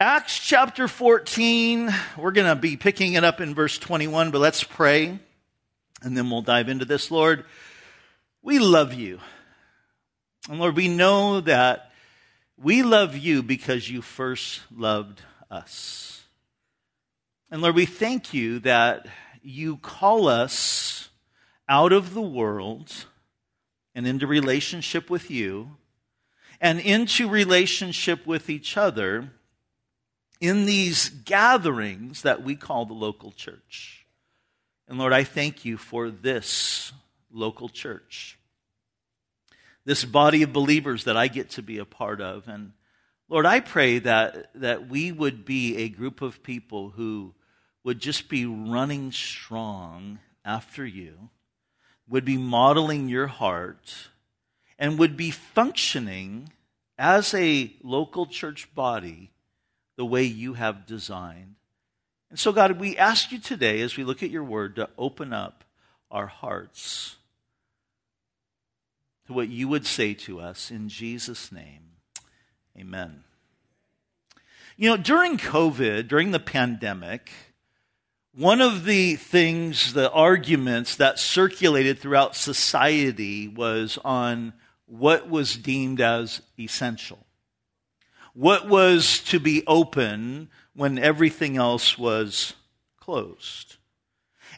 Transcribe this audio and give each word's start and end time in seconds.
Acts 0.00 0.38
chapter 0.38 0.86
14, 0.86 1.92
we're 2.16 2.30
going 2.30 2.46
to 2.46 2.54
be 2.54 2.76
picking 2.76 3.14
it 3.14 3.24
up 3.24 3.40
in 3.40 3.52
verse 3.52 3.78
21, 3.78 4.30
but 4.30 4.38
let's 4.38 4.62
pray 4.62 5.18
and 6.02 6.16
then 6.16 6.30
we'll 6.30 6.40
dive 6.40 6.68
into 6.68 6.84
this. 6.84 7.10
Lord, 7.10 7.44
we 8.40 8.60
love 8.60 8.94
you. 8.94 9.18
And 10.48 10.60
Lord, 10.60 10.76
we 10.76 10.86
know 10.86 11.40
that 11.40 11.90
we 12.56 12.84
love 12.84 13.16
you 13.16 13.42
because 13.42 13.90
you 13.90 14.00
first 14.00 14.60
loved 14.72 15.22
us. 15.50 16.22
And 17.50 17.60
Lord, 17.60 17.74
we 17.74 17.84
thank 17.84 18.32
you 18.32 18.60
that 18.60 19.08
you 19.42 19.78
call 19.78 20.28
us 20.28 21.08
out 21.68 21.92
of 21.92 22.14
the 22.14 22.22
world 22.22 23.06
and 23.96 24.06
into 24.06 24.28
relationship 24.28 25.10
with 25.10 25.28
you 25.28 25.72
and 26.60 26.78
into 26.78 27.28
relationship 27.28 28.28
with 28.28 28.48
each 28.48 28.76
other 28.76 29.32
in 30.40 30.66
these 30.66 31.08
gatherings 31.08 32.22
that 32.22 32.42
we 32.42 32.54
call 32.54 32.86
the 32.86 32.94
local 32.94 33.32
church. 33.32 34.06
And 34.86 34.98
Lord, 34.98 35.12
I 35.12 35.24
thank 35.24 35.64
you 35.64 35.76
for 35.76 36.10
this 36.10 36.92
local 37.30 37.68
church, 37.68 38.38
this 39.84 40.04
body 40.04 40.42
of 40.42 40.52
believers 40.52 41.04
that 41.04 41.16
I 41.16 41.28
get 41.28 41.50
to 41.50 41.62
be 41.62 41.78
a 41.78 41.84
part 41.84 42.20
of. 42.20 42.48
And 42.48 42.72
Lord, 43.28 43.44
I 43.44 43.60
pray 43.60 43.98
that, 43.98 44.50
that 44.54 44.88
we 44.88 45.12
would 45.12 45.44
be 45.44 45.76
a 45.76 45.88
group 45.88 46.22
of 46.22 46.42
people 46.42 46.90
who 46.90 47.34
would 47.84 48.00
just 48.00 48.28
be 48.28 48.46
running 48.46 49.12
strong 49.12 50.18
after 50.44 50.86
you, 50.86 51.30
would 52.08 52.24
be 52.24 52.38
modeling 52.38 53.08
your 53.08 53.26
heart, 53.26 54.08
and 54.78 54.98
would 54.98 55.16
be 55.16 55.30
functioning 55.30 56.50
as 56.96 57.34
a 57.34 57.72
local 57.82 58.24
church 58.26 58.74
body 58.74 59.30
the 59.98 60.06
way 60.06 60.22
you 60.22 60.54
have 60.54 60.86
designed. 60.86 61.56
And 62.30 62.38
so, 62.38 62.52
God, 62.52 62.78
we 62.78 62.96
ask 62.96 63.32
you 63.32 63.38
today, 63.38 63.80
as 63.80 63.96
we 63.96 64.04
look 64.04 64.22
at 64.22 64.30
your 64.30 64.44
word, 64.44 64.76
to 64.76 64.88
open 64.96 65.32
up 65.32 65.64
our 66.08 66.28
hearts 66.28 67.16
to 69.26 69.32
what 69.32 69.48
you 69.48 69.66
would 69.66 69.84
say 69.84 70.14
to 70.14 70.38
us 70.38 70.70
in 70.70 70.88
Jesus' 70.88 71.50
name. 71.50 71.80
Amen. 72.78 73.24
You 74.76 74.90
know, 74.90 74.96
during 74.96 75.36
COVID, 75.36 76.06
during 76.06 76.30
the 76.30 76.38
pandemic, 76.38 77.32
one 78.32 78.60
of 78.60 78.84
the 78.84 79.16
things, 79.16 79.94
the 79.94 80.12
arguments 80.12 80.94
that 80.94 81.18
circulated 81.18 81.98
throughout 81.98 82.36
society 82.36 83.48
was 83.48 83.98
on 84.04 84.52
what 84.86 85.28
was 85.28 85.56
deemed 85.56 86.00
as 86.00 86.40
essential 86.56 87.18
what 88.38 88.68
was 88.68 89.18
to 89.18 89.40
be 89.40 89.64
open 89.66 90.48
when 90.76 90.96
everything 90.96 91.56
else 91.56 91.98
was 91.98 92.54
closed. 93.00 93.78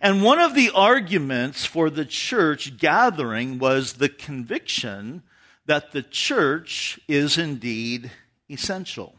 And 0.03 0.23
one 0.23 0.39
of 0.39 0.55
the 0.55 0.70
arguments 0.75 1.64
for 1.64 1.89
the 1.89 2.05
church 2.05 2.77
gathering 2.77 3.58
was 3.58 3.95
the 3.95 4.11
conviction 4.11 5.23
that 5.64 5.92
the 5.92 6.03
church 6.03 7.01
is 7.08 7.39
indeed 7.39 8.11
essential. 8.51 9.14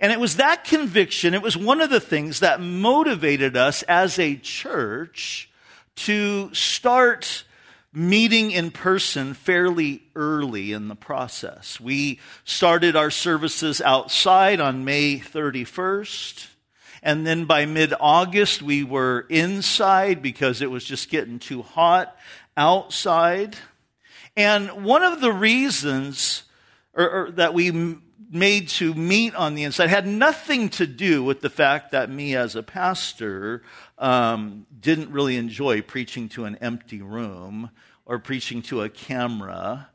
And 0.00 0.12
it 0.12 0.20
was 0.20 0.36
that 0.36 0.64
conviction, 0.64 1.32
it 1.32 1.40
was 1.40 1.56
one 1.56 1.80
of 1.80 1.88
the 1.88 2.00
things 2.00 2.40
that 2.40 2.60
motivated 2.60 3.56
us 3.56 3.82
as 3.84 4.18
a 4.18 4.36
church 4.36 5.50
to 5.96 6.52
start 6.52 7.44
meeting 7.92 8.50
in 8.50 8.70
person 8.70 9.34
fairly 9.34 10.02
early 10.14 10.72
in 10.72 10.88
the 10.88 10.96
process. 10.96 11.78
We 11.78 12.20
started 12.44 12.96
our 12.96 13.10
services 13.10 13.80
outside 13.80 14.60
on 14.60 14.84
May 14.84 15.18
31st. 15.18 16.48
And 17.02 17.26
then 17.26 17.44
by 17.44 17.66
mid 17.66 17.92
August, 18.00 18.62
we 18.62 18.84
were 18.84 19.26
inside 19.28 20.22
because 20.22 20.62
it 20.62 20.70
was 20.70 20.84
just 20.84 21.10
getting 21.10 21.38
too 21.38 21.62
hot 21.62 22.16
outside. 22.56 23.56
And 24.36 24.84
one 24.84 25.02
of 25.02 25.20
the 25.20 25.32
reasons 25.32 26.44
or, 26.94 27.10
or 27.10 27.30
that 27.32 27.54
we 27.54 27.96
made 28.30 28.68
to 28.68 28.94
meet 28.94 29.34
on 29.34 29.54
the 29.54 29.64
inside 29.64 29.88
had 29.88 30.06
nothing 30.06 30.68
to 30.70 30.86
do 30.86 31.22
with 31.22 31.40
the 31.40 31.50
fact 31.50 31.92
that 31.92 32.10
me 32.10 32.34
as 32.34 32.56
a 32.56 32.62
pastor 32.62 33.62
um, 33.98 34.66
didn't 34.80 35.10
really 35.10 35.36
enjoy 35.36 35.82
preaching 35.82 36.28
to 36.30 36.44
an 36.44 36.56
empty 36.56 37.00
room 37.00 37.70
or 38.06 38.18
preaching 38.18 38.62
to 38.62 38.82
a 38.82 38.88
camera. 38.88 39.88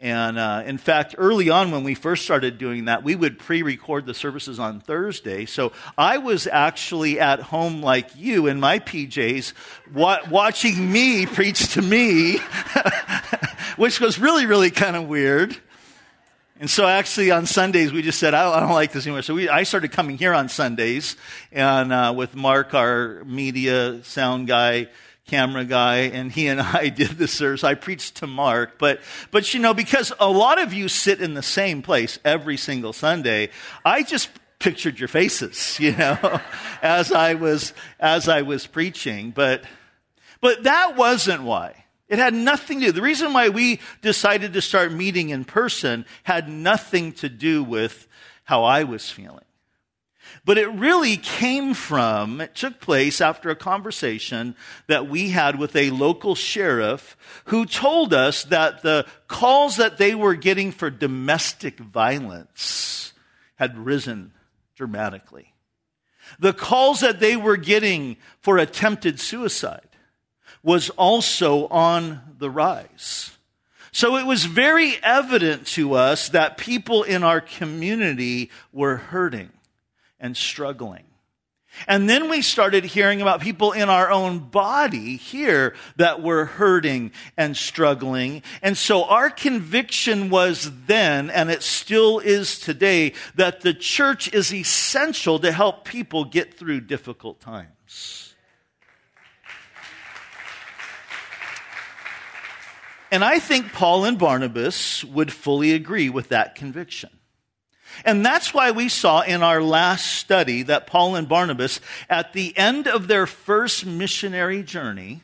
And 0.00 0.38
uh, 0.38 0.62
in 0.66 0.76
fact, 0.76 1.14
early 1.16 1.48
on 1.48 1.70
when 1.70 1.82
we 1.82 1.94
first 1.94 2.24
started 2.24 2.58
doing 2.58 2.86
that, 2.86 3.04
we 3.04 3.14
would 3.14 3.38
pre 3.38 3.62
record 3.62 4.06
the 4.06 4.12
services 4.12 4.58
on 4.58 4.80
Thursday. 4.80 5.46
So 5.46 5.72
I 5.96 6.18
was 6.18 6.46
actually 6.46 7.18
at 7.18 7.40
home 7.40 7.80
like 7.80 8.10
you 8.14 8.46
in 8.46 8.60
my 8.60 8.80
PJs, 8.80 9.52
wa- 9.94 10.20
watching 10.28 10.92
me 10.92 11.24
preach 11.34 11.72
to 11.74 11.82
me, 11.82 12.38
which 13.76 13.98
was 14.00 14.18
really, 14.18 14.46
really 14.46 14.70
kind 14.70 14.94
of 14.94 15.08
weird. 15.08 15.56
And 16.64 16.70
so 16.70 16.86
actually 16.86 17.30
on 17.30 17.44
Sundays, 17.44 17.92
we 17.92 18.00
just 18.00 18.18
said, 18.18 18.32
I 18.32 18.44
don't, 18.44 18.54
I 18.54 18.60
don't 18.60 18.72
like 18.72 18.90
this 18.90 19.04
anymore. 19.04 19.20
So 19.20 19.34
we, 19.34 19.50
I 19.50 19.64
started 19.64 19.92
coming 19.92 20.16
here 20.16 20.32
on 20.32 20.48
Sundays 20.48 21.14
and 21.52 21.92
uh, 21.92 22.14
with 22.16 22.34
Mark, 22.34 22.72
our 22.72 23.22
media 23.24 24.02
sound 24.02 24.46
guy, 24.46 24.88
camera 25.26 25.66
guy, 25.66 25.96
and 25.96 26.32
he 26.32 26.46
and 26.46 26.58
I 26.62 26.88
did 26.88 27.18
the 27.18 27.28
service. 27.28 27.64
I 27.64 27.74
preached 27.74 28.14
to 28.14 28.26
Mark, 28.26 28.78
but, 28.78 29.00
but 29.30 29.52
you 29.52 29.60
know, 29.60 29.74
because 29.74 30.10
a 30.18 30.30
lot 30.30 30.58
of 30.58 30.72
you 30.72 30.88
sit 30.88 31.20
in 31.20 31.34
the 31.34 31.42
same 31.42 31.82
place 31.82 32.18
every 32.24 32.56
single 32.56 32.94
Sunday, 32.94 33.50
I 33.84 34.02
just 34.02 34.30
pictured 34.58 34.98
your 34.98 35.08
faces, 35.08 35.76
you 35.78 35.92
know, 35.94 36.40
as 36.80 37.12
I 37.12 37.34
was, 37.34 37.74
as 38.00 38.26
I 38.26 38.40
was 38.40 38.66
preaching. 38.66 39.32
But, 39.32 39.64
but 40.40 40.62
that 40.62 40.96
wasn't 40.96 41.42
why. 41.42 41.83
It 42.08 42.18
had 42.18 42.34
nothing 42.34 42.80
to 42.80 42.86
do. 42.86 42.92
The 42.92 43.02
reason 43.02 43.32
why 43.32 43.48
we 43.48 43.80
decided 44.02 44.52
to 44.52 44.62
start 44.62 44.92
meeting 44.92 45.30
in 45.30 45.44
person 45.44 46.04
had 46.22 46.48
nothing 46.48 47.12
to 47.14 47.28
do 47.28 47.64
with 47.64 48.06
how 48.44 48.64
I 48.64 48.84
was 48.84 49.10
feeling. 49.10 49.44
But 50.44 50.58
it 50.58 50.68
really 50.68 51.16
came 51.16 51.72
from, 51.72 52.40
it 52.40 52.54
took 52.54 52.80
place 52.80 53.20
after 53.20 53.48
a 53.48 53.56
conversation 53.56 54.56
that 54.88 55.08
we 55.08 55.30
had 55.30 55.58
with 55.58 55.74
a 55.74 55.90
local 55.90 56.34
sheriff 56.34 57.16
who 57.46 57.64
told 57.64 58.12
us 58.12 58.44
that 58.44 58.82
the 58.82 59.06
calls 59.26 59.76
that 59.76 59.96
they 59.96 60.14
were 60.14 60.34
getting 60.34 60.72
for 60.72 60.90
domestic 60.90 61.78
violence 61.78 63.14
had 63.56 63.78
risen 63.78 64.32
dramatically. 64.76 65.54
The 66.38 66.52
calls 66.52 67.00
that 67.00 67.20
they 67.20 67.36
were 67.36 67.56
getting 67.56 68.16
for 68.40 68.58
attempted 68.58 69.20
suicide 69.20 69.88
was 70.64 70.90
also 70.90 71.68
on 71.68 72.20
the 72.38 72.50
rise. 72.50 73.30
So 73.92 74.16
it 74.16 74.26
was 74.26 74.44
very 74.44 74.96
evident 75.04 75.68
to 75.68 75.94
us 75.94 76.30
that 76.30 76.58
people 76.58 77.04
in 77.04 77.22
our 77.22 77.40
community 77.40 78.50
were 78.72 78.96
hurting 78.96 79.50
and 80.18 80.36
struggling. 80.36 81.04
And 81.86 82.08
then 82.08 82.30
we 82.30 82.40
started 82.40 82.84
hearing 82.84 83.20
about 83.20 83.40
people 83.40 83.72
in 83.72 83.88
our 83.88 84.10
own 84.10 84.38
body 84.38 85.16
here 85.16 85.74
that 85.96 86.22
were 86.22 86.44
hurting 86.44 87.12
and 87.36 87.56
struggling. 87.56 88.42
And 88.62 88.76
so 88.76 89.04
our 89.04 89.28
conviction 89.28 90.30
was 90.30 90.70
then, 90.86 91.30
and 91.30 91.50
it 91.50 91.62
still 91.62 92.20
is 92.20 92.58
today, 92.58 93.12
that 93.34 93.60
the 93.60 93.74
church 93.74 94.32
is 94.32 94.54
essential 94.54 95.38
to 95.40 95.52
help 95.52 95.84
people 95.84 96.24
get 96.24 96.54
through 96.54 96.82
difficult 96.82 97.40
times. 97.40 98.23
And 103.14 103.22
I 103.24 103.38
think 103.38 103.72
Paul 103.72 104.06
and 104.06 104.18
Barnabas 104.18 105.04
would 105.04 105.32
fully 105.32 105.72
agree 105.72 106.10
with 106.10 106.30
that 106.30 106.56
conviction. 106.56 107.10
And 108.04 108.26
that's 108.26 108.52
why 108.52 108.72
we 108.72 108.88
saw 108.88 109.20
in 109.20 109.40
our 109.40 109.62
last 109.62 110.16
study 110.16 110.64
that 110.64 110.88
Paul 110.88 111.14
and 111.14 111.28
Barnabas, 111.28 111.78
at 112.10 112.32
the 112.32 112.58
end 112.58 112.88
of 112.88 113.06
their 113.06 113.28
first 113.28 113.86
missionary 113.86 114.64
journey, 114.64 115.22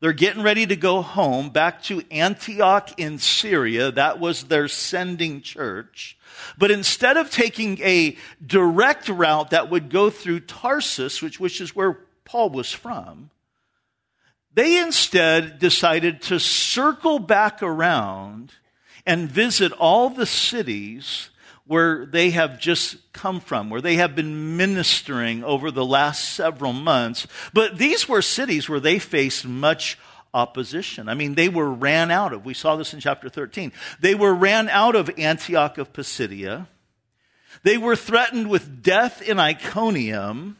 they're 0.00 0.12
getting 0.12 0.42
ready 0.42 0.66
to 0.66 0.76
go 0.76 1.00
home 1.00 1.48
back 1.48 1.82
to 1.84 2.02
Antioch 2.10 2.90
in 2.98 3.18
Syria. 3.18 3.90
That 3.90 4.20
was 4.20 4.44
their 4.44 4.68
sending 4.68 5.40
church. 5.40 6.18
But 6.58 6.70
instead 6.70 7.16
of 7.16 7.30
taking 7.30 7.80
a 7.80 8.18
direct 8.44 9.08
route 9.08 9.52
that 9.52 9.70
would 9.70 9.88
go 9.88 10.10
through 10.10 10.40
Tarsus, 10.40 11.22
which, 11.22 11.40
which 11.40 11.62
is 11.62 11.74
where 11.74 11.98
Paul 12.26 12.50
was 12.50 12.72
from, 12.72 13.30
they 14.56 14.78
instead 14.78 15.58
decided 15.58 16.22
to 16.22 16.40
circle 16.40 17.18
back 17.18 17.62
around 17.62 18.52
and 19.04 19.30
visit 19.30 19.70
all 19.72 20.08
the 20.08 20.24
cities 20.24 21.28
where 21.66 22.06
they 22.06 22.30
have 22.30 22.58
just 22.58 22.96
come 23.12 23.38
from, 23.38 23.68
where 23.68 23.82
they 23.82 23.96
have 23.96 24.16
been 24.16 24.56
ministering 24.56 25.44
over 25.44 25.70
the 25.70 25.84
last 25.84 26.30
several 26.30 26.72
months. 26.72 27.26
But 27.52 27.76
these 27.76 28.08
were 28.08 28.22
cities 28.22 28.66
where 28.66 28.80
they 28.80 28.98
faced 28.98 29.46
much 29.46 29.98
opposition. 30.32 31.08
I 31.10 31.14
mean, 31.14 31.34
they 31.34 31.50
were 31.50 31.70
ran 31.70 32.10
out 32.10 32.32
of. 32.32 32.46
We 32.46 32.54
saw 32.54 32.76
this 32.76 32.94
in 32.94 33.00
chapter 33.00 33.28
13. 33.28 33.72
They 34.00 34.14
were 34.14 34.34
ran 34.34 34.70
out 34.70 34.96
of 34.96 35.10
Antioch 35.18 35.76
of 35.76 35.92
Pisidia. 35.92 36.66
They 37.62 37.76
were 37.76 37.96
threatened 37.96 38.48
with 38.48 38.82
death 38.82 39.20
in 39.20 39.38
Iconium. 39.38 40.56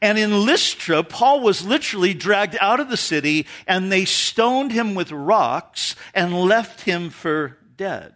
And 0.00 0.18
in 0.18 0.44
Lystra, 0.44 1.02
Paul 1.02 1.40
was 1.40 1.66
literally 1.66 2.14
dragged 2.14 2.56
out 2.60 2.80
of 2.80 2.88
the 2.88 2.96
city 2.96 3.46
and 3.66 3.90
they 3.90 4.04
stoned 4.04 4.72
him 4.72 4.94
with 4.94 5.12
rocks 5.12 5.96
and 6.14 6.32
left 6.34 6.82
him 6.82 7.10
for 7.10 7.58
dead. 7.76 8.14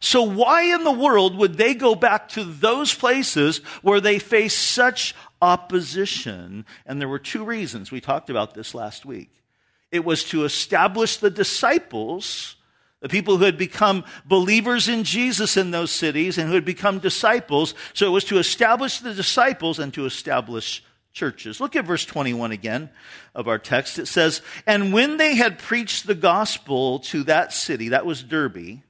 So 0.00 0.22
why 0.22 0.62
in 0.62 0.84
the 0.84 0.92
world 0.92 1.36
would 1.36 1.56
they 1.56 1.74
go 1.74 1.94
back 1.94 2.28
to 2.30 2.44
those 2.44 2.94
places 2.94 3.58
where 3.82 4.00
they 4.00 4.18
face 4.18 4.56
such 4.56 5.14
opposition? 5.42 6.64
And 6.86 7.00
there 7.00 7.08
were 7.08 7.18
two 7.18 7.44
reasons. 7.44 7.90
We 7.90 8.00
talked 8.00 8.30
about 8.30 8.54
this 8.54 8.74
last 8.74 9.04
week. 9.04 9.42
It 9.90 10.04
was 10.04 10.22
to 10.24 10.44
establish 10.44 11.16
the 11.16 11.30
disciples, 11.30 12.56
the 13.00 13.08
people 13.08 13.36
who 13.36 13.44
had 13.44 13.58
become 13.58 14.04
believers 14.24 14.88
in 14.88 15.04
Jesus 15.04 15.56
in 15.56 15.70
those 15.70 15.90
cities 15.90 16.36
and 16.36 16.48
who 16.48 16.54
had 16.54 16.64
become 16.64 16.98
disciples. 16.98 17.74
So 17.94 18.06
it 18.06 18.10
was 18.10 18.24
to 18.24 18.38
establish 18.38 18.98
the 18.98 19.14
disciples 19.14 19.78
and 19.78 19.94
to 19.94 20.04
establish 20.04 20.82
churches. 21.12 21.60
Look 21.60 21.76
at 21.76 21.84
verse 21.84 22.04
21 22.04 22.52
again 22.52 22.90
of 23.34 23.48
our 23.48 23.58
text. 23.58 23.98
It 23.98 24.06
says, 24.06 24.42
And 24.66 24.92
when 24.92 25.16
they 25.16 25.36
had 25.36 25.58
preached 25.58 26.06
the 26.06 26.14
gospel 26.14 27.00
to 27.00 27.24
that 27.24 27.52
city, 27.52 27.90
that 27.90 28.06
was 28.06 28.22
Derbe, 28.22 28.82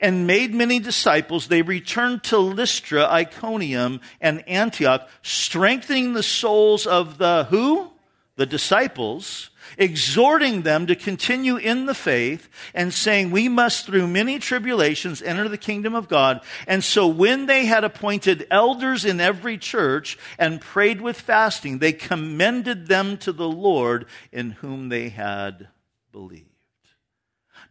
and 0.00 0.26
made 0.26 0.54
many 0.54 0.78
disciples, 0.78 1.48
they 1.48 1.62
returned 1.62 2.24
to 2.24 2.38
Lystra, 2.38 3.06
Iconium, 3.06 4.00
and 4.20 4.46
Antioch, 4.48 5.08
strengthening 5.22 6.14
the 6.14 6.22
souls 6.22 6.86
of 6.86 7.18
the 7.18 7.46
who? 7.50 7.90
The 8.36 8.46
disciples, 8.46 9.49
exhorting 9.78 10.62
them 10.62 10.86
to 10.86 10.94
continue 10.94 11.56
in 11.56 11.86
the 11.86 11.94
faith 11.94 12.48
and 12.74 12.92
saying, 12.92 13.30
we 13.30 13.48
must 13.48 13.86
through 13.86 14.06
many 14.06 14.38
tribulations 14.38 15.22
enter 15.22 15.48
the 15.48 15.58
kingdom 15.58 15.94
of 15.94 16.08
God. 16.08 16.40
And 16.66 16.82
so 16.82 17.06
when 17.06 17.46
they 17.46 17.66
had 17.66 17.84
appointed 17.84 18.46
elders 18.50 19.04
in 19.04 19.20
every 19.20 19.58
church 19.58 20.18
and 20.38 20.60
prayed 20.60 21.00
with 21.00 21.20
fasting, 21.20 21.78
they 21.78 21.92
commended 21.92 22.86
them 22.86 23.16
to 23.18 23.32
the 23.32 23.48
Lord 23.48 24.06
in 24.32 24.52
whom 24.52 24.88
they 24.88 25.08
had 25.08 25.68
believed. 26.12 26.46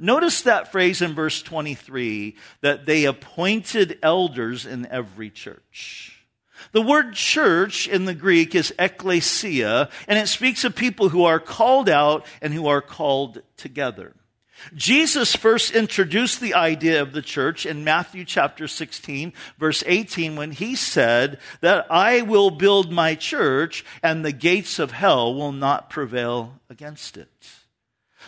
Notice 0.01 0.43
that 0.43 0.71
phrase 0.71 1.01
in 1.01 1.13
verse 1.13 1.41
23 1.41 2.37
that 2.61 2.85
they 2.85 3.03
appointed 3.03 3.99
elders 4.01 4.65
in 4.65 4.85
every 4.85 5.29
church. 5.29 6.19
The 6.71 6.81
word 6.81 7.13
church 7.13 7.88
in 7.88 8.06
the 8.06 8.13
Greek 8.13 8.56
is 8.56 8.73
ekklesia, 8.77 9.89
and 10.07 10.19
it 10.19 10.27
speaks 10.27 10.63
of 10.63 10.75
people 10.75 11.09
who 11.09 11.23
are 11.23 11.39
called 11.39 11.89
out 11.89 12.25
and 12.41 12.53
who 12.53 12.67
are 12.67 12.81
called 12.81 13.41
together. 13.57 14.15
Jesus 14.75 15.35
first 15.35 15.71
introduced 15.71 16.41
the 16.41 16.53
idea 16.53 17.01
of 17.01 17.13
the 17.13 17.21
church 17.21 17.65
in 17.65 17.83
Matthew 17.83 18.25
chapter 18.25 18.67
16, 18.67 19.33
verse 19.57 19.83
18, 19.88 20.35
when 20.35 20.51
he 20.51 20.75
said 20.75 21.39
that 21.61 21.88
I 21.89 22.21
will 22.21 22.51
build 22.51 22.91
my 22.91 23.15
church 23.15 23.85
and 24.03 24.23
the 24.23 24.33
gates 24.33 24.79
of 24.79 24.91
hell 24.91 25.33
will 25.33 25.53
not 25.53 25.89
prevail 25.89 26.59
against 26.69 27.17
it. 27.17 27.29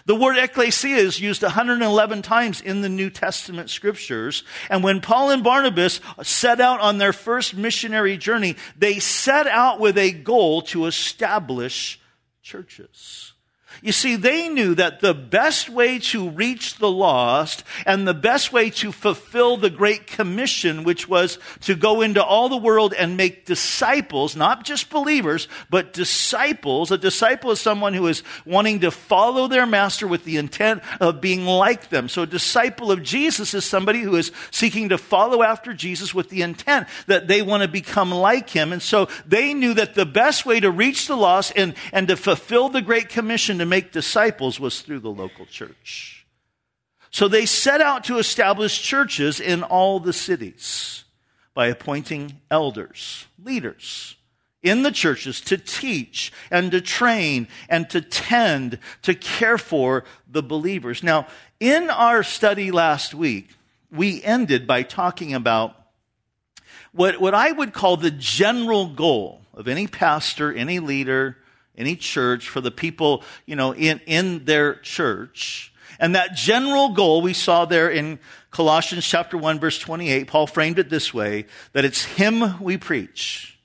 The 0.06 0.16
word 0.16 0.38
ecclesia 0.38 0.96
is 0.96 1.20
used 1.20 1.44
111 1.44 2.22
times 2.22 2.62
in 2.62 2.82
the 2.82 2.90
New 2.90 3.10
Testament 3.10 3.70
scriptures. 3.70 4.44
And 4.70 4.84
when 4.84 5.02
Paul 5.02 5.32
and 5.32 5.44
Barnabas 5.44 6.00
set 6.24 6.60
out 6.60 6.80
on 6.80 6.98
their 6.98 7.14
first 7.14 7.56
missionary 7.56 8.18
journey, 8.18 8.56
they 8.78 9.00
set 9.00 9.48
out 9.48 9.80
with 9.80 9.98
a 9.98 10.12
goal 10.12 10.64
to 10.64 10.86
establish 10.86 12.00
churches. 12.42 13.31
You 13.82 13.92
see, 13.92 14.16
they 14.16 14.48
knew 14.48 14.76
that 14.76 15.00
the 15.00 15.14
best 15.14 15.70
way 15.70 16.00
to 16.00 16.30
reach 16.30 16.78
the 16.78 16.92
lost 16.92 17.64
and 17.86 18.08
the 18.08 18.14
best 18.14 18.54
way 18.54 18.70
to 18.72 18.92
fulfill 18.92 19.58
the 19.58 19.70
Great 19.70 20.08
Commission, 20.08 20.84
which 20.84 21.08
was 21.08 21.40
to 21.62 21.76
go 21.76 22.02
into 22.02 22.24
all 22.24 22.50
the 22.50 22.58
world 22.58 22.94
and 22.94 23.18
make 23.18 23.46
disciples, 23.46 24.36
not 24.36 24.66
just 24.66 24.90
believers, 24.90 25.48
but 25.70 25.94
disciples. 25.94 26.92
A 26.92 26.98
disciple 26.98 27.52
is 27.52 27.62
someone 27.62 27.94
who 27.94 28.08
is 28.08 28.24
wanting 28.46 28.82
to 28.82 28.92
follow 28.92 29.48
their 29.48 29.66
master 29.66 30.08
with 30.08 30.26
the 30.26 30.38
intent 30.38 30.84
of 31.00 31.22
being 31.22 31.46
like 31.46 31.90
them. 31.90 32.10
So 32.10 32.24
a 32.24 32.28
disciple 32.28 32.92
of 32.92 33.02
Jesus 33.02 33.54
is 33.54 33.66
somebody 33.66 34.02
who 34.02 34.16
is 34.16 34.32
seeking 34.52 34.90
to 34.90 34.98
follow 34.98 35.44
after 35.44 35.74
Jesus 35.74 36.14
with 36.14 36.30
the 36.30 36.42
intent 36.42 36.88
that 37.08 37.28
they 37.28 37.42
want 37.42 37.64
to 37.64 37.70
become 37.70 38.12
like 38.12 38.50
him. 38.50 38.74
And 38.74 38.82
so 38.82 39.08
they 39.26 39.54
knew 39.54 39.74
that 39.76 39.96
the 39.96 40.06
best 40.06 40.46
way 40.46 40.60
to 40.60 40.70
reach 40.70 41.08
the 41.08 41.16
lost 41.16 41.54
and, 41.56 41.74
and 41.94 42.08
to 42.10 42.18
fulfill 42.18 42.70
the 42.70 42.82
Great 42.82 43.10
Commission 43.10 43.61
to 43.62 43.66
make 43.66 43.92
disciples 43.92 44.60
was 44.60 44.82
through 44.82 45.00
the 45.00 45.12
local 45.12 45.46
church. 45.46 46.26
So 47.10 47.28
they 47.28 47.46
set 47.46 47.82
out 47.82 48.06
to 48.06 48.18
establish 48.18 48.82
churches 48.82 49.40
in 49.40 49.64
all 49.64 50.00
the 50.00 50.14
cities 50.14 51.04
by 51.54 51.68
appointing 51.68 52.40
elders, 52.50 53.28
leaders 53.44 54.16
in 54.64 54.84
the 54.84 54.92
churches 54.92 55.42
to 55.42 55.58
teach 55.58 56.32
and 56.50 56.72
to 56.72 56.82
train 56.82 57.48
and 57.68 57.90
to 57.90 58.02
tend, 58.02 58.80
to 59.02 59.14
care 59.14 59.58
for 59.58 60.04
the 60.30 60.44
believers. 60.44 61.04
Now, 61.04 61.28
in 61.60 61.90
our 61.90 62.24
study 62.24 62.72
last 62.72 63.14
week, 63.14 63.50
we 63.92 64.24
ended 64.24 64.68
by 64.68 64.84
talking 64.84 65.34
about 65.34 65.76
what, 66.94 67.20
what 67.20 67.34
I 67.34 67.52
would 67.52 67.74
call 67.74 67.98
the 67.98 68.12
general 68.12 68.88
goal 68.88 69.42
of 69.54 69.68
any 69.68 69.88
pastor, 69.88 70.54
any 70.54 70.80
leader, 70.80 71.38
any 71.78 71.96
church, 71.96 72.50
for 72.50 72.62
the 72.62 72.72
people, 72.72 73.24
you 73.46 73.56
know, 73.56 73.74
in, 73.74 74.00
in 74.06 74.46
their 74.46 74.76
church. 74.76 75.74
And 76.00 76.16
that 76.16 76.36
general 76.36 76.90
goal 76.90 77.22
we 77.22 77.34
saw 77.34 77.66
there 77.66 77.90
in 77.90 78.20
Colossians 78.50 79.06
chapter 79.06 79.38
1 79.38 79.60
verse 79.60 79.80
28, 79.80 80.28
Paul 80.28 80.48
framed 80.48 80.80
it 80.80 80.90
this 80.90 81.14
way, 81.14 81.46
that 81.74 81.86
it's 81.86 82.04
Him 82.04 82.60
we 82.60 82.78
preach. 82.78 83.60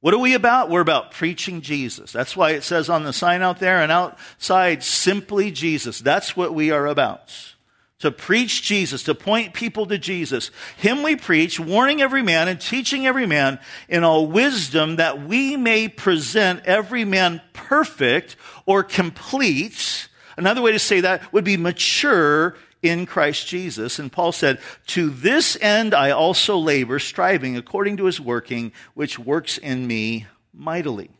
What 0.00 0.14
are 0.14 0.18
we 0.18 0.34
about? 0.34 0.70
We're 0.70 0.80
about 0.80 1.10
preaching 1.10 1.62
Jesus. 1.62 2.12
That's 2.12 2.36
why 2.36 2.50
it 2.50 2.62
says 2.62 2.90
on 2.90 3.02
the 3.02 3.12
sign 3.12 3.42
out 3.42 3.58
there 3.58 3.80
and 3.80 3.90
outside, 3.90 4.82
simply 4.84 5.50
Jesus. 5.50 6.00
That's 6.00 6.36
what 6.36 6.54
we 6.54 6.70
are 6.70 6.86
about 6.86 7.55
to 8.00 8.10
preach 8.10 8.62
Jesus, 8.62 9.02
to 9.04 9.14
point 9.14 9.54
people 9.54 9.86
to 9.86 9.96
Jesus. 9.96 10.50
Him 10.76 11.02
we 11.02 11.16
preach, 11.16 11.58
warning 11.58 12.02
every 12.02 12.22
man 12.22 12.46
and 12.48 12.60
teaching 12.60 13.06
every 13.06 13.26
man 13.26 13.58
in 13.88 14.04
all 14.04 14.26
wisdom 14.26 14.96
that 14.96 15.22
we 15.26 15.56
may 15.56 15.88
present 15.88 16.66
every 16.66 17.04
man 17.04 17.40
perfect 17.52 18.36
or 18.66 18.82
complete. 18.82 20.08
Another 20.36 20.60
way 20.60 20.72
to 20.72 20.78
say 20.78 21.00
that 21.00 21.32
would 21.32 21.44
be 21.44 21.56
mature 21.56 22.56
in 22.82 23.06
Christ 23.06 23.46
Jesus. 23.46 23.98
And 23.98 24.12
Paul 24.12 24.32
said, 24.32 24.60
To 24.88 25.08
this 25.08 25.56
end 25.60 25.94
I 25.94 26.10
also 26.10 26.58
labor, 26.58 26.98
striving 26.98 27.56
according 27.56 27.96
to 27.96 28.04
his 28.04 28.20
working, 28.20 28.72
which 28.92 29.18
works 29.18 29.56
in 29.56 29.86
me 29.86 30.26
mightily. 30.52 31.10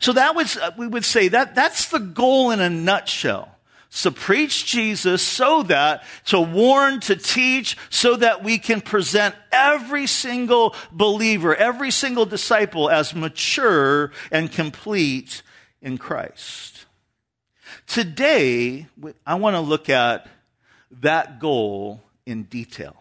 So 0.00 0.12
that 0.14 0.34
was, 0.34 0.56
uh, 0.56 0.70
we 0.78 0.86
would 0.86 1.04
say 1.04 1.28
that 1.28 1.54
that's 1.54 1.88
the 1.88 1.98
goal 1.98 2.50
in 2.50 2.60
a 2.60 2.70
nutshell. 2.70 3.57
So 3.90 4.10
preach 4.10 4.66
Jesus 4.66 5.22
so 5.22 5.62
that, 5.64 6.04
to 6.26 6.40
warn, 6.40 7.00
to 7.00 7.16
teach, 7.16 7.76
so 7.88 8.16
that 8.16 8.44
we 8.44 8.58
can 8.58 8.80
present 8.80 9.34
every 9.50 10.06
single 10.06 10.74
believer, 10.92 11.56
every 11.56 11.90
single 11.90 12.26
disciple 12.26 12.90
as 12.90 13.14
mature 13.14 14.12
and 14.30 14.52
complete 14.52 15.42
in 15.80 15.96
Christ. 15.96 16.84
Today, 17.86 18.86
I 19.26 19.36
want 19.36 19.56
to 19.56 19.60
look 19.60 19.88
at 19.88 20.28
that 21.00 21.40
goal 21.40 22.02
in 22.26 22.42
detail. 22.42 22.97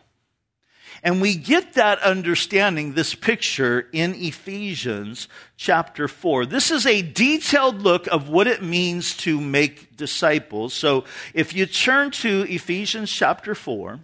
And 1.04 1.22
we 1.22 1.36
get 1.36 1.74
that 1.74 2.00
understanding, 2.00 2.94
this 2.94 3.14
picture 3.14 3.88
in 3.92 4.16
Ephesians 4.16 5.28
chapter 5.56 6.08
4. 6.08 6.46
This 6.46 6.72
is 6.72 6.86
a 6.86 7.02
detailed 7.02 7.82
look 7.82 8.08
of 8.08 8.30
what 8.30 8.48
it 8.48 8.64
means 8.64 9.16
to 9.18 9.40
make 9.40 9.96
disciples. 9.96 10.74
So 10.74 11.04
if 11.34 11.54
you 11.54 11.66
turn 11.66 12.12
to 12.12 12.46
Ephesians 12.50 13.12
chapter 13.12 13.54
4, 13.54 14.00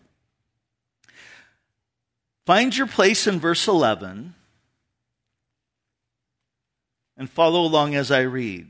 find 2.46 2.78
your 2.78 2.88
place 2.88 3.26
in 3.26 3.40
verse 3.40 3.68
11 3.68 4.36
and 7.18 7.30
follow 7.30 7.62
along 7.62 7.96
as 7.96 8.12
I 8.12 8.22
read. 8.22 8.68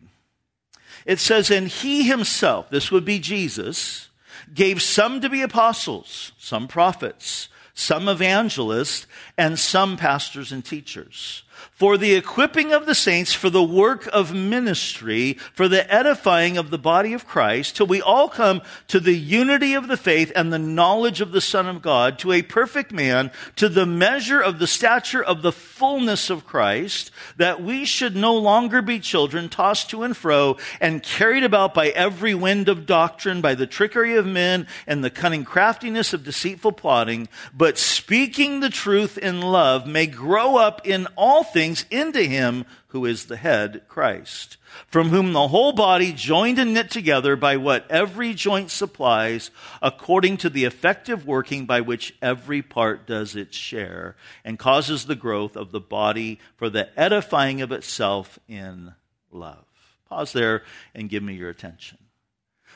It 1.05 1.19
says, 1.19 1.51
And 1.51 1.67
he 1.67 2.03
himself, 2.03 2.69
this 2.69 2.91
would 2.91 3.03
be 3.03 3.19
Jesus, 3.19 4.09
gave 4.53 4.81
some 4.81 5.19
to 5.21 5.29
be 5.29 5.41
apostles, 5.41 6.31
some 6.37 6.67
prophets 6.67 7.49
some 7.73 8.07
evangelists, 8.07 9.07
and 9.37 9.57
some 9.57 9.97
pastors 9.97 10.51
and 10.51 10.63
teachers 10.63 11.43
for 11.71 11.97
the 11.97 12.15
equipping 12.15 12.71
of 12.71 12.85
the 12.85 12.95
saints 12.95 13.33
for 13.33 13.49
the 13.49 13.63
work 13.63 14.07
of 14.13 14.33
ministry, 14.33 15.33
for 15.53 15.67
the 15.67 15.91
edifying 15.93 16.57
of 16.57 16.69
the 16.69 16.77
body 16.77 17.13
of 17.13 17.27
Christ, 17.27 17.75
till 17.75 17.87
we 17.87 18.01
all 18.01 18.29
come 18.29 18.61
to 18.87 18.99
the 18.99 19.17
unity 19.17 19.73
of 19.73 19.87
the 19.87 19.97
faith 19.97 20.31
and 20.35 20.51
the 20.51 20.59
knowledge 20.59 21.21
of 21.21 21.31
the 21.31 21.41
Son 21.41 21.67
of 21.67 21.81
God, 21.81 22.19
to 22.19 22.31
a 22.31 22.41
perfect 22.41 22.91
man, 22.91 23.31
to 23.55 23.69
the 23.69 23.85
measure 23.85 24.41
of 24.41 24.59
the 24.59 24.67
stature 24.67 25.23
of 25.23 25.41
the 25.41 25.51
fullness 25.51 26.29
of 26.29 26.45
Christ, 26.45 27.11
that 27.37 27.63
we 27.63 27.85
should 27.85 28.15
no 28.15 28.35
longer 28.35 28.81
be 28.81 28.99
children 28.99 29.49
tossed 29.49 29.89
to 29.89 30.03
and 30.03 30.15
fro 30.15 30.57
and 30.79 31.03
carried 31.03 31.43
about 31.43 31.73
by 31.73 31.89
every 31.89 32.33
wind 32.33 32.69
of 32.69 32.85
doctrine, 32.85 33.41
by 33.41 33.55
the 33.55 33.67
trickery 33.67 34.15
of 34.15 34.25
men 34.25 34.67
and 34.87 35.03
the 35.03 35.09
cunning 35.09 35.43
craftiness 35.43 36.13
of 36.13 36.23
deceitful 36.23 36.71
plotting, 36.71 37.27
but 37.53 37.77
speaking 37.77 38.59
the 38.59 38.69
truth 38.69 39.17
in 39.17 39.41
love 39.41 39.87
may 39.87 40.07
grow 40.07 40.57
up 40.57 40.85
in 40.85 41.07
all 41.15 41.42
things 41.43 41.85
into 41.91 42.21
him 42.23 42.65
who 42.87 43.05
is 43.05 43.25
the 43.25 43.37
head, 43.37 43.83
Christ, 43.87 44.57
from 44.87 45.09
whom 45.09 45.33
the 45.33 45.47
whole 45.47 45.73
body 45.73 46.13
joined 46.13 46.59
and 46.59 46.73
knit 46.73 46.91
together 46.91 47.35
by 47.35 47.57
what 47.57 47.89
every 47.89 48.33
joint 48.33 48.71
supplies, 48.71 49.51
according 49.81 50.37
to 50.37 50.49
the 50.49 50.65
effective 50.65 51.25
working 51.25 51.65
by 51.65 51.81
which 51.81 52.15
every 52.21 52.61
part 52.61 53.07
does 53.07 53.35
its 53.35 53.57
share, 53.57 54.15
and 54.45 54.59
causes 54.59 55.05
the 55.05 55.15
growth 55.15 55.55
of 55.55 55.71
the 55.71 55.79
body 55.79 56.39
for 56.55 56.69
the 56.69 56.87
edifying 56.99 57.61
of 57.61 57.71
itself 57.71 58.37
in 58.47 58.93
love. 59.31 59.65
Pause 60.09 60.33
there 60.33 60.63
and 60.93 61.09
give 61.09 61.23
me 61.23 61.33
your 61.33 61.49
attention. 61.49 61.97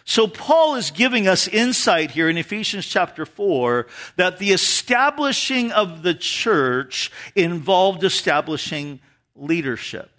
So 0.09 0.25
Paul 0.25 0.75
is 0.75 0.89
giving 0.89 1.27
us 1.27 1.49
insight 1.49 2.11
here 2.11 2.29
in 2.29 2.37
Ephesians 2.37 2.85
chapter 2.85 3.25
4 3.25 3.87
that 4.15 4.39
the 4.39 4.53
establishing 4.53 5.73
of 5.73 6.01
the 6.01 6.13
church 6.13 7.11
involved 7.35 8.05
establishing 8.05 9.01
leadership. 9.35 10.09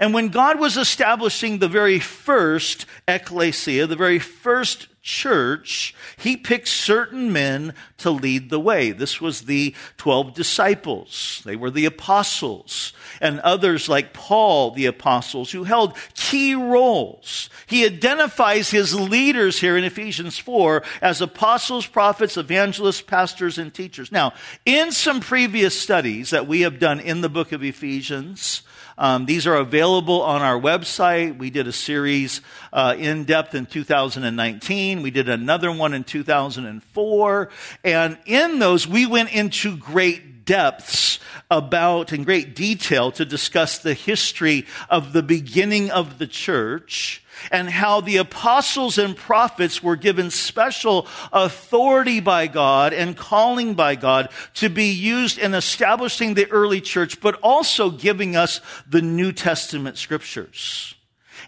And 0.00 0.14
when 0.14 0.30
God 0.30 0.58
was 0.58 0.78
establishing 0.78 1.58
the 1.58 1.68
very 1.68 1.98
first 1.98 2.86
ecclesia, 3.06 3.86
the 3.86 3.96
very 3.96 4.18
first 4.18 4.88
church, 5.08 5.94
he 6.18 6.36
picked 6.36 6.68
certain 6.68 7.32
men 7.32 7.72
to 7.96 8.10
lead 8.10 8.50
the 8.50 8.60
way. 8.60 8.92
This 8.92 9.20
was 9.20 9.42
the 9.42 9.74
12 9.96 10.34
disciples. 10.34 11.40
They 11.46 11.56
were 11.56 11.70
the 11.70 11.86
apostles 11.86 12.92
and 13.20 13.40
others 13.40 13.88
like 13.88 14.12
Paul, 14.12 14.72
the 14.72 14.84
apostles, 14.84 15.50
who 15.50 15.64
held 15.64 15.96
key 16.14 16.54
roles. 16.54 17.48
He 17.66 17.86
identifies 17.86 18.70
his 18.70 18.94
leaders 18.94 19.58
here 19.58 19.78
in 19.78 19.84
Ephesians 19.84 20.38
4 20.38 20.82
as 21.00 21.22
apostles, 21.22 21.86
prophets, 21.86 22.36
evangelists, 22.36 23.00
pastors, 23.00 23.56
and 23.56 23.72
teachers. 23.72 24.12
Now, 24.12 24.34
in 24.66 24.92
some 24.92 25.20
previous 25.20 25.80
studies 25.80 26.30
that 26.30 26.46
we 26.46 26.60
have 26.60 26.78
done 26.78 27.00
in 27.00 27.22
the 27.22 27.30
book 27.30 27.52
of 27.52 27.64
Ephesians, 27.64 28.62
um, 28.98 29.26
these 29.26 29.46
are 29.46 29.54
available 29.54 30.22
on 30.22 30.42
our 30.42 30.60
website. 30.60 31.38
We 31.38 31.50
did 31.50 31.68
a 31.68 31.72
series 31.72 32.40
uh, 32.72 32.96
in 32.98 33.24
depth 33.24 33.54
in 33.54 33.66
2019. 33.66 35.02
We 35.02 35.12
did 35.12 35.28
another 35.28 35.70
one 35.70 35.94
in 35.94 36.02
2004. 36.02 37.48
And 37.84 38.18
in 38.26 38.58
those, 38.58 38.88
we 38.88 39.06
went 39.06 39.32
into 39.32 39.76
great 39.76 40.37
depths 40.48 41.18
about, 41.50 42.10
in 42.10 42.24
great 42.24 42.56
detail, 42.56 43.12
to 43.12 43.24
discuss 43.26 43.78
the 43.78 43.92
history 43.92 44.64
of 44.88 45.12
the 45.12 45.22
beginning 45.22 45.90
of 45.90 46.18
the 46.18 46.26
church 46.26 47.22
and 47.52 47.68
how 47.68 48.00
the 48.00 48.16
apostles 48.16 48.96
and 48.96 49.14
prophets 49.14 49.82
were 49.82 49.94
given 49.94 50.30
special 50.30 51.06
authority 51.34 52.18
by 52.18 52.46
God 52.46 52.94
and 52.94 53.14
calling 53.14 53.74
by 53.74 53.94
God 53.94 54.30
to 54.54 54.70
be 54.70 54.90
used 54.90 55.38
in 55.38 55.54
establishing 55.54 56.32
the 56.32 56.50
early 56.50 56.80
church, 56.80 57.20
but 57.20 57.38
also 57.42 57.90
giving 57.90 58.34
us 58.34 58.62
the 58.88 59.02
New 59.02 59.32
Testament 59.32 59.98
scriptures. 59.98 60.94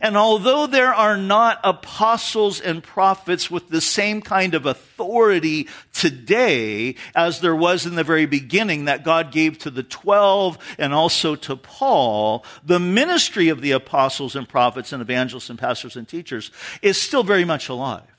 And 0.00 0.16
although 0.16 0.66
there 0.66 0.94
are 0.94 1.16
not 1.16 1.60
apostles 1.62 2.60
and 2.60 2.82
prophets 2.82 3.50
with 3.50 3.68
the 3.68 3.80
same 3.80 4.22
kind 4.22 4.54
of 4.54 4.64
authority 4.64 5.68
today 5.92 6.94
as 7.14 7.40
there 7.40 7.54
was 7.54 7.84
in 7.84 7.96
the 7.96 8.04
very 8.04 8.26
beginning 8.26 8.86
that 8.86 9.04
God 9.04 9.30
gave 9.30 9.58
to 9.58 9.70
the 9.70 9.82
12 9.82 10.58
and 10.78 10.94
also 10.94 11.36
to 11.36 11.56
Paul, 11.56 12.44
the 12.64 12.80
ministry 12.80 13.48
of 13.48 13.60
the 13.60 13.72
apostles 13.72 14.34
and 14.34 14.48
prophets 14.48 14.92
and 14.92 15.02
evangelists 15.02 15.50
and 15.50 15.58
pastors 15.58 15.96
and 15.96 16.08
teachers 16.08 16.50
is 16.80 17.00
still 17.00 17.22
very 17.22 17.44
much 17.44 17.68
alive. 17.68 18.09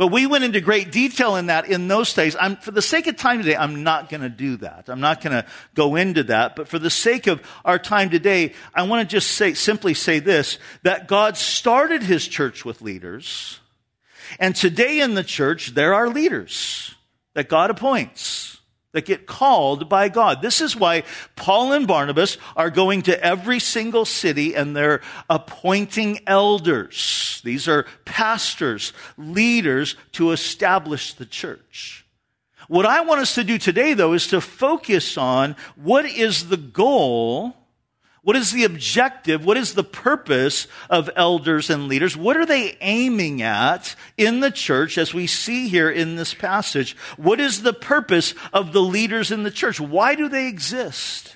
But 0.00 0.06
we 0.06 0.24
went 0.24 0.44
into 0.44 0.62
great 0.62 0.92
detail 0.92 1.36
in 1.36 1.48
that 1.48 1.68
in 1.68 1.86
those 1.86 2.14
days. 2.14 2.34
I'm, 2.40 2.56
for 2.56 2.70
the 2.70 2.80
sake 2.80 3.06
of 3.06 3.18
time 3.18 3.36
today, 3.36 3.54
I'm 3.54 3.82
not 3.82 4.08
going 4.08 4.22
to 4.22 4.30
do 4.30 4.56
that. 4.56 4.88
I'm 4.88 5.00
not 5.00 5.20
going 5.20 5.34
to 5.34 5.44
go 5.74 5.94
into 5.94 6.22
that. 6.22 6.56
But 6.56 6.68
for 6.68 6.78
the 6.78 6.88
sake 6.88 7.26
of 7.26 7.42
our 7.66 7.78
time 7.78 8.08
today, 8.08 8.54
I 8.72 8.84
want 8.84 9.06
to 9.06 9.14
just 9.14 9.32
say, 9.32 9.52
simply 9.52 9.92
say 9.92 10.18
this, 10.18 10.58
that 10.84 11.06
God 11.06 11.36
started 11.36 12.02
his 12.02 12.26
church 12.26 12.64
with 12.64 12.80
leaders. 12.80 13.60
And 14.38 14.56
today 14.56 15.00
in 15.00 15.12
the 15.12 15.22
church, 15.22 15.74
there 15.74 15.92
are 15.92 16.08
leaders 16.08 16.94
that 17.34 17.50
God 17.50 17.68
appoints 17.68 18.58
that 18.92 19.06
get 19.06 19.26
called 19.26 19.88
by 19.88 20.08
God. 20.08 20.42
This 20.42 20.60
is 20.60 20.74
why 20.74 21.04
Paul 21.36 21.72
and 21.72 21.86
Barnabas 21.86 22.38
are 22.56 22.70
going 22.70 23.02
to 23.02 23.24
every 23.24 23.60
single 23.60 24.04
city 24.04 24.54
and 24.54 24.74
they're 24.74 25.00
appointing 25.28 26.20
elders. 26.26 27.40
These 27.44 27.68
are 27.68 27.86
pastors, 28.04 28.92
leaders 29.16 29.96
to 30.12 30.32
establish 30.32 31.14
the 31.14 31.26
church. 31.26 32.04
What 32.68 32.86
I 32.86 33.00
want 33.00 33.20
us 33.20 33.34
to 33.34 33.44
do 33.44 33.58
today, 33.58 33.94
though, 33.94 34.12
is 34.12 34.28
to 34.28 34.40
focus 34.40 35.16
on 35.18 35.56
what 35.74 36.04
is 36.04 36.48
the 36.48 36.56
goal 36.56 37.56
what 38.22 38.36
is 38.36 38.52
the 38.52 38.64
objective? 38.64 39.44
What 39.44 39.56
is 39.56 39.74
the 39.74 39.84
purpose 39.84 40.66
of 40.90 41.08
elders 41.16 41.70
and 41.70 41.88
leaders? 41.88 42.16
What 42.16 42.36
are 42.36 42.44
they 42.44 42.76
aiming 42.80 43.40
at 43.40 43.96
in 44.18 44.40
the 44.40 44.50
church 44.50 44.98
as 44.98 45.14
we 45.14 45.26
see 45.26 45.68
here 45.68 45.90
in 45.90 46.16
this 46.16 46.34
passage? 46.34 46.96
What 47.16 47.40
is 47.40 47.62
the 47.62 47.72
purpose 47.72 48.34
of 48.52 48.72
the 48.72 48.82
leaders 48.82 49.30
in 49.30 49.42
the 49.42 49.50
church? 49.50 49.80
Why 49.80 50.14
do 50.14 50.28
they 50.28 50.48
exist? 50.48 51.34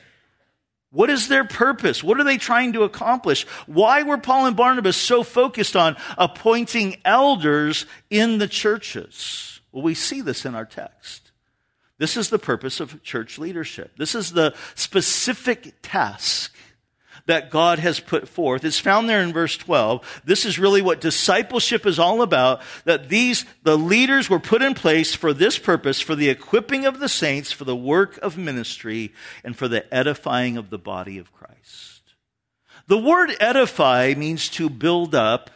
What 0.90 1.10
is 1.10 1.26
their 1.28 1.44
purpose? 1.44 2.04
What 2.04 2.20
are 2.20 2.24
they 2.24 2.36
trying 2.36 2.74
to 2.74 2.84
accomplish? 2.84 3.46
Why 3.66 4.02
were 4.02 4.18
Paul 4.18 4.46
and 4.46 4.56
Barnabas 4.56 4.96
so 4.96 5.22
focused 5.22 5.74
on 5.74 5.96
appointing 6.18 6.98
elders 7.04 7.86
in 8.10 8.38
the 8.38 8.46
churches? 8.46 9.60
Well, 9.72 9.82
we 9.82 9.94
see 9.94 10.20
this 10.20 10.44
in 10.44 10.54
our 10.54 10.66
text. 10.66 11.32
This 11.98 12.16
is 12.16 12.30
the 12.30 12.38
purpose 12.38 12.78
of 12.78 13.02
church 13.02 13.38
leadership. 13.38 13.96
This 13.96 14.14
is 14.14 14.32
the 14.32 14.54
specific 14.74 15.74
task 15.82 16.53
that 17.26 17.50
God 17.50 17.78
has 17.78 18.00
put 18.00 18.28
forth. 18.28 18.64
It's 18.64 18.78
found 18.78 19.08
there 19.08 19.22
in 19.22 19.32
verse 19.32 19.56
12. 19.56 20.22
This 20.24 20.44
is 20.44 20.58
really 20.58 20.82
what 20.82 21.00
discipleship 21.00 21.86
is 21.86 21.98
all 21.98 22.22
about, 22.22 22.60
that 22.84 23.08
these, 23.08 23.44
the 23.62 23.78
leaders 23.78 24.28
were 24.28 24.40
put 24.40 24.62
in 24.62 24.74
place 24.74 25.14
for 25.14 25.32
this 25.32 25.58
purpose, 25.58 26.00
for 26.00 26.14
the 26.14 26.28
equipping 26.28 26.84
of 26.84 27.00
the 27.00 27.08
saints, 27.08 27.50
for 27.50 27.64
the 27.64 27.76
work 27.76 28.18
of 28.18 28.36
ministry, 28.36 29.12
and 29.42 29.56
for 29.56 29.68
the 29.68 29.92
edifying 29.92 30.56
of 30.56 30.70
the 30.70 30.78
body 30.78 31.18
of 31.18 31.32
Christ. 31.32 32.02
The 32.86 32.98
word 32.98 33.30
edify 33.40 34.14
means 34.16 34.50
to 34.50 34.68
build 34.68 35.14
up, 35.14 35.50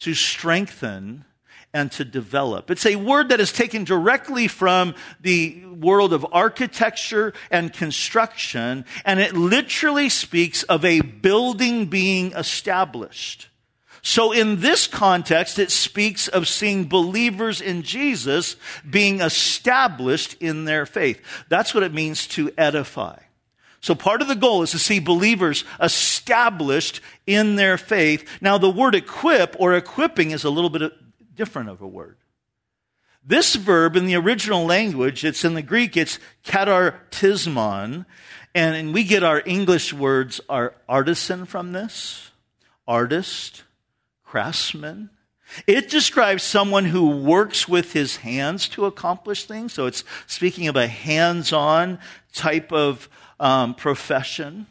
to 0.00 0.14
strengthen, 0.14 1.24
and 1.72 1.90
to 1.92 2.04
develop. 2.04 2.70
It's 2.70 2.86
a 2.86 2.96
word 2.96 3.28
that 3.28 3.40
is 3.40 3.52
taken 3.52 3.84
directly 3.84 4.48
from 4.48 4.94
the 5.20 5.64
world 5.66 6.12
of 6.12 6.26
architecture 6.32 7.32
and 7.50 7.72
construction, 7.72 8.84
and 9.04 9.20
it 9.20 9.36
literally 9.36 10.08
speaks 10.08 10.62
of 10.64 10.84
a 10.84 11.00
building 11.00 11.86
being 11.86 12.32
established. 12.32 13.48
So 14.02 14.32
in 14.32 14.60
this 14.60 14.86
context, 14.86 15.58
it 15.58 15.70
speaks 15.70 16.26
of 16.26 16.48
seeing 16.48 16.88
believers 16.88 17.60
in 17.60 17.82
Jesus 17.82 18.56
being 18.88 19.20
established 19.20 20.36
in 20.40 20.64
their 20.64 20.86
faith. 20.86 21.20
That's 21.48 21.74
what 21.74 21.82
it 21.82 21.92
means 21.92 22.26
to 22.28 22.50
edify. 22.56 23.18
So 23.82 23.94
part 23.94 24.20
of 24.20 24.28
the 24.28 24.34
goal 24.34 24.62
is 24.62 24.72
to 24.72 24.78
see 24.78 25.00
believers 25.00 25.64
established 25.80 27.00
in 27.26 27.56
their 27.56 27.78
faith. 27.78 28.26
Now 28.40 28.58
the 28.58 28.70
word 28.70 28.94
equip 28.94 29.56
or 29.58 29.74
equipping 29.74 30.32
is 30.32 30.44
a 30.44 30.50
little 30.50 30.70
bit 30.70 30.92
different 31.40 31.70
of 31.70 31.80
a 31.80 31.88
word. 31.88 32.18
This 33.24 33.54
verb 33.54 33.96
in 33.96 34.04
the 34.04 34.14
original 34.14 34.66
language, 34.66 35.24
it's 35.24 35.42
in 35.42 35.54
the 35.54 35.62
Greek, 35.62 35.96
it's 35.96 36.18
katartismon, 36.44 38.04
and 38.54 38.92
we 38.92 39.04
get 39.04 39.22
our 39.22 39.42
English 39.46 39.94
words, 39.94 40.42
our 40.50 40.74
artisan 40.86 41.46
from 41.46 41.72
this, 41.72 42.30
artist, 42.86 43.62
craftsman. 44.22 45.08
It 45.66 45.88
describes 45.88 46.42
someone 46.42 46.84
who 46.84 47.08
works 47.08 47.66
with 47.66 47.94
his 47.94 48.16
hands 48.16 48.68
to 48.70 48.84
accomplish 48.84 49.46
things. 49.46 49.72
So 49.72 49.86
it's 49.86 50.04
speaking 50.26 50.68
of 50.68 50.76
a 50.76 50.88
hands 50.88 51.54
on 51.54 52.00
type 52.34 52.70
of 52.70 53.08
um, 53.38 53.74
profession. 53.74 54.66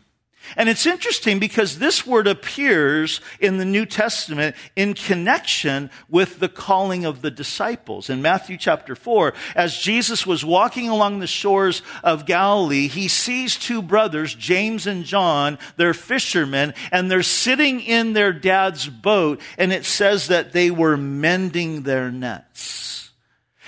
And 0.55 0.67
it's 0.67 0.86
interesting 0.86 1.39
because 1.39 1.77
this 1.77 2.08
word 2.08 2.27
appears 2.27 3.22
in 3.39 3.58
the 3.58 3.65
New 3.65 3.86
Testament 3.86 4.55
in 4.75 4.93
connection 4.93 5.89
with 6.10 6.39
the 6.39 6.50
calling 6.50 7.05
of 7.05 7.22
the 7.22 7.31
disciples. 7.31 8.10
In 8.10 8.22
Matthew 8.22 8.58
chapter 8.58 8.96
4, 8.96 9.34
as 9.55 9.77
Jesus 9.77 10.25
was 10.25 10.43
walking 10.43 10.89
along 10.89 11.19
the 11.19 11.27
shores 11.27 11.81
of 12.03 12.25
Galilee, 12.25 12.88
he 12.88 13.08
sees 13.08 13.58
two 13.58 13.81
brothers, 13.81 14.34
James 14.34 14.88
and 14.88 15.05
John, 15.05 15.60
they're 15.77 15.93
fishermen, 15.93 16.74
and 16.91 17.12
they're 17.12 17.24
sitting 17.24 17.79
in 17.79 18.13
their 18.13 18.34
dad's 18.34 18.88
boat, 18.88 19.39
and 19.58 19.72
it 19.72 19.86
says 19.86 20.27
that 20.27 20.51
they 20.51 20.72
were 20.72 20.98
mending 20.98 21.84
their 21.84 22.12
nets. 22.12 22.99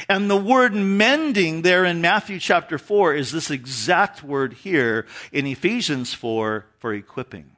And 0.07 0.29
the 0.29 0.37
word 0.37 0.73
mending 0.73 1.61
there 1.61 1.85
in 1.85 2.01
Matthew 2.01 2.39
chapter 2.39 2.77
4 2.77 3.13
is 3.13 3.31
this 3.31 3.51
exact 3.51 4.23
word 4.23 4.53
here 4.53 5.05
in 5.31 5.45
Ephesians 5.45 6.13
4 6.13 6.65
for 6.79 6.93
equipping. 6.93 7.51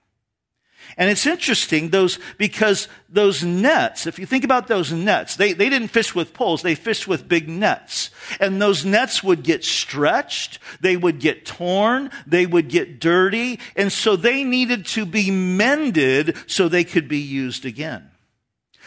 And 0.98 1.10
it's 1.10 1.26
interesting, 1.26 1.90
those, 1.90 2.20
because 2.38 2.88
those 3.10 3.44
nets, 3.44 4.06
if 4.06 4.20
you 4.20 4.26
think 4.26 4.44
about 4.44 4.68
those 4.68 4.92
nets, 4.92 5.36
they, 5.36 5.54
they 5.54 5.70
didn't 5.70 5.88
fish 5.88 6.14
with 6.14 6.34
poles, 6.34 6.62
they 6.62 6.76
fished 6.76 7.08
with 7.08 7.28
big 7.28 7.50
nets. 7.50 8.12
And 8.40 8.62
those 8.62 8.86
nets 8.86 9.24
would 9.24 9.44
get 9.44 9.64
stretched, 9.64 10.60
they 10.82 10.96
would 10.98 11.20
get 11.20 11.46
torn, 11.46 12.12
they 12.28 12.46
would 12.46 12.70
get 12.70 13.00
dirty, 13.00 13.60
and 13.76 13.92
so 13.92 14.16
they 14.16 14.44
needed 14.44 14.86
to 14.88 15.06
be 15.06 15.32
mended 15.32 16.38
so 16.48 16.68
they 16.68 16.84
could 16.84 17.08
be 17.08 17.20
used 17.20 17.66
again. 17.66 18.10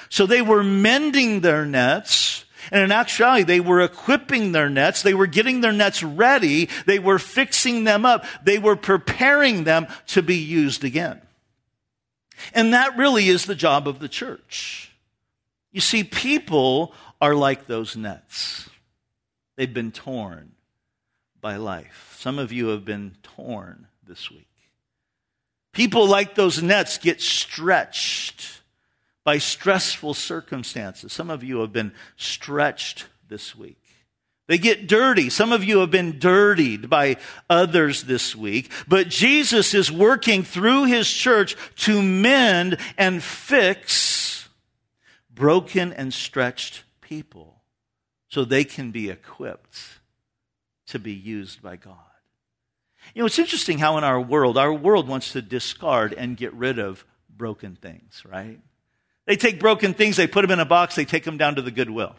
So 0.09 0.27
they 0.27 0.43
were 0.43 0.63
mending 0.63 1.41
their 1.41 1.65
nets 1.65 2.45
and 2.71 2.83
in 2.83 2.93
actuality, 2.93 3.45
they 3.45 3.61
were 3.61 3.81
equipping 3.81 4.53
their 4.53 4.69
nets. 4.69 5.03
They 5.03 5.15
were 5.15 5.27
getting 5.27 5.61
their 5.61 5.73
nets 5.73 6.03
ready. 6.03 6.69
They 6.87 6.99
were 6.99 7.19
fixing 7.19 7.85
them 7.85 8.05
up. 8.05 8.25
They 8.45 8.59
were 8.59 8.77
preparing 8.77 9.65
them 9.65 9.87
to 10.09 10.23
be 10.23 10.37
used 10.37 10.85
again. 10.85 11.21
And 12.53 12.75
that 12.75 12.97
really 12.97 13.29
is 13.29 13.47
the 13.47 13.55
job 13.55 13.89
of 13.89 13.99
the 13.99 14.09
church. 14.09 14.93
You 15.73 15.81
see, 15.81 16.05
people 16.05 16.95
are 17.21 17.35
like 17.35 17.67
those 17.67 17.97
nets. 17.97 18.69
They've 19.57 19.73
been 19.73 19.93
torn 19.93 20.53
by 21.41 21.57
life. 21.57 22.17
Some 22.19 22.39
of 22.39 22.53
you 22.53 22.69
have 22.69 22.85
been 22.85 23.17
torn 23.23 23.87
this 24.07 24.31
week. 24.31 24.49
People 25.73 26.09
like 26.09 26.35
those 26.35 26.63
nets 26.63 26.99
get 26.99 27.21
stretched 27.21 28.61
by 29.27 29.39
stressful 29.39 30.15
circumstances. 30.15 31.13
Some 31.13 31.31
of 31.31 31.43
you 31.43 31.59
have 31.59 31.73
been 31.73 31.91
stretched 32.17 33.07
this 33.29 33.57
week. 33.57 33.83
They 34.47 34.57
get 34.57 34.87
dirty. 34.87 35.31
Some 35.31 35.51
of 35.51 35.65
you 35.65 35.81
have 35.81 35.91
been 35.91 36.21
dirtied 36.21 36.89
by 36.89 37.17
others 37.51 38.05
this 38.05 38.37
week. 38.37 38.71
But 38.87 39.09
Jesus 39.09 39.75
is 39.75 39.91
working 39.91 40.45
through 40.45 40.85
his 40.85 41.13
church 41.13 41.57
to 41.79 42.01
mend 42.01 42.79
and 42.97 43.21
fix 43.21 44.49
broken 45.29 45.93
and 45.93 46.15
stretched 46.15 46.85
people 47.01 47.63
so 48.29 48.45
they 48.45 48.63
can 48.63 48.93
be 48.93 49.11
equipped 49.11 49.81
to 50.87 51.01
be 51.01 51.13
used 51.13 51.61
by 51.61 51.75
God. 51.75 51.97
You 53.13 53.23
know, 53.23 53.27
it's 53.27 53.41
interesting 53.41 53.79
how 53.79 53.99
in 53.99 54.05
our 54.05 54.21
world, 54.21 54.57
our 54.57 54.73
world 54.73 55.09
wants 55.09 55.33
to 55.33 55.43
discard 55.43 56.13
and 56.13 56.37
get 56.37 56.55
rid 56.55 56.79
of 56.79 57.05
broken 57.29 57.75
things, 57.75 58.23
right? 58.25 58.61
They 59.27 59.37
take 59.37 59.61
broken 59.61 59.93
things, 59.93 60.17
they 60.17 60.27
put 60.27 60.43
them 60.43 60.53
in 60.53 60.61
a 60.61 60.65
box, 60.65 60.95
they 60.95 61.05
take 61.05 61.25
them 61.25 61.37
down 61.37 61.57
to 61.57 61.63
the 61.63 61.71
Goodwill. 61.71 62.15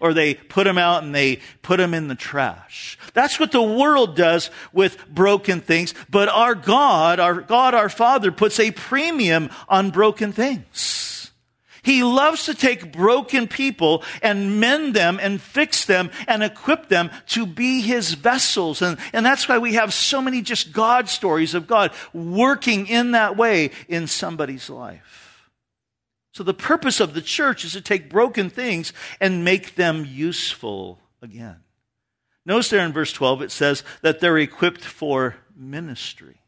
Or 0.00 0.12
they 0.14 0.34
put 0.34 0.64
them 0.64 0.78
out 0.78 1.02
and 1.02 1.14
they 1.14 1.40
put 1.62 1.78
them 1.78 1.94
in 1.94 2.08
the 2.08 2.14
trash. 2.14 2.98
That's 3.14 3.40
what 3.40 3.52
the 3.52 3.62
world 3.62 4.16
does 4.16 4.50
with 4.72 5.08
broken 5.08 5.60
things. 5.60 5.94
But 6.10 6.28
our 6.28 6.54
God, 6.54 7.20
our 7.20 7.40
God, 7.40 7.74
our 7.74 7.88
Father 7.88 8.30
puts 8.30 8.60
a 8.60 8.70
premium 8.70 9.50
on 9.68 9.90
broken 9.90 10.32
things. 10.32 11.32
He 11.82 12.02
loves 12.02 12.44
to 12.44 12.54
take 12.54 12.92
broken 12.92 13.48
people 13.48 14.04
and 14.20 14.60
mend 14.60 14.94
them 14.94 15.18
and 15.22 15.40
fix 15.40 15.86
them 15.86 16.10
and 16.26 16.42
equip 16.42 16.88
them 16.88 17.10
to 17.28 17.46
be 17.46 17.80
his 17.80 18.12
vessels. 18.12 18.82
And, 18.82 18.98
and 19.14 19.24
that's 19.24 19.48
why 19.48 19.56
we 19.56 19.74
have 19.74 19.94
so 19.94 20.20
many 20.20 20.42
just 20.42 20.72
God 20.72 21.08
stories 21.08 21.54
of 21.54 21.66
God 21.66 21.92
working 22.12 22.88
in 22.88 23.12
that 23.12 23.38
way 23.38 23.70
in 23.88 24.06
somebody's 24.06 24.68
life. 24.68 25.27
So 26.38 26.44
the 26.44 26.54
purpose 26.54 27.00
of 27.00 27.14
the 27.14 27.20
church 27.20 27.64
is 27.64 27.72
to 27.72 27.80
take 27.80 28.08
broken 28.08 28.48
things 28.48 28.92
and 29.20 29.44
make 29.44 29.74
them 29.74 30.06
useful 30.08 31.00
again. 31.20 31.56
Notice 32.46 32.70
there 32.70 32.86
in 32.86 32.92
verse 32.92 33.12
12 33.12 33.42
it 33.42 33.50
says 33.50 33.82
that 34.02 34.20
they're 34.20 34.38
equipped 34.38 34.84
for 34.84 35.34
ministry. 35.56 36.40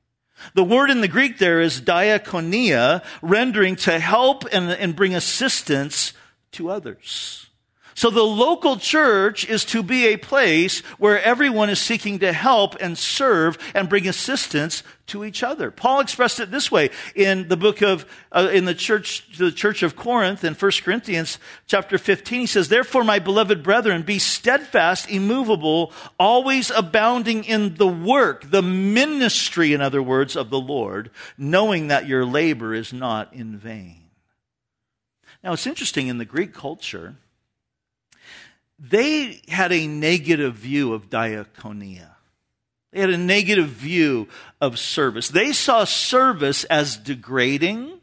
The 0.55 0.63
word 0.63 0.91
in 0.91 1.01
the 1.01 1.09
Greek 1.09 1.39
there 1.39 1.61
is 1.61 1.81
diakonia, 1.81 3.03
rendering 3.21 3.75
to 3.79 3.99
help 3.99 4.45
and, 4.53 4.71
and 4.71 4.95
bring 4.95 5.17
assistance 5.17 6.13
to 6.53 6.71
others. 6.71 7.50
So 7.95 8.11
the 8.11 8.23
local 8.23 8.77
church 8.77 9.49
is 9.49 9.65
to 9.67 9.83
be 9.83 10.07
a 10.07 10.17
place 10.17 10.81
where 10.99 11.23
everyone 11.23 11.71
is 11.71 11.81
seeking 11.81 12.21
to 12.21 12.33
help 12.33 12.77
and 12.81 12.97
serve 12.97 13.59
and 13.75 13.89
bring 13.89 14.07
assistance 14.07 14.83
to 15.11 15.25
each 15.25 15.43
other. 15.43 15.71
Paul 15.71 16.01
expressed 16.01 16.41
it 16.41 16.51
this 16.51 16.71
way 16.71 16.91
in 17.15 17.49
the 17.49 17.57
book 17.57 17.83
of, 17.83 18.07
uh, 18.33 18.49
in 18.53 18.65
the 18.65 18.75
church, 18.75 19.37
the 19.37 19.51
church 19.51 19.83
of 19.83 19.97
Corinth 19.97 20.45
in 20.45 20.55
1 20.55 20.71
Corinthians 20.83 21.39
chapter 21.67 21.99
15. 21.99 22.41
He 22.41 22.47
says, 22.47 22.69
Therefore, 22.69 23.03
my 23.03 23.19
beloved 23.19 23.63
brethren, 23.63 24.03
be 24.03 24.19
steadfast, 24.19 25.11
immovable, 25.11 25.93
always 26.19 26.71
abounding 26.71 27.45
in 27.45 27.75
the 27.75 27.89
work, 27.89 28.51
the 28.51 28.63
ministry, 28.63 29.73
in 29.73 29.81
other 29.81 30.03
words, 30.03 30.37
of 30.37 30.49
the 30.49 30.61
Lord, 30.61 31.11
knowing 31.37 31.89
that 31.89 32.07
your 32.07 32.25
labor 32.25 32.73
is 32.73 32.93
not 32.93 33.33
in 33.35 33.59
vain. 33.59 33.97
Now, 35.43 35.55
it's 35.55 35.67
interesting 35.67 36.09
in 36.09 36.19
the 36.19 36.25
Greek 36.25 36.53
culture, 36.53 37.17
they 38.81 39.43
had 39.49 39.73
a 39.73 39.87
negative 39.87 40.55
view 40.55 40.95
of 40.95 41.11
diaconia. 41.11 42.09
They 42.93 43.01
had 43.01 43.11
a 43.11 43.19
negative 43.19 43.69
view 43.69 44.29
of 44.61 44.79
service. 44.79 45.29
They 45.29 45.53
saw 45.53 45.85
service 45.85 46.65
as 46.65 46.97
degrading 46.97 48.01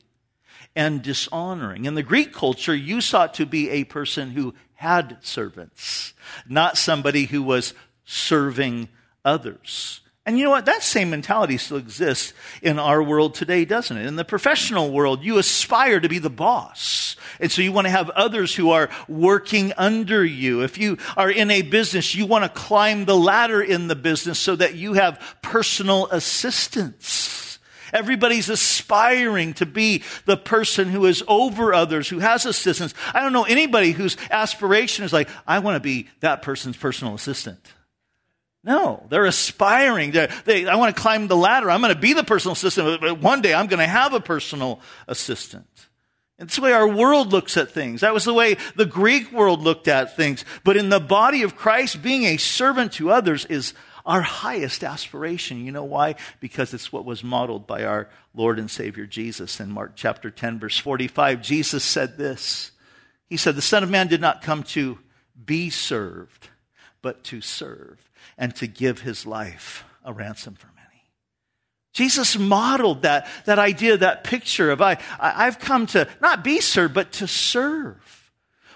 and 0.76 1.02
dishonoring. 1.02 1.86
In 1.86 1.96
the 1.96 2.04
Greek 2.04 2.32
culture, 2.32 2.76
you 2.76 3.02
sought 3.02 3.34
to 3.36 3.46
be 3.46 3.70
a 3.70 3.84
person 3.84 4.32
who 4.32 4.54
had 4.76 5.18
servants, 5.22 6.14
not 6.48 6.78
somebody 6.78 7.26
who 7.26 7.42
was 7.42 7.74
serving 8.06 8.88
others. 9.26 10.02
And 10.26 10.38
you 10.38 10.44
know 10.44 10.52
what? 10.52 10.66
That 10.66 10.84
same 10.84 11.10
mentality 11.10 11.58
still 11.58 11.78
exists 11.78 12.34
in 12.62 12.80
our 12.80 13.02
world 13.02 13.34
today, 13.34 13.66
doesn't 13.66 13.98
it? 13.98 14.06
In 14.06 14.18
the 14.18 14.26
professional 14.26 14.92
world, 14.92 15.24
you 15.24 15.38
aspire 15.38 16.00
to 16.00 16.10
be 16.10 16.20
the 16.20 16.30
boss. 16.30 17.17
And 17.40 17.52
so 17.52 17.62
you 17.62 17.72
want 17.72 17.86
to 17.86 17.92
have 17.92 18.10
others 18.12 18.56
who 18.56 18.72
are 18.72 18.90
working 19.08 19.74
under 19.78 20.24
you. 20.24 20.62
If 20.62 20.78
you 20.78 20.98
are 21.16 21.30
in 21.30 21.52
a 21.52 21.62
business, 21.62 22.16
you 22.16 22.26
want 22.26 22.44
to 22.44 22.50
climb 22.50 23.06
the 23.06 23.16
ladder 23.16 23.62
in 23.62 23.88
the 23.88 23.96
business 23.96 24.40
so 24.40 24.56
that 24.56 24.76
you 24.76 24.94
have 24.94 25.38
personal 25.42 26.08
assistance. 26.08 27.60
Everybody's 27.94 28.50
aspiring 28.50 29.54
to 29.56 29.66
be 29.66 30.04
the 30.26 30.38
person 30.38 30.90
who 30.90 31.06
is 31.06 31.24
over 31.28 31.74
others, 31.74 32.10
who 32.10 32.20
has 32.20 32.46
assistance. 32.46 32.94
I 33.14 33.22
don't 33.22 33.34
know 33.34 33.46
anybody 33.46 33.92
whose 33.92 34.18
aspiration 34.30 35.06
is 35.06 35.14
like, 35.14 35.30
I 35.48 35.60
want 35.60 35.76
to 35.76 35.80
be 35.80 36.10
that 36.20 36.42
person's 36.42 36.78
personal 36.78 37.16
assistant. 37.16 37.60
No, 38.64 39.06
they're 39.10 39.26
aspiring. 39.26 40.12
They're, 40.12 40.30
they, 40.44 40.68
I 40.68 40.76
want 40.76 40.94
to 40.94 41.02
climb 41.02 41.28
the 41.28 41.38
ladder. 41.38 41.72
I'm 41.72 41.80
going 41.80 41.94
to 41.94 42.00
be 42.00 42.12
the 42.12 42.24
personal 42.24 42.54
assistant, 42.54 43.00
but 43.00 43.22
one 43.22 43.42
day 43.42 43.54
I'm 43.54 43.68
going 43.68 43.80
to 43.80 43.88
have 43.88 44.14
a 44.14 44.20
personal 44.20 44.82
assistant. 45.08 45.87
It's 46.40 46.56
the 46.56 46.62
way 46.62 46.72
our 46.72 46.88
world 46.88 47.32
looks 47.32 47.58
at 47.58 47.72
things. 47.72 48.02
That 48.02 48.14
was 48.14 48.24
the 48.24 48.34
way 48.34 48.58
the 48.76 48.86
Greek 48.86 49.32
world 49.32 49.62
looked 49.62 49.88
at 49.88 50.16
things. 50.16 50.46
But 50.64 50.78
in 50.78 50.90
the 50.90 51.00
body 51.00 51.42
of 51.42 51.56
Christ, 51.56 52.04
being 52.04 52.26
a 52.26 52.38
servant 52.38 52.94
to 52.94 53.10
others 53.10 53.46
is 53.46 53.74
our 54.06 54.22
highest 54.22 54.84
aspiration. 54.84 55.66
You 55.66 55.72
know 55.72 55.84
why? 55.84 56.16
Because 56.40 56.74
it's 56.74 56.94
what 56.94 57.06
was 57.06 57.24
modeled 57.24 57.66
by 57.66 57.84
our 57.84 58.08
Lord 58.36 58.60
and 58.60 58.70
Savior 58.70 59.08
Jesus. 59.08 59.60
In 59.60 59.72
Mark 59.72 59.94
chapter 59.96 60.30
10, 60.30 60.60
verse 60.60 60.78
45, 60.78 61.42
Jesus 61.42 61.84
said 61.84 62.18
this. 62.18 62.72
He 63.28 63.36
said, 63.36 63.56
The 63.56 63.62
Son 63.62 63.84
of 63.84 63.90
Man 63.90 64.08
did 64.08 64.22
not 64.22 64.44
come 64.44 64.62
to 64.64 65.00
be 65.44 65.72
served, 65.72 66.50
but 67.02 67.24
to 67.26 67.42
serve 67.42 68.10
and 68.38 68.56
to 68.58 68.68
give 68.68 69.02
his 69.02 69.26
life 69.26 69.84
a 70.06 70.14
ransom 70.14 70.54
for. 70.54 70.68
Jesus 71.98 72.38
modeled 72.38 73.02
that, 73.02 73.26
that 73.46 73.58
idea, 73.58 73.98
that 73.98 74.24
picture 74.24 74.70
of 74.70 74.84
I, 74.84 75.00
I've 75.20 75.58
come 75.58 75.88
to 75.88 76.08
not 76.22 76.44
be 76.44 76.62
served, 76.62 76.94
but 76.94 77.12
to 77.14 77.28
serve. 77.28 78.32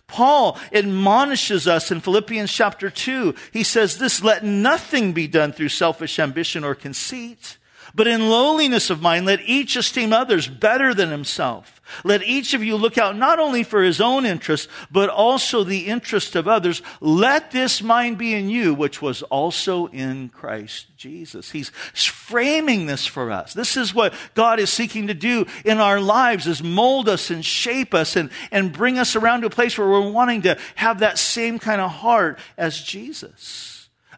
Paul 0.08 0.58
admonishes 0.74 1.68
us 1.68 1.92
in 1.92 2.02
Philippians 2.02 2.52
chapter 2.52 2.90
2. 2.90 3.36
He 3.54 3.62
says 3.62 4.00
this, 4.00 4.24
let 4.24 4.44
nothing 4.44 5.14
be 5.14 5.28
done 5.28 5.52
through 5.52 5.70
selfish 5.70 6.18
ambition 6.18 6.64
or 6.64 6.74
conceit 6.74 7.60
But 7.94 8.08
in 8.08 8.30
lowliness 8.30 8.90
of 8.90 9.02
mind, 9.02 9.26
let 9.26 9.42
each 9.42 9.76
esteem 9.76 10.14
others 10.14 10.48
better 10.48 10.94
than 10.94 11.10
himself. 11.10 11.82
Let 12.04 12.24
each 12.24 12.54
of 12.54 12.64
you 12.64 12.78
look 12.78 12.98
out 12.98 13.18
not 13.18 13.40
only 13.40 13.64
for 13.64 13.84
his 13.84 14.00
own 14.00 14.26
interest, 14.26 14.70
but 14.92 15.10
also 15.10 15.64
the 15.64 15.88
interest 15.88 16.36
of 16.36 16.48
others. 16.48 16.82
Let 17.02 17.52
this 17.52 17.82
mind 17.82 18.18
be 18.18 18.34
in 18.34 18.50
you, 18.50 18.74
which 18.74 19.02
was 19.02 19.24
also 19.24 19.88
in 19.88 20.30
Christ 20.30 20.88
Jesus. 20.96 21.52
He's 21.52 21.70
framing 21.70 22.86
this 22.86 23.06
for 23.06 23.32
us. 23.32 23.54
This 23.54 23.76
is 23.76 23.94
what 23.94 24.14
God 24.36 24.60
is 24.60 24.72
seeking 24.72 25.08
to 25.08 25.14
do 25.14 25.46
in 25.66 25.80
our 25.80 26.00
lives 26.00 26.48
is 26.48 26.64
mold 26.64 27.10
us 27.10 27.30
and 27.30 27.44
shape 27.44 27.94
us 27.94 28.16
and, 28.16 28.30
and 28.52 28.72
bring 28.72 28.98
us 28.98 29.16
around 29.16 29.42
to 29.42 29.48
a 29.48 29.52
place 29.52 29.78
where 29.78 29.88
we're 29.88 30.12
wanting 30.12 30.44
to 30.44 30.58
have 30.76 31.00
that 31.00 31.18
same 31.18 31.60
kind 31.60 31.82
of 31.82 31.92
heart 31.92 32.40
as 32.58 32.82
Jesus. 32.82 33.71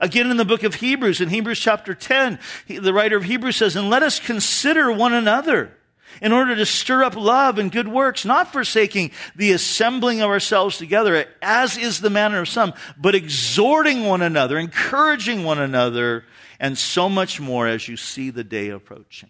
Again, 0.03 0.29
in 0.29 0.35
the 0.35 0.43
book 0.43 0.63
of 0.63 0.75
Hebrews, 0.75 1.21
in 1.21 1.29
Hebrews 1.29 1.61
chapter 1.61 1.95
10, 1.95 2.37
the 2.67 2.93
writer 2.93 3.15
of 3.15 3.23
Hebrews 3.23 3.55
says, 3.55 3.77
And 3.77 3.89
let 3.89 4.03
us 4.03 4.19
consider 4.19 4.91
one 4.91 5.13
another 5.13 5.77
in 6.21 6.33
order 6.33 6.57
to 6.57 6.65
stir 6.65 7.05
up 7.05 7.15
love 7.15 7.57
and 7.57 7.71
good 7.71 7.87
works, 7.87 8.25
not 8.25 8.51
forsaking 8.51 9.11
the 9.33 9.53
assembling 9.53 10.19
of 10.19 10.29
ourselves 10.29 10.77
together, 10.77 11.25
as 11.41 11.77
is 11.77 12.01
the 12.01 12.09
manner 12.09 12.41
of 12.41 12.49
some, 12.49 12.73
but 12.97 13.15
exhorting 13.15 14.03
one 14.03 14.21
another, 14.21 14.57
encouraging 14.57 15.45
one 15.45 15.59
another, 15.59 16.25
and 16.59 16.77
so 16.77 17.07
much 17.07 17.39
more 17.39 17.65
as 17.65 17.87
you 17.87 17.95
see 17.95 18.29
the 18.29 18.43
day 18.43 18.67
approaching. 18.67 19.29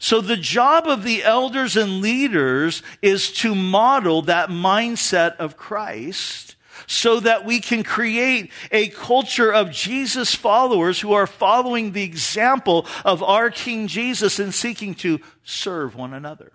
So 0.00 0.20
the 0.20 0.36
job 0.36 0.88
of 0.88 1.04
the 1.04 1.22
elders 1.22 1.76
and 1.76 2.00
leaders 2.00 2.82
is 3.00 3.30
to 3.34 3.54
model 3.54 4.22
that 4.22 4.48
mindset 4.48 5.36
of 5.36 5.56
Christ 5.56 6.56
so 6.88 7.20
that 7.20 7.44
we 7.44 7.60
can 7.60 7.84
create 7.84 8.50
a 8.72 8.88
culture 8.88 9.52
of 9.52 9.70
Jesus 9.70 10.34
followers 10.34 11.00
who 11.00 11.12
are 11.12 11.26
following 11.28 11.92
the 11.92 12.02
example 12.02 12.86
of 13.04 13.22
our 13.22 13.50
King 13.50 13.86
Jesus 13.86 14.40
and 14.40 14.52
seeking 14.52 14.94
to 14.96 15.20
serve 15.44 15.94
one 15.94 16.12
another 16.12 16.52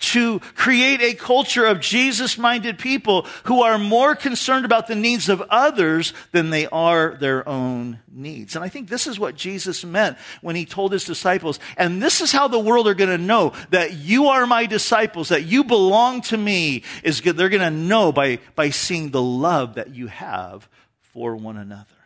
to 0.00 0.40
create 0.40 1.00
a 1.00 1.14
culture 1.14 1.64
of 1.64 1.80
Jesus 1.80 2.36
minded 2.36 2.78
people 2.78 3.26
who 3.44 3.62
are 3.62 3.78
more 3.78 4.14
concerned 4.14 4.64
about 4.64 4.86
the 4.88 4.94
needs 4.94 5.28
of 5.28 5.42
others 5.48 6.12
than 6.32 6.50
they 6.50 6.66
are 6.66 7.16
their 7.20 7.48
own 7.48 8.00
needs. 8.10 8.56
And 8.56 8.64
I 8.64 8.68
think 8.68 8.88
this 8.88 9.06
is 9.06 9.20
what 9.20 9.36
Jesus 9.36 9.84
meant 9.84 10.18
when 10.40 10.56
he 10.56 10.64
told 10.64 10.92
his 10.92 11.04
disciples, 11.04 11.60
and 11.76 12.02
this 12.02 12.20
is 12.20 12.32
how 12.32 12.48
the 12.48 12.58
world 12.58 12.88
are 12.88 12.94
going 12.94 13.16
to 13.16 13.18
know 13.18 13.52
that 13.70 13.92
you 13.92 14.26
are 14.26 14.46
my 14.46 14.66
disciples, 14.66 15.28
that 15.28 15.44
you 15.44 15.62
belong 15.62 16.22
to 16.22 16.36
me, 16.36 16.82
is. 17.02 17.22
They're 17.28 17.48
going 17.48 17.60
to 17.60 17.70
know 17.70 18.10
by, 18.10 18.38
by 18.54 18.70
seeing 18.70 19.10
the 19.10 19.22
love 19.22 19.74
that 19.74 19.94
you 19.94 20.06
have 20.06 20.68
for 21.12 21.36
one 21.36 21.56
another. 21.56 21.97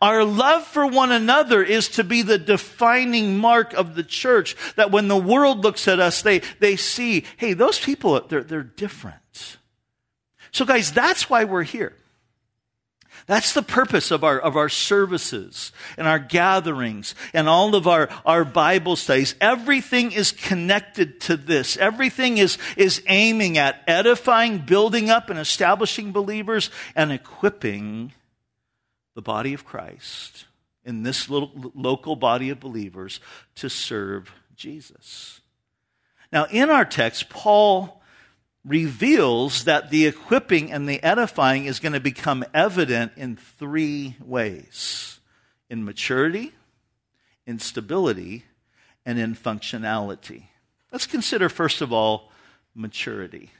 Our 0.00 0.24
love 0.24 0.64
for 0.64 0.86
one 0.86 1.12
another 1.12 1.62
is 1.62 1.88
to 1.90 2.04
be 2.04 2.22
the 2.22 2.38
defining 2.38 3.38
mark 3.38 3.74
of 3.74 3.94
the 3.94 4.04
church. 4.04 4.56
That 4.76 4.90
when 4.90 5.08
the 5.08 5.16
world 5.16 5.62
looks 5.62 5.88
at 5.88 6.00
us, 6.00 6.22
they, 6.22 6.40
they 6.58 6.76
see, 6.76 7.24
hey, 7.36 7.52
those 7.52 7.78
people, 7.78 8.20
they're, 8.28 8.42
they're 8.44 8.62
different. 8.62 9.58
So 10.52 10.64
guys, 10.64 10.92
that's 10.92 11.30
why 11.30 11.44
we're 11.44 11.62
here. 11.62 11.94
That's 13.26 13.52
the 13.52 13.62
purpose 13.62 14.10
of 14.10 14.24
our, 14.24 14.38
of 14.40 14.56
our 14.56 14.68
services 14.68 15.70
and 15.96 16.08
our 16.08 16.18
gatherings 16.18 17.14
and 17.32 17.48
all 17.48 17.74
of 17.76 17.86
our, 17.86 18.08
our 18.26 18.44
Bible 18.44 18.96
studies. 18.96 19.36
Everything 19.40 20.10
is 20.10 20.32
connected 20.32 21.20
to 21.22 21.36
this. 21.36 21.76
Everything 21.76 22.38
is, 22.38 22.58
is 22.76 23.02
aiming 23.06 23.56
at 23.56 23.82
edifying, 23.86 24.58
building 24.58 25.10
up, 25.10 25.30
and 25.30 25.38
establishing 25.38 26.10
believers 26.10 26.70
and 26.96 27.12
equipping 27.12 28.12
the 29.20 29.24
body 29.24 29.52
of 29.52 29.66
Christ, 29.66 30.46
in 30.82 31.02
this 31.02 31.28
little 31.28 31.50
local 31.74 32.16
body 32.16 32.48
of 32.48 32.58
believers, 32.58 33.20
to 33.56 33.68
serve 33.68 34.32
Jesus. 34.56 35.42
Now, 36.32 36.46
in 36.50 36.70
our 36.70 36.86
text, 36.86 37.28
Paul 37.28 38.00
reveals 38.64 39.64
that 39.64 39.90
the 39.90 40.06
equipping 40.06 40.72
and 40.72 40.88
the 40.88 41.02
edifying 41.02 41.66
is 41.66 41.80
going 41.80 41.92
to 41.92 42.00
become 42.00 42.46
evident 42.54 43.12
in 43.16 43.36
three 43.36 44.16
ways 44.24 45.20
in 45.68 45.84
maturity, 45.84 46.52
in 47.46 47.58
stability, 47.58 48.44
and 49.04 49.18
in 49.18 49.34
functionality. 49.34 50.44
Let's 50.90 51.06
consider, 51.06 51.50
first 51.50 51.82
of 51.82 51.92
all, 51.92 52.32
maturity. 52.74 53.50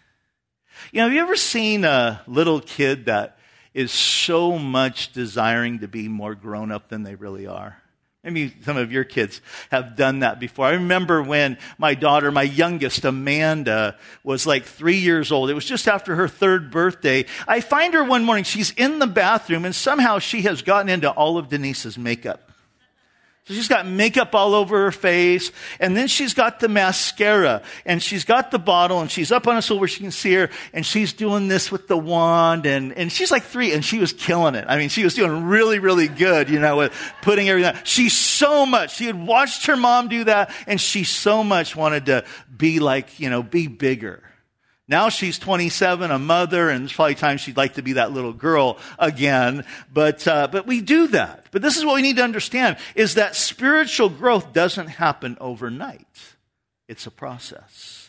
You 0.90 1.00
know, 1.00 1.04
have 1.04 1.12
you 1.12 1.20
ever 1.20 1.36
seen 1.36 1.84
a 1.84 2.22
little 2.26 2.60
kid 2.62 3.04
that 3.04 3.36
is 3.74 3.92
so 3.92 4.58
much 4.58 5.12
desiring 5.12 5.80
to 5.80 5.88
be 5.88 6.08
more 6.08 6.34
grown 6.34 6.72
up 6.72 6.88
than 6.88 7.02
they 7.02 7.14
really 7.14 7.46
are. 7.46 7.80
Maybe 8.22 8.54
some 8.64 8.76
of 8.76 8.92
your 8.92 9.04
kids 9.04 9.40
have 9.70 9.96
done 9.96 10.18
that 10.18 10.38
before. 10.38 10.66
I 10.66 10.72
remember 10.72 11.22
when 11.22 11.56
my 11.78 11.94
daughter, 11.94 12.30
my 12.30 12.42
youngest, 12.42 13.06
Amanda, 13.06 13.96
was 14.22 14.46
like 14.46 14.64
three 14.64 14.98
years 14.98 15.32
old. 15.32 15.48
It 15.48 15.54
was 15.54 15.64
just 15.64 15.88
after 15.88 16.16
her 16.16 16.28
third 16.28 16.70
birthday. 16.70 17.24
I 17.48 17.62
find 17.62 17.94
her 17.94 18.04
one 18.04 18.24
morning. 18.24 18.44
She's 18.44 18.72
in 18.72 18.98
the 18.98 19.06
bathroom 19.06 19.64
and 19.64 19.74
somehow 19.74 20.18
she 20.18 20.42
has 20.42 20.60
gotten 20.60 20.90
into 20.90 21.10
all 21.10 21.38
of 21.38 21.48
Denise's 21.48 21.96
makeup. 21.96 22.49
She's 23.54 23.68
got 23.68 23.86
makeup 23.86 24.34
all 24.34 24.54
over 24.54 24.84
her 24.84 24.92
face, 24.92 25.50
and 25.78 25.96
then 25.96 26.08
she's 26.08 26.34
got 26.34 26.60
the 26.60 26.68
mascara, 26.68 27.62
and 27.84 28.02
she's 28.02 28.24
got 28.24 28.50
the 28.50 28.58
bottle, 28.58 29.00
and 29.00 29.10
she's 29.10 29.32
up 29.32 29.46
on 29.48 29.56
a 29.56 29.62
stool 29.62 29.78
where 29.78 29.88
she 29.88 30.00
can 30.00 30.10
see 30.10 30.34
her, 30.34 30.50
and 30.72 30.86
she's 30.86 31.12
doing 31.12 31.48
this 31.48 31.72
with 31.72 31.88
the 31.88 31.98
wand, 31.98 32.66
and, 32.66 32.92
and 32.92 33.10
she's 33.10 33.30
like 33.30 33.42
three, 33.42 33.72
and 33.72 33.84
she 33.84 33.98
was 33.98 34.12
killing 34.12 34.54
it. 34.54 34.64
I 34.68 34.78
mean, 34.78 34.88
she 34.88 35.04
was 35.04 35.14
doing 35.14 35.46
really, 35.46 35.78
really 35.78 36.08
good, 36.08 36.48
you 36.48 36.60
know, 36.60 36.76
with 36.76 36.92
putting 37.22 37.48
everything. 37.48 37.76
She 37.84 38.08
so 38.08 38.64
much, 38.64 38.96
she 38.96 39.06
had 39.06 39.20
watched 39.26 39.66
her 39.66 39.76
mom 39.76 40.08
do 40.08 40.24
that, 40.24 40.54
and 40.66 40.80
she 40.80 41.04
so 41.04 41.42
much 41.42 41.74
wanted 41.74 42.06
to 42.06 42.24
be 42.56 42.78
like, 42.78 43.18
you 43.18 43.30
know, 43.30 43.42
be 43.42 43.66
bigger. 43.66 44.22
Now 44.90 45.08
she's 45.08 45.38
27, 45.38 46.10
a 46.10 46.18
mother, 46.18 46.68
and 46.68 46.82
it's 46.82 46.92
probably 46.92 47.14
time 47.14 47.38
she'd 47.38 47.56
like 47.56 47.74
to 47.74 47.82
be 47.82 47.92
that 47.92 48.10
little 48.10 48.32
girl 48.32 48.76
again. 48.98 49.64
But, 49.92 50.26
uh, 50.26 50.48
but 50.50 50.66
we 50.66 50.80
do 50.80 51.06
that. 51.08 51.46
But 51.52 51.62
this 51.62 51.76
is 51.76 51.84
what 51.84 51.94
we 51.94 52.02
need 52.02 52.16
to 52.16 52.24
understand 52.24 52.76
is 52.96 53.14
that 53.14 53.36
spiritual 53.36 54.08
growth 54.08 54.52
doesn't 54.52 54.88
happen 54.88 55.38
overnight. 55.40 56.34
It's 56.88 57.06
a 57.06 57.12
process. 57.12 57.99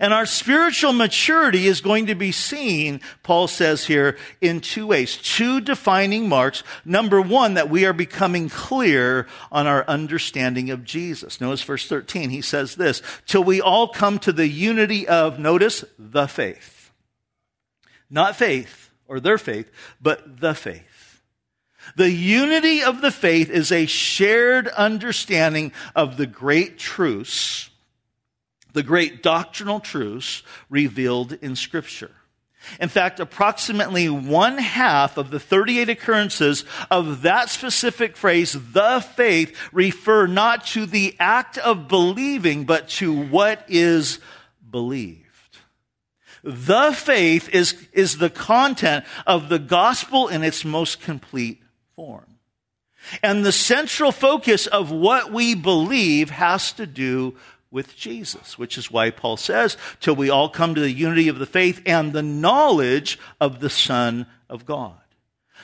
And 0.00 0.12
our 0.12 0.26
spiritual 0.26 0.92
maturity 0.92 1.66
is 1.66 1.80
going 1.80 2.06
to 2.06 2.14
be 2.14 2.32
seen, 2.32 3.00
Paul 3.22 3.48
says 3.48 3.84
here, 3.84 4.16
in 4.40 4.60
two 4.60 4.86
ways. 4.86 5.16
Two 5.16 5.60
defining 5.60 6.28
marks. 6.28 6.62
Number 6.84 7.20
one, 7.20 7.54
that 7.54 7.70
we 7.70 7.84
are 7.84 7.92
becoming 7.92 8.48
clear 8.48 9.26
on 9.52 9.66
our 9.66 9.84
understanding 9.86 10.70
of 10.70 10.84
Jesus. 10.84 11.40
Notice 11.40 11.62
verse 11.62 11.88
13. 11.88 12.30
He 12.30 12.40
says 12.40 12.74
this, 12.76 13.02
till 13.26 13.44
we 13.44 13.60
all 13.60 13.88
come 13.88 14.18
to 14.20 14.32
the 14.32 14.48
unity 14.48 15.06
of, 15.06 15.38
notice, 15.38 15.84
the 15.98 16.26
faith. 16.26 16.92
Not 18.10 18.36
faith 18.36 18.90
or 19.06 19.20
their 19.20 19.38
faith, 19.38 19.70
but 20.00 20.40
the 20.40 20.54
faith. 20.54 21.22
The 21.96 22.10
unity 22.10 22.82
of 22.82 23.00
the 23.00 23.10
faith 23.10 23.50
is 23.50 23.70
a 23.70 23.86
shared 23.86 24.68
understanding 24.68 25.72
of 25.94 26.16
the 26.16 26.26
great 26.26 26.78
truths 26.78 27.70
the 28.74 28.82
great 28.82 29.22
doctrinal 29.22 29.80
truths 29.80 30.42
revealed 30.68 31.32
in 31.32 31.56
Scripture. 31.56 32.10
In 32.80 32.88
fact, 32.88 33.20
approximately 33.20 34.08
one 34.08 34.58
half 34.58 35.16
of 35.16 35.30
the 35.30 35.40
38 35.40 35.88
occurrences 35.88 36.64
of 36.90 37.22
that 37.22 37.50
specific 37.50 38.16
phrase, 38.16 38.52
the 38.72 39.04
faith, 39.16 39.56
refer 39.72 40.26
not 40.26 40.66
to 40.68 40.86
the 40.86 41.14
act 41.18 41.58
of 41.58 41.88
believing, 41.88 42.64
but 42.64 42.88
to 42.88 43.12
what 43.12 43.64
is 43.68 44.18
believed. 44.68 45.20
The 46.42 46.92
faith 46.92 47.48
is, 47.50 47.74
is 47.92 48.18
the 48.18 48.30
content 48.30 49.04
of 49.26 49.48
the 49.48 49.58
gospel 49.58 50.28
in 50.28 50.42
its 50.42 50.64
most 50.64 51.00
complete 51.00 51.62
form. 51.94 52.26
And 53.22 53.44
the 53.44 53.52
central 53.52 54.12
focus 54.12 54.66
of 54.66 54.90
what 54.90 55.30
we 55.32 55.54
believe 55.54 56.30
has 56.30 56.72
to 56.72 56.86
do 56.86 57.36
with 57.74 57.96
Jesus, 57.96 58.56
which 58.56 58.78
is 58.78 58.88
why 58.88 59.10
Paul 59.10 59.36
says, 59.36 59.76
till 59.98 60.14
we 60.14 60.30
all 60.30 60.48
come 60.48 60.76
to 60.76 60.80
the 60.80 60.92
unity 60.92 61.26
of 61.26 61.40
the 61.40 61.44
faith 61.44 61.82
and 61.84 62.12
the 62.12 62.22
knowledge 62.22 63.18
of 63.40 63.58
the 63.58 63.68
Son 63.68 64.26
of 64.48 64.64
God. 64.64 64.94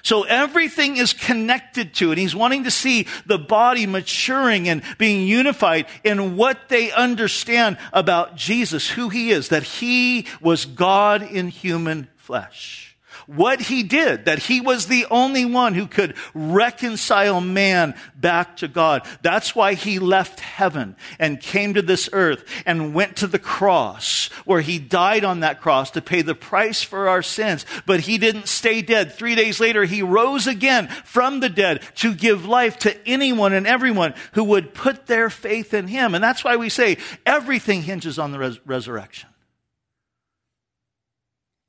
So 0.02 0.24
everything 0.24 0.96
is 0.96 1.12
connected 1.12 1.94
to 1.94 2.10
it. 2.10 2.18
He's 2.18 2.34
wanting 2.34 2.64
to 2.64 2.70
see 2.70 3.06
the 3.26 3.38
body 3.38 3.86
maturing 3.86 4.68
and 4.68 4.82
being 4.98 5.28
unified 5.28 5.86
in 6.02 6.36
what 6.36 6.68
they 6.68 6.90
understand 6.90 7.78
about 7.92 8.34
Jesus, 8.34 8.90
who 8.90 9.08
he 9.08 9.30
is, 9.30 9.50
that 9.50 9.62
he 9.62 10.26
was 10.40 10.66
God 10.66 11.22
in 11.22 11.48
human 11.48 12.08
flesh. 12.16 12.89
What 13.36 13.60
he 13.60 13.84
did, 13.84 14.24
that 14.24 14.40
he 14.40 14.60
was 14.60 14.86
the 14.86 15.06
only 15.08 15.44
one 15.44 15.74
who 15.74 15.86
could 15.86 16.16
reconcile 16.34 17.40
man 17.40 17.94
back 18.16 18.56
to 18.56 18.66
God. 18.66 19.06
That's 19.22 19.54
why 19.54 19.74
he 19.74 20.00
left 20.00 20.40
heaven 20.40 20.96
and 21.18 21.40
came 21.40 21.74
to 21.74 21.82
this 21.82 22.08
earth 22.12 22.44
and 22.66 22.92
went 22.92 23.16
to 23.18 23.28
the 23.28 23.38
cross 23.38 24.30
where 24.44 24.60
he 24.60 24.80
died 24.80 25.22
on 25.22 25.40
that 25.40 25.60
cross 25.60 25.92
to 25.92 26.02
pay 26.02 26.22
the 26.22 26.34
price 26.34 26.82
for 26.82 27.08
our 27.08 27.22
sins. 27.22 27.64
But 27.86 28.00
he 28.00 28.18
didn't 28.18 28.48
stay 28.48 28.82
dead. 28.82 29.12
Three 29.12 29.36
days 29.36 29.60
later, 29.60 29.84
he 29.84 30.02
rose 30.02 30.48
again 30.48 30.88
from 31.04 31.38
the 31.38 31.48
dead 31.48 31.82
to 31.96 32.14
give 32.14 32.46
life 32.46 32.78
to 32.80 33.08
anyone 33.08 33.52
and 33.52 33.66
everyone 33.66 34.14
who 34.32 34.42
would 34.44 34.74
put 34.74 35.06
their 35.06 35.30
faith 35.30 35.72
in 35.72 35.86
him. 35.86 36.16
And 36.16 36.24
that's 36.24 36.42
why 36.42 36.56
we 36.56 36.68
say 36.68 36.98
everything 37.24 37.82
hinges 37.82 38.18
on 38.18 38.32
the 38.32 38.40
res- 38.40 38.66
resurrection. 38.66 39.29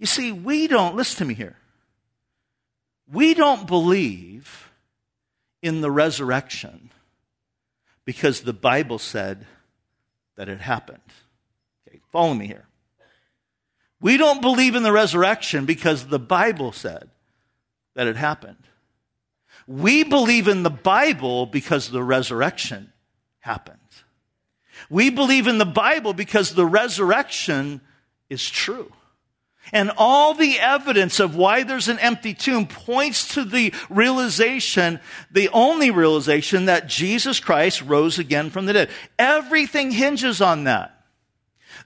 You 0.01 0.07
see, 0.07 0.31
we 0.31 0.65
don't, 0.65 0.95
listen 0.95 1.19
to 1.19 1.25
me 1.25 1.35
here. 1.35 1.55
We 3.13 3.35
don't 3.35 3.67
believe 3.67 4.71
in 5.61 5.81
the 5.81 5.91
resurrection 5.91 6.89
because 8.03 8.41
the 8.41 8.51
Bible 8.51 8.97
said 8.97 9.45
that 10.37 10.49
it 10.49 10.59
happened. 10.59 11.03
Okay, 11.87 11.99
follow 12.11 12.33
me 12.33 12.47
here. 12.47 12.65
We 13.99 14.17
don't 14.17 14.41
believe 14.41 14.73
in 14.73 14.81
the 14.81 14.91
resurrection 14.91 15.65
because 15.65 16.07
the 16.07 16.17
Bible 16.17 16.71
said 16.71 17.11
that 17.93 18.07
it 18.07 18.15
happened. 18.15 18.57
We 19.67 20.03
believe 20.03 20.47
in 20.47 20.63
the 20.63 20.71
Bible 20.71 21.45
because 21.45 21.91
the 21.91 22.01
resurrection 22.01 22.91
happened. 23.37 23.77
We 24.89 25.11
believe 25.11 25.45
in 25.45 25.59
the 25.59 25.65
Bible 25.65 26.13
because 26.13 26.55
the 26.55 26.65
resurrection 26.65 27.81
is 28.31 28.49
true. 28.49 28.91
And 29.71 29.91
all 29.97 30.33
the 30.33 30.59
evidence 30.59 31.19
of 31.19 31.35
why 31.35 31.63
there's 31.63 31.87
an 31.87 31.99
empty 31.99 32.33
tomb 32.33 32.67
points 32.67 33.35
to 33.35 33.45
the 33.45 33.73
realization, 33.89 34.99
the 35.31 35.49
only 35.49 35.91
realization 35.91 36.65
that 36.65 36.87
Jesus 36.87 37.39
Christ 37.39 37.81
rose 37.81 38.19
again 38.19 38.49
from 38.49 38.65
the 38.65 38.73
dead. 38.73 38.89
Everything 39.17 39.91
hinges 39.91 40.41
on 40.41 40.65
that. 40.65 40.97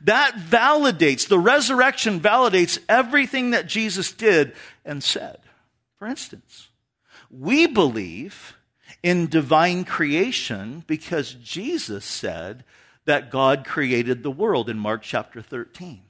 That 0.02 0.36
validates, 0.36 1.28
the 1.28 1.39
resurrection 1.39 2.19
validates 2.19 2.80
everything 2.89 3.52
that 3.52 3.67
Jesus 3.67 4.12
did 4.12 4.54
and 4.84 5.04
said. 5.04 5.39
For 5.98 6.08
instance, 6.08 6.69
we 7.30 7.67
believe 7.67 8.56
in 9.04 9.28
divine 9.28 9.86
creation 9.86 10.84
because 10.88 11.34
Jesus 11.36 12.04
said 12.06 12.63
that 13.06 13.32
God 13.32 13.65
created 13.65 14.24
the 14.24 14.32
world 14.32 14.69
in 14.69 14.80
Mark 14.80 15.04
chapter 15.04 15.41
13. 15.41 16.02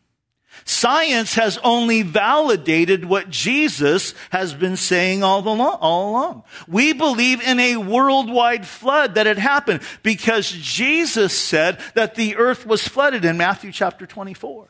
Science 0.64 1.36
has 1.36 1.58
only 1.64 2.02
validated 2.02 3.06
what 3.06 3.30
Jesus 3.30 4.14
has 4.30 4.54
been 4.54 4.78
saying 4.78 5.24
all, 5.24 5.42
the 5.42 5.50
long, 5.50 5.78
all 5.82 6.12
along. 6.12 6.44
We 6.68 6.94
believe 6.94 7.42
in 7.42 7.60
a 7.60 7.78
worldwide 7.78 8.66
flood 8.66 9.16
that 9.16 9.26
had 9.26 9.38
happened 9.38 9.82
because 10.02 10.50
Jesus 10.50 11.38
said 11.38 11.80
that 11.94 12.16
the 12.16 12.38
earth 12.38 12.66
was 12.66 12.88
flooded 12.88 13.26
in 13.26 13.38
Matthew 13.38 13.72
chapter 13.72 14.06
24. 14.06 14.70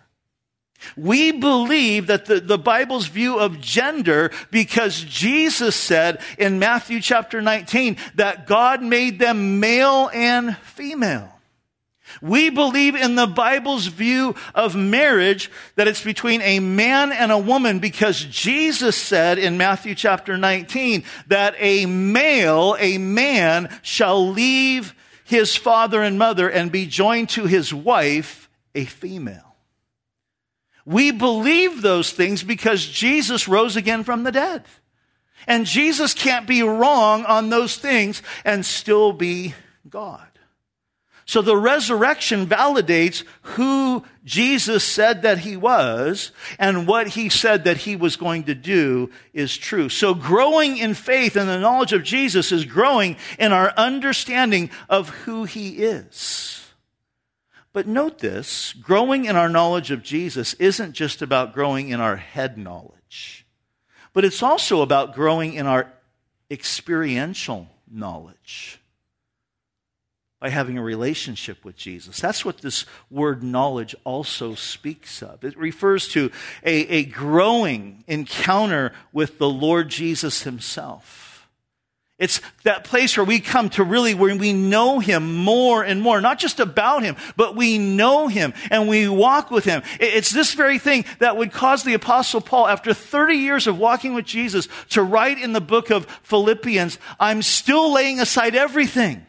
We 0.98 1.32
believe 1.32 2.08
that 2.08 2.26
the, 2.26 2.40
the 2.40 2.58
Bible's 2.58 3.08
view 3.08 3.40
of 3.40 3.62
gender 3.62 4.32
because 4.52 5.02
Jesus 5.02 5.76
said 5.76 6.22
in 6.38 6.60
Matthew 6.60 7.02
chapter 7.02 7.42
19 7.42 7.98
that 8.16 8.48
God 8.48 8.84
made 8.84 9.20
them 9.20 9.60
male 9.60 10.10
and 10.14 10.58
female. 10.58 11.35
We 12.22 12.50
believe 12.50 12.96
in 12.96 13.16
the 13.16 13.28
Bible's 13.28 13.88
view 13.88 14.36
of 14.54 14.76
marriage 14.76 15.52
that 15.76 15.88
it's 15.88 16.04
between 16.04 16.42
a 16.42 16.60
man 16.60 17.12
and 17.12 17.32
a 17.32 17.38
woman 17.38 17.80
because 17.80 18.24
Jesus 18.24 18.96
said 18.96 19.38
in 19.38 19.58
Matthew 19.58 19.96
chapter 19.96 20.38
19 20.38 21.04
that 21.28 21.56
a 21.60 21.86
male, 21.86 22.76
a 22.80 22.98
man 22.98 23.70
shall 23.82 24.28
leave 24.30 24.96
his 25.24 25.56
father 25.56 26.02
and 26.02 26.20
mother 26.20 26.50
and 26.50 26.72
be 26.72 26.86
joined 26.86 27.30
to 27.30 27.46
his 27.46 27.74
wife, 27.74 28.50
a 28.74 28.86
female. 28.86 29.56
We 30.86 31.12
believe 31.12 31.82
those 31.82 32.12
things 32.12 32.44
because 32.44 32.86
Jesus 32.86 33.48
rose 33.48 33.76
again 33.76 34.04
from 34.04 34.24
the 34.24 34.32
dead. 34.32 34.64
And 35.48 35.66
Jesus 35.66 36.14
can't 36.14 36.48
be 36.48 36.62
wrong 36.62 37.26
on 37.26 37.50
those 37.50 37.78
things 37.78 38.22
and 38.44 38.66
still 38.66 39.12
be 39.12 39.54
God. 39.90 40.25
So 41.28 41.42
the 41.42 41.58
resurrection 41.58 42.46
validates 42.46 43.24
who 43.42 44.06
Jesus 44.24 44.84
said 44.84 45.24
that 45.24 45.40
he 45.40 45.58
was 45.58 46.32
and 46.60 46.88
what 46.88 47.10
he 47.10 47.30
said 47.30 47.64
that 47.64 47.78
he 47.78 47.96
was 47.96 48.16
going 48.16 48.44
to 48.44 48.54
do 48.54 49.10
is 49.34 49.58
true. 49.58 49.90
So 49.90 50.14
growing 50.14 50.78
in 50.78 50.94
faith 50.94 51.36
and 51.36 51.50
the 51.50 51.60
knowledge 51.60 51.94
of 51.94 52.04
Jesus 52.04 52.52
is 52.52 52.66
growing 52.66 53.18
in 53.40 53.52
our 53.52 53.74
understanding 53.76 54.70
of 54.88 55.10
who 55.10 55.46
he 55.46 55.78
is. 55.78 56.62
But 57.74 57.88
note 57.88 58.20
this, 58.20 58.74
growing 58.74 59.26
in 59.26 59.36
our 59.36 59.50
knowledge 59.50 59.90
of 59.90 60.04
Jesus 60.04 60.54
isn't 60.54 60.94
just 60.94 61.24
about 61.24 61.54
growing 61.54 61.90
in 61.90 62.00
our 62.00 62.16
head 62.18 62.56
knowledge, 62.56 63.48
but 64.14 64.24
it's 64.24 64.44
also 64.44 64.82
about 64.82 65.16
growing 65.16 65.54
in 65.56 65.66
our 65.66 65.92
experiential 66.52 67.68
knowledge 67.92 68.80
by 70.46 70.50
having 70.50 70.78
a 70.78 70.84
relationship 70.84 71.66
with 71.66 71.76
Jesus. 71.76 72.20
That's 72.20 72.46
what 72.46 72.60
this 72.60 72.86
word 73.10 73.42
knowledge 73.42 73.96
also 74.04 74.54
speaks 74.54 75.24
of. 75.24 75.44
It 75.44 75.58
refers 75.58 76.08
to 76.10 76.30
a, 76.64 76.88
a 76.88 77.06
growing 77.06 78.04
encounter 78.06 78.92
with 79.12 79.40
the 79.40 79.50
Lord 79.50 79.90
Jesus 79.90 80.44
himself. 80.44 81.50
It's 82.20 82.42
that 82.64 82.84
place 82.84 83.18
where 83.18 83.26
we 83.26 83.40
come 83.40 83.70
to 83.72 83.84
really 83.84 84.14
where 84.14 84.36
we 84.36 84.54
know 84.54 85.00
him 85.00 85.36
more 85.36 85.84
and 85.84 86.00
more, 86.00 86.22
not 86.22 86.38
just 86.38 86.60
about 86.60 87.02
him, 87.02 87.16
but 87.36 87.56
we 87.56 87.80
know 87.80 88.28
him 88.28 88.54
and 88.70 88.88
we 88.88 89.10
walk 89.10 89.50
with 89.50 89.66
him. 89.66 89.82
It's 90.00 90.30
this 90.30 90.54
very 90.54 90.78
thing 90.78 91.06
that 91.18 91.38
would 91.38 91.54
cause 91.54 91.84
the 91.84 91.96
apostle 91.96 92.40
Paul, 92.40 92.68
after 92.68 92.94
30 92.94 93.34
years 93.34 93.66
of 93.66 93.80
walking 93.80 94.14
with 94.14 94.26
Jesus, 94.26 94.68
to 94.90 95.02
write 95.02 95.40
in 95.40 95.54
the 95.54 95.60
book 95.60 95.90
of 95.90 96.06
Philippians, 96.22 97.00
I'm 97.20 97.42
still 97.42 97.92
laying 97.92 98.20
aside 98.20 98.54
everything 98.54 99.26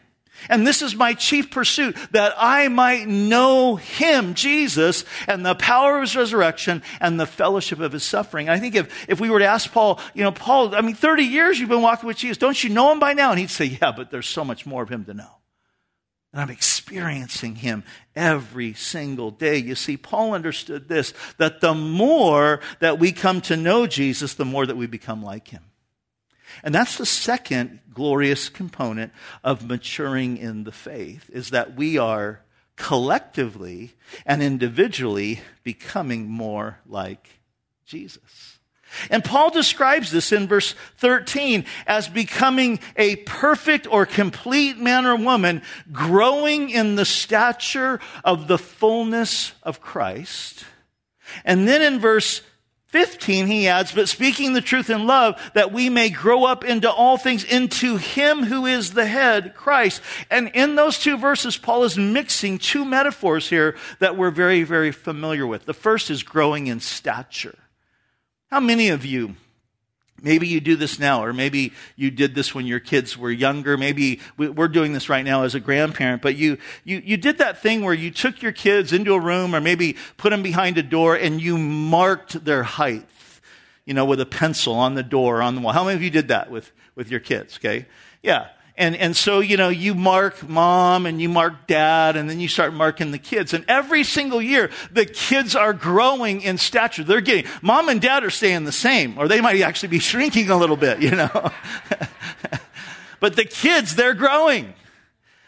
and 0.49 0.65
this 0.65 0.81
is 0.81 0.95
my 0.95 1.13
chief 1.13 1.51
pursuit, 1.51 1.95
that 2.11 2.33
I 2.37 2.67
might 2.67 3.07
know 3.07 3.75
him, 3.75 4.33
Jesus, 4.33 5.05
and 5.27 5.45
the 5.45 5.55
power 5.55 5.97
of 5.97 6.01
his 6.01 6.15
resurrection 6.15 6.83
and 7.01 7.19
the 7.19 7.25
fellowship 7.25 7.79
of 7.79 7.91
his 7.91 8.03
suffering. 8.03 8.47
And 8.47 8.55
I 8.55 8.59
think 8.59 8.75
if, 8.75 9.09
if 9.09 9.19
we 9.19 9.29
were 9.29 9.39
to 9.39 9.45
ask 9.45 9.71
Paul, 9.71 9.99
you 10.13 10.23
know, 10.23 10.31
Paul, 10.31 10.75
I 10.75 10.81
mean, 10.81 10.95
30 10.95 11.23
years 11.23 11.59
you've 11.59 11.69
been 11.69 11.81
walking 11.81 12.07
with 12.07 12.17
Jesus. 12.17 12.37
Don't 12.37 12.63
you 12.63 12.69
know 12.69 12.91
him 12.91 12.99
by 12.99 13.13
now? 13.13 13.31
And 13.31 13.39
he'd 13.39 13.49
say, 13.49 13.65
yeah, 13.65 13.91
but 13.91 14.11
there's 14.11 14.27
so 14.27 14.43
much 14.43 14.65
more 14.65 14.83
of 14.83 14.89
him 14.89 15.05
to 15.05 15.13
know. 15.13 15.37
And 16.33 16.41
I'm 16.41 16.49
experiencing 16.49 17.55
him 17.55 17.83
every 18.15 18.73
single 18.73 19.31
day. 19.31 19.57
You 19.57 19.75
see, 19.75 19.97
Paul 19.97 20.33
understood 20.33 20.87
this, 20.87 21.13
that 21.37 21.61
the 21.61 21.73
more 21.73 22.59
that 22.79 22.99
we 22.99 23.11
come 23.11 23.41
to 23.41 23.55
know 23.55 23.87
Jesus, 23.87 24.33
the 24.33 24.45
more 24.45 24.65
that 24.65 24.77
we 24.77 24.87
become 24.87 25.23
like 25.23 25.47
him. 25.47 25.63
And 26.63 26.73
that's 26.73 26.97
the 26.97 27.05
second 27.05 27.79
glorious 27.93 28.49
component 28.49 29.11
of 29.43 29.67
maturing 29.67 30.37
in 30.37 30.63
the 30.63 30.71
faith 30.71 31.29
is 31.31 31.49
that 31.51 31.75
we 31.75 31.97
are 31.97 32.41
collectively 32.75 33.93
and 34.25 34.41
individually 34.41 35.41
becoming 35.63 36.29
more 36.29 36.79
like 36.85 37.39
Jesus. 37.85 38.57
And 39.09 39.23
Paul 39.23 39.49
describes 39.49 40.11
this 40.11 40.31
in 40.31 40.47
verse 40.47 40.73
13 40.97 41.65
as 41.85 42.07
becoming 42.07 42.79
a 42.95 43.17
perfect 43.17 43.87
or 43.87 44.05
complete 44.05 44.77
man 44.77 45.05
or 45.05 45.15
woman, 45.15 45.61
growing 45.91 46.69
in 46.69 46.95
the 46.95 47.05
stature 47.05 47.99
of 48.23 48.47
the 48.47 48.57
fullness 48.57 49.53
of 49.63 49.81
Christ. 49.81 50.65
And 51.43 51.67
then 51.67 51.81
in 51.81 51.99
verse 51.99 52.41
15, 52.97 53.45
he 53.45 53.67
adds, 53.67 53.91
but 53.91 54.09
speaking 54.09 54.53
the 54.53 54.61
truth 54.61 54.89
in 54.89 55.05
love, 55.05 55.39
that 55.53 55.71
we 55.71 55.87
may 55.87 56.09
grow 56.09 56.45
up 56.45 56.65
into 56.65 56.91
all 56.91 57.15
things 57.15 57.43
into 57.43 57.97
him 57.97 58.43
who 58.43 58.65
is 58.65 58.93
the 58.93 59.05
head, 59.05 59.53
Christ. 59.53 60.01
And 60.31 60.49
in 60.55 60.73
those 60.73 60.97
two 60.97 61.15
verses, 61.15 61.57
Paul 61.57 61.83
is 61.83 61.95
mixing 61.95 62.57
two 62.57 62.83
metaphors 62.83 63.49
here 63.49 63.75
that 63.99 64.17
we're 64.17 64.31
very, 64.31 64.63
very 64.63 64.91
familiar 64.91 65.45
with. 65.45 65.65
The 65.65 65.75
first 65.75 66.09
is 66.09 66.23
growing 66.23 66.65
in 66.65 66.79
stature. 66.79 67.59
How 68.49 68.59
many 68.59 68.89
of 68.89 69.05
you 69.05 69.35
Maybe 70.21 70.47
you 70.47 70.59
do 70.59 70.75
this 70.75 70.97
now, 70.97 71.23
or 71.23 71.31
maybe 71.31 71.73
you 71.95 72.09
did 72.09 72.33
this 72.33 72.55
when 72.55 72.65
your 72.65 72.79
kids 72.79 73.15
were 73.15 73.29
younger. 73.29 73.77
Maybe 73.77 74.19
we're 74.35 74.67
doing 74.67 74.93
this 74.93 75.09
right 75.09 75.23
now 75.23 75.43
as 75.43 75.53
a 75.53 75.59
grandparent, 75.59 76.23
but 76.23 76.35
you, 76.35 76.57
you, 76.83 77.01
you 77.05 77.17
did 77.17 77.37
that 77.37 77.61
thing 77.61 77.83
where 77.83 77.93
you 77.93 78.09
took 78.09 78.41
your 78.41 78.51
kids 78.51 78.93
into 78.93 79.13
a 79.13 79.19
room 79.19 79.53
or 79.53 79.61
maybe 79.61 79.95
put 80.17 80.31
them 80.31 80.41
behind 80.41 80.79
a 80.79 80.83
door 80.83 81.15
and 81.15 81.39
you 81.39 81.57
marked 81.57 82.43
their 82.43 82.63
height, 82.63 83.07
you 83.85 83.93
know, 83.93 84.05
with 84.05 84.19
a 84.19 84.25
pencil 84.25 84.73
on 84.73 84.95
the 84.95 85.03
door, 85.03 85.41
on 85.41 85.53
the 85.53 85.61
wall. 85.61 85.73
How 85.73 85.83
many 85.83 85.95
of 85.95 86.01
you 86.01 86.09
did 86.09 86.29
that 86.29 86.49
with, 86.49 86.71
with 86.95 87.11
your 87.11 87.19
kids? 87.19 87.57
Okay. 87.57 87.85
Yeah. 88.23 88.47
And, 88.77 88.95
and 88.95 89.17
so, 89.17 89.39
you 89.39 89.57
know, 89.57 89.69
you 89.69 89.95
mark 89.95 90.47
mom 90.47 91.07
and 91.07 91.19
you 91.19 91.29
mark 91.29 91.65
dad 91.65 92.15
and 92.15 92.29
then 92.29 92.39
you 92.39 92.47
start 92.47 92.75
marking 92.75 93.09
the 93.09 93.17
kids. 93.17 93.55
And 93.55 93.65
every 93.67 94.03
single 94.03 94.39
year, 94.39 94.69
the 94.91 95.05
kids 95.05 95.55
are 95.55 95.73
growing 95.73 96.41
in 96.41 96.59
stature. 96.59 97.03
They're 97.03 97.19
getting, 97.19 97.51
mom 97.63 97.89
and 97.89 97.99
dad 97.99 98.23
are 98.23 98.29
staying 98.29 98.65
the 98.65 98.71
same, 98.71 99.17
or 99.17 99.27
they 99.27 99.41
might 99.41 99.59
actually 99.61 99.89
be 99.89 99.99
shrinking 99.99 100.51
a 100.51 100.55
little 100.55 100.77
bit, 100.77 101.01
you 101.01 101.09
know. 101.09 101.51
but 103.19 103.35
the 103.35 103.45
kids, 103.45 103.95
they're 103.95 104.13
growing. 104.13 104.75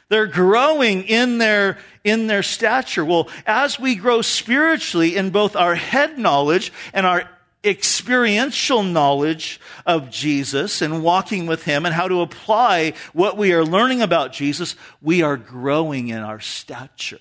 They're 0.07 0.25
growing 0.25 1.03
in 1.03 1.37
their, 1.37 1.77
in 2.03 2.25
their 2.25 2.41
stature. 2.41 3.05
Well, 3.05 3.29
as 3.45 3.79
we 3.79 3.93
grow 3.93 4.23
spiritually 4.23 5.15
in 5.15 5.29
both 5.29 5.55
our 5.55 5.75
head 5.75 6.17
knowledge 6.17 6.73
and 6.93 7.05
our 7.05 7.29
experiential 7.63 8.83
knowledge 8.83 9.59
of 9.85 10.09
Jesus 10.09 10.81
and 10.81 11.03
walking 11.03 11.45
with 11.45 11.63
Him 11.63 11.85
and 11.85 11.93
how 11.93 12.07
to 12.07 12.21
apply 12.21 12.93
what 13.13 13.37
we 13.37 13.53
are 13.53 13.65
learning 13.65 14.01
about 14.01 14.33
Jesus, 14.33 14.75
we 15.01 15.21
are 15.21 15.37
growing 15.37 16.07
in 16.07 16.19
our 16.19 16.39
stature. 16.39 17.17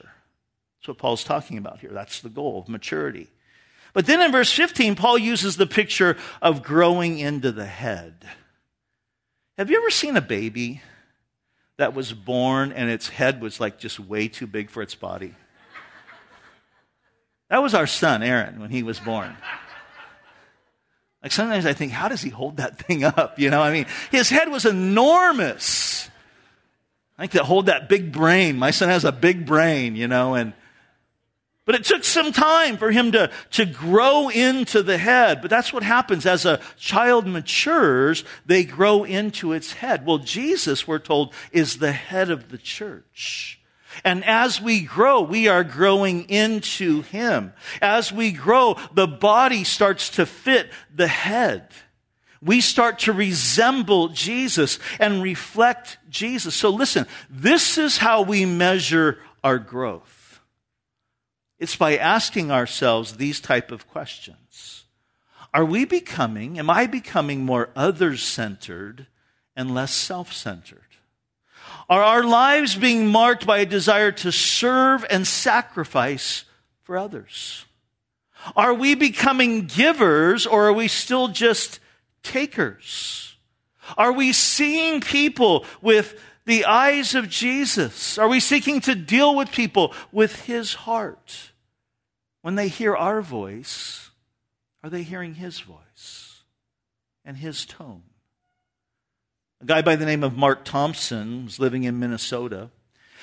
That's 0.79 0.89
what 0.89 0.99
Paul's 0.99 1.25
talking 1.25 1.59
about 1.59 1.81
here. 1.81 1.91
That's 1.93 2.21
the 2.21 2.29
goal 2.29 2.61
of 2.61 2.69
maturity. 2.69 3.29
But 3.93 4.07
then 4.07 4.21
in 4.21 4.31
verse 4.31 4.53
15, 4.53 4.95
Paul 4.95 5.19
uses 5.19 5.57
the 5.57 5.67
picture 5.67 6.17
of 6.41 6.63
growing 6.63 7.19
into 7.19 7.51
the 7.51 7.67
head. 7.67 8.25
Have 9.57 9.71
you 9.71 9.79
ever 9.79 9.91
seen 9.91 10.17
a 10.17 10.21
baby 10.21 10.83
that 11.79 11.95
was 11.95 12.13
born 12.13 12.71
and 12.71 12.89
its 12.89 13.09
head 13.09 13.41
was 13.41 13.59
like 13.59 13.79
just 13.79 13.99
way 13.99 14.29
too 14.29 14.47
big 14.47 14.71
for 14.71 14.83
its 14.83 14.95
body? 14.95 15.35
That 17.51 17.63
was 17.63 17.75
our 17.75 17.87
son, 17.87 18.23
Aaron, 18.23 18.61
when 18.61 18.71
he 18.71 18.83
was 18.83 19.01
born. 19.01 19.37
Like 21.23 21.33
sometimes 21.33 21.67
I 21.67 21.73
think, 21.73 21.93
how 21.93 22.09
does 22.09 22.23
he 22.23 22.31
hold 22.31 22.59
that 22.59 22.79
thing 22.87 23.05
up? 23.05 23.39
You 23.39 23.51
know, 23.51 23.63
I 23.63 23.73
mean, 23.73 23.87
his 24.11 24.29
head 24.29 24.49
was 24.49 24.65
enormous. 24.65 26.09
I 27.19 27.23
think 27.23 27.33
to 27.33 27.45
hold 27.45 27.67
that 27.67 27.89
big 27.89 28.13
brain. 28.13 28.57
My 28.57 28.71
son 28.71 28.89
has 28.89 29.05
a 29.05 29.13
big 29.13 29.45
brain, 29.45 29.97
you 29.97 30.07
know, 30.07 30.35
and 30.35 30.53
but 31.69 31.75
it 31.75 31.85
took 31.85 32.03
some 32.03 32.33
time 32.33 32.79
for 32.79 32.91
him 32.91 33.13
to, 33.13 33.31
to 33.51 33.67
grow 33.67 34.31
into 34.31 34.83
the 34.83 34.97
head. 34.97 35.43
But 35.43 35.51
that's 35.51 35.71
what 35.71 35.83
happens 35.83 36.25
as 36.25 36.47
a 36.47 36.61
child 36.79 37.27
matures, 37.27 38.25
they 38.47 38.65
grow 38.65 39.05
into 39.05 39.53
its 39.53 39.75
head. 39.75 40.07
Well, 40.07 40.17
Jesus, 40.17 40.89
we're 40.89 40.99
told, 40.99 41.35
is 41.53 41.77
the 41.77 41.93
head 41.93 42.31
of 42.31 42.49
the 42.49 42.57
church. 42.57 43.58
And 44.05 44.25
as 44.25 44.61
we 44.61 44.83
grow, 44.83 45.23
we 45.23 45.49
are 45.49 45.65
growing 45.65 46.29
into 46.29 47.03
Him. 47.03 47.53
As 47.81 48.13
we 48.13 48.33
grow, 48.33 48.77
the 48.95 49.07
body 49.07 49.65
starts 49.65 50.11
to 50.11 50.27
fit 50.27 50.71
the 50.95 51.09
head. 51.09 51.69
We 52.41 52.61
start 52.61 53.01
to 53.01 53.13
resemble 53.13 54.09
Jesus 54.09 54.79
and 55.01 55.23
reflect 55.23 55.99
Jesus. 56.09 56.55
So 56.55 56.71
listen, 56.71 57.07
this 57.29 57.79
is 57.79 57.99
how 57.99 58.23
we 58.23 58.45
measure 58.45 59.19
our 59.43 59.59
growth. 59.59 60.41
It's 61.59 61.77
by 61.77 61.97
asking 61.97 62.53
ourselves 62.53 63.17
these 63.17 63.41
type 63.41 63.73
of 63.73 63.89
questions. 63.89 64.85
Are 65.53 65.65
we 65.65 65.85
becoming, 65.85 66.59
am 66.59 66.71
I 66.71 66.87
becoming 66.87 67.45
more 67.45 67.71
others 67.75 68.23
centered 68.23 69.09
and 69.57 69.75
less 69.75 69.93
self 69.93 70.33
centered? 70.33 70.88
Are 71.89 72.03
our 72.03 72.23
lives 72.23 72.77
being 72.77 73.07
marked 73.07 73.47
by 73.47 73.59
a 73.59 73.67
desire 73.67 74.13
to 74.13 74.31
serve 74.31 75.07
and 75.09 75.27
sacrifice 75.27 76.45
for 76.83 76.99
others? 76.99 77.65
Are 78.55 78.75
we 78.75 78.95
becoming 78.95 79.67
givers 79.67 80.47
or 80.47 80.69
are 80.69 80.73
we 80.73 80.89
still 80.89 81.29
just 81.29 81.81
takers? 82.23 83.37
Are 83.97 84.13
we 84.13 84.33
seeing 84.33 85.01
people 85.01 85.65
with 85.81 86.21
the 86.45 86.67
eyes 86.67 87.15
of 87.15 87.29
Jesus? 87.29 88.19
Are 88.19 88.29
we 88.29 88.41
seeking 88.41 88.81
to 88.83 88.95
deal 88.95 89.35
with 89.35 89.51
people 89.51 89.95
with 90.13 90.43
his 90.43 90.75
heart? 90.75 91.53
When 92.43 92.55
they 92.55 92.69
hear 92.69 92.95
our 92.95 93.23
voice, 93.23 94.11
are 94.83 94.91
they 94.91 95.03
hearing 95.03 95.35
his 95.35 95.61
voice 95.61 96.43
and 97.25 97.37
his 97.37 97.65
tone? 97.65 98.03
A 99.61 99.65
guy 99.65 99.83
by 99.83 99.97
the 99.97 100.07
name 100.07 100.23
of 100.23 100.37
Mark 100.37 100.65
Thompson 100.65 101.45
was 101.45 101.59
living 101.59 101.85
in 101.85 101.99
Minnesota. 101.99 102.71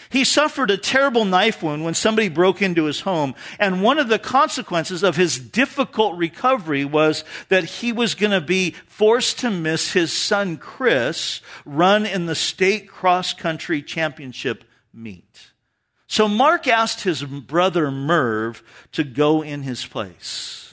He 0.10 0.24
suffered 0.24 0.70
a 0.70 0.78
terrible 0.78 1.26
knife 1.26 1.64
wound 1.64 1.84
when 1.84 1.94
somebody 1.94 2.30
broke 2.30 2.62
into 2.62 2.86
his 2.86 3.02
home. 3.02 3.34
And 3.58 3.82
one 3.82 3.98
of 3.98 4.10
the 4.10 4.20
consequences 4.20 5.02
of 5.02 5.16
his 5.16 5.40
difficult 5.40 6.18
recovery 6.18 6.86
was 6.86 7.24
that 7.50 7.64
he 7.64 7.92
was 7.92 8.16
going 8.16 8.32
to 8.32 8.42
be 8.42 8.72
forced 8.86 9.40
to 9.40 9.50
miss 9.50 9.94
his 9.94 10.12
son 10.12 10.58
Chris 10.58 11.42
run 11.66 12.06
in 12.06 12.26
the 12.26 12.36
state 12.36 12.90
cross 12.90 13.34
country 13.34 13.82
championship 13.82 14.64
meet. 14.94 15.52
So 16.08 16.28
Mark 16.28 16.68
asked 16.68 17.02
his 17.02 17.24
brother 17.24 17.90
Merv 17.90 18.62
to 18.92 19.04
go 19.04 19.42
in 19.42 19.64
his 19.64 19.86
place. 19.86 20.65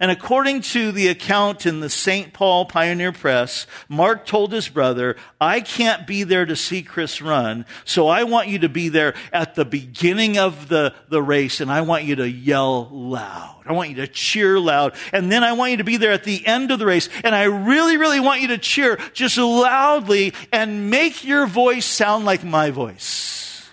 And 0.00 0.10
according 0.10 0.62
to 0.62 0.92
the 0.92 1.08
account 1.08 1.66
in 1.66 1.80
the 1.80 1.90
St. 1.90 2.32
Paul 2.32 2.66
Pioneer 2.66 3.12
Press, 3.12 3.66
Mark 3.88 4.26
told 4.26 4.52
his 4.52 4.68
brother, 4.68 5.16
I 5.40 5.60
can't 5.60 6.06
be 6.06 6.22
there 6.22 6.46
to 6.46 6.54
see 6.54 6.82
Chris 6.82 7.20
run, 7.20 7.66
so 7.84 8.08
I 8.08 8.24
want 8.24 8.48
you 8.48 8.60
to 8.60 8.68
be 8.68 8.88
there 8.88 9.14
at 9.32 9.54
the 9.54 9.64
beginning 9.64 10.38
of 10.38 10.68
the, 10.68 10.94
the 11.08 11.22
race 11.22 11.60
and 11.60 11.70
I 11.70 11.80
want 11.80 12.04
you 12.04 12.16
to 12.16 12.28
yell 12.28 12.88
loud. 12.90 13.58
I 13.66 13.72
want 13.72 13.90
you 13.90 13.96
to 13.96 14.08
cheer 14.08 14.58
loud. 14.58 14.94
And 15.12 15.30
then 15.30 15.44
I 15.44 15.52
want 15.52 15.72
you 15.72 15.76
to 15.78 15.84
be 15.84 15.98
there 15.98 16.12
at 16.12 16.24
the 16.24 16.46
end 16.46 16.70
of 16.70 16.78
the 16.78 16.86
race. 16.86 17.08
And 17.22 17.34
I 17.34 17.44
really, 17.44 17.98
really 17.98 18.20
want 18.20 18.40
you 18.40 18.48
to 18.48 18.58
cheer 18.58 18.98
just 19.12 19.36
loudly 19.36 20.32
and 20.52 20.90
make 20.90 21.22
your 21.24 21.46
voice 21.46 21.84
sound 21.84 22.24
like 22.24 22.42
my 22.42 22.70
voice. 22.70 23.68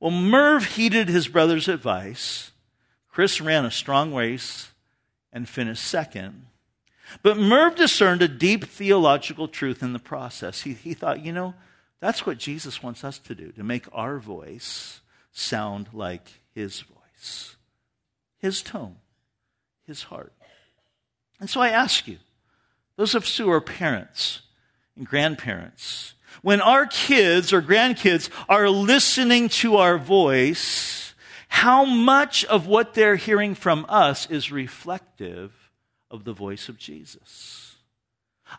Well, 0.00 0.10
Merv 0.10 0.64
heeded 0.64 1.08
his 1.08 1.28
brother's 1.28 1.68
advice 1.68 2.50
Chris 3.14 3.40
ran 3.40 3.64
a 3.64 3.70
strong 3.70 4.12
race 4.12 4.72
and 5.32 5.48
finished 5.48 5.84
second. 5.84 6.46
But 7.22 7.38
Merv 7.38 7.76
discerned 7.76 8.22
a 8.22 8.28
deep 8.28 8.64
theological 8.64 9.46
truth 9.46 9.84
in 9.84 9.92
the 9.92 10.00
process. 10.00 10.62
He, 10.62 10.72
he 10.72 10.94
thought, 10.94 11.24
you 11.24 11.30
know, 11.30 11.54
that's 12.00 12.26
what 12.26 12.38
Jesus 12.38 12.82
wants 12.82 13.04
us 13.04 13.20
to 13.20 13.36
do, 13.36 13.52
to 13.52 13.62
make 13.62 13.86
our 13.92 14.18
voice 14.18 15.00
sound 15.30 15.90
like 15.92 16.26
his 16.56 16.80
voice, 16.80 17.54
his 18.38 18.62
tone, 18.62 18.96
his 19.86 20.02
heart. 20.02 20.32
And 21.38 21.48
so 21.48 21.60
I 21.60 21.68
ask 21.68 22.08
you, 22.08 22.18
those 22.96 23.14
of 23.14 23.22
us 23.22 23.36
who 23.36 23.48
are 23.48 23.60
parents 23.60 24.40
and 24.96 25.06
grandparents, 25.06 26.14
when 26.42 26.60
our 26.60 26.84
kids 26.86 27.52
or 27.52 27.62
grandkids 27.62 28.28
are 28.48 28.68
listening 28.68 29.50
to 29.50 29.76
our 29.76 29.98
voice, 29.98 31.03
how 31.48 31.84
much 31.84 32.44
of 32.44 32.66
what 32.66 32.94
they're 32.94 33.16
hearing 33.16 33.54
from 33.54 33.86
us 33.88 34.28
is 34.30 34.50
reflective 34.50 35.70
of 36.10 36.24
the 36.24 36.32
voice 36.32 36.68
of 36.68 36.78
Jesus? 36.78 37.76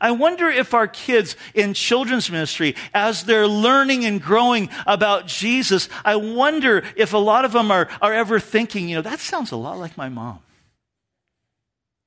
I 0.01 0.11
wonder 0.11 0.49
if 0.49 0.73
our 0.73 0.87
kids 0.87 1.35
in 1.53 1.73
children's 1.73 2.29
ministry, 2.29 2.75
as 2.93 3.23
they're 3.23 3.47
learning 3.47 4.05
and 4.05 4.21
growing 4.21 4.69
about 4.85 5.27
Jesus, 5.27 5.87
I 6.03 6.15
wonder 6.15 6.83
if 6.95 7.13
a 7.13 7.17
lot 7.17 7.45
of 7.45 7.51
them 7.51 7.71
are, 7.71 7.87
are 8.01 8.13
ever 8.13 8.39
thinking, 8.39 8.89
you 8.89 8.95
know, 8.95 9.01
that 9.03 9.19
sounds 9.19 9.51
a 9.51 9.57
lot 9.57 9.77
like 9.77 9.97
my 9.97 10.09
mom. 10.09 10.39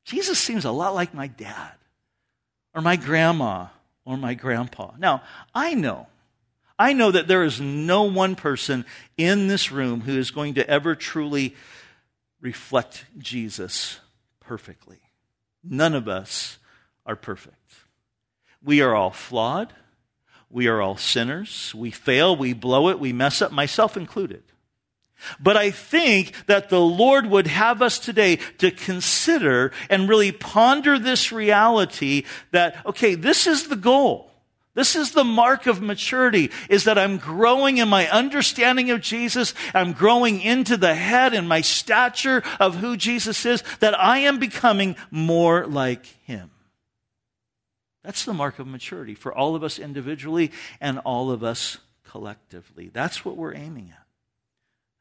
Jesus 0.04 0.38
seems 0.38 0.64
a 0.64 0.70
lot 0.70 0.94
like 0.94 1.14
my 1.14 1.28
dad 1.28 1.72
or 2.74 2.82
my 2.82 2.96
grandma 2.96 3.66
or 4.04 4.16
my 4.16 4.34
grandpa. 4.34 4.92
Now, 4.98 5.22
I 5.54 5.74
know 5.74 6.06
I 6.78 6.92
know 6.92 7.10
that 7.10 7.26
there 7.26 7.42
is 7.42 7.60
no 7.60 8.04
one 8.04 8.36
person 8.36 8.84
in 9.16 9.48
this 9.48 9.72
room 9.72 10.02
who 10.02 10.16
is 10.16 10.30
going 10.30 10.54
to 10.54 10.68
ever 10.68 10.94
truly 10.94 11.56
reflect 12.40 13.04
Jesus 13.18 13.98
perfectly. 14.40 15.00
None 15.64 15.94
of 15.94 16.06
us 16.08 16.58
are 17.04 17.16
perfect. 17.16 17.56
We 18.62 18.80
are 18.80 18.94
all 18.94 19.10
flawed. 19.10 19.72
We 20.50 20.66
are 20.68 20.80
all 20.80 20.96
sinners. 20.96 21.74
We 21.74 21.90
fail, 21.90 22.34
we 22.34 22.52
blow 22.54 22.88
it, 22.88 22.98
we 22.98 23.12
mess 23.12 23.42
up, 23.42 23.52
myself 23.52 23.96
included. 23.96 24.42
But 25.40 25.56
I 25.56 25.70
think 25.70 26.32
that 26.46 26.68
the 26.68 26.80
Lord 26.80 27.26
would 27.26 27.48
have 27.48 27.82
us 27.82 27.98
today 27.98 28.36
to 28.58 28.70
consider 28.70 29.72
and 29.90 30.08
really 30.08 30.32
ponder 30.32 30.98
this 30.98 31.32
reality 31.32 32.24
that, 32.52 32.86
okay, 32.86 33.14
this 33.14 33.46
is 33.46 33.68
the 33.68 33.76
goal. 33.76 34.27
This 34.78 34.94
is 34.94 35.10
the 35.10 35.24
mark 35.24 35.66
of 35.66 35.82
maturity, 35.82 36.52
is 36.70 36.84
that 36.84 36.98
I'm 36.98 37.16
growing 37.18 37.78
in 37.78 37.88
my 37.88 38.08
understanding 38.08 38.92
of 38.92 39.00
Jesus. 39.00 39.52
I'm 39.74 39.92
growing 39.92 40.40
into 40.40 40.76
the 40.76 40.94
head 40.94 41.34
and 41.34 41.48
my 41.48 41.62
stature 41.62 42.44
of 42.60 42.76
who 42.76 42.96
Jesus 42.96 43.44
is, 43.44 43.64
that 43.80 43.98
I 43.98 44.18
am 44.18 44.38
becoming 44.38 44.94
more 45.10 45.66
like 45.66 46.06
him. 46.22 46.52
That's 48.04 48.24
the 48.24 48.32
mark 48.32 48.60
of 48.60 48.68
maturity 48.68 49.16
for 49.16 49.34
all 49.34 49.56
of 49.56 49.64
us 49.64 49.80
individually 49.80 50.52
and 50.80 51.00
all 51.00 51.32
of 51.32 51.42
us 51.42 51.78
collectively. 52.08 52.88
That's 52.92 53.24
what 53.24 53.36
we're 53.36 53.56
aiming 53.56 53.90
at. 53.90 54.06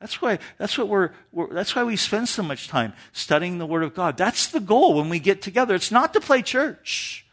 That's 0.01 0.19
why, 0.19 0.39
that's 0.57 0.75
what 0.79 0.87
we're, 0.87 1.11
we're, 1.31 1.53
that's 1.53 1.75
why 1.75 1.83
we 1.83 1.97
spend 1.97 2.29
so 2.29 2.41
much 2.41 2.67
time 2.67 2.93
studying 3.11 3.59
the 3.59 3.67
Word 3.67 3.83
of 3.83 3.93
God. 3.93 4.17
That's 4.17 4.47
the 4.47 4.59
goal 4.59 4.95
when 4.95 5.09
we 5.09 5.19
get 5.19 5.43
together. 5.43 5.75
It's 5.75 5.91
not 5.91 6.13
to 6.13 6.19
play 6.19 6.41
church. 6.41 7.26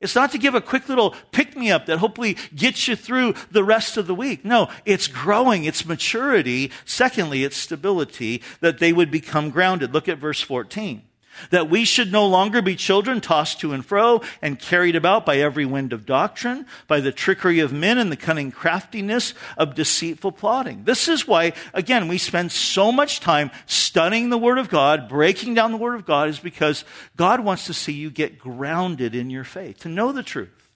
It's 0.00 0.14
not 0.14 0.32
to 0.32 0.38
give 0.38 0.54
a 0.54 0.60
quick 0.60 0.88
little 0.88 1.14
pick 1.30 1.56
me 1.56 1.70
up 1.70 1.86
that 1.86 1.98
hopefully 1.98 2.36
gets 2.54 2.88
you 2.88 2.96
through 2.96 3.34
the 3.50 3.64
rest 3.64 3.96
of 3.96 4.06
the 4.06 4.14
week. 4.14 4.44
No, 4.44 4.70
it's 4.86 5.06
growing, 5.06 5.64
it's 5.64 5.84
maturity. 5.84 6.70
Secondly, 6.86 7.44
it's 7.44 7.56
stability 7.56 8.42
that 8.60 8.78
they 8.78 8.92
would 8.92 9.10
become 9.10 9.50
grounded. 9.50 9.92
Look 9.92 10.08
at 10.08 10.18
verse 10.18 10.40
14 10.40 11.02
that 11.50 11.70
we 11.70 11.84
should 11.84 12.12
no 12.12 12.26
longer 12.26 12.62
be 12.62 12.76
children 12.76 13.20
tossed 13.20 13.60
to 13.60 13.72
and 13.72 13.84
fro 13.84 14.20
and 14.42 14.58
carried 14.58 14.96
about 14.96 15.24
by 15.24 15.38
every 15.38 15.64
wind 15.64 15.92
of 15.92 16.06
doctrine, 16.06 16.66
by 16.86 17.00
the 17.00 17.12
trickery 17.12 17.60
of 17.60 17.72
men 17.72 17.98
and 17.98 18.12
the 18.12 18.16
cunning 18.16 18.52
craftiness 18.52 19.34
of 19.56 19.74
deceitful 19.74 20.32
plotting. 20.32 20.84
This 20.84 21.08
is 21.08 21.26
why, 21.26 21.52
again, 21.72 22.08
we 22.08 22.18
spend 22.18 22.52
so 22.52 22.92
much 22.92 23.20
time 23.20 23.50
studying 23.66 24.30
the 24.30 24.38
Word 24.38 24.58
of 24.58 24.68
God, 24.68 25.08
breaking 25.08 25.54
down 25.54 25.72
the 25.72 25.78
Word 25.78 25.94
of 25.94 26.06
God, 26.06 26.28
is 26.28 26.38
because 26.38 26.84
God 27.16 27.40
wants 27.40 27.66
to 27.66 27.74
see 27.74 27.92
you 27.92 28.10
get 28.10 28.38
grounded 28.38 29.14
in 29.14 29.30
your 29.30 29.44
faith, 29.44 29.80
to 29.80 29.88
know 29.88 30.12
the 30.12 30.22
truth 30.22 30.69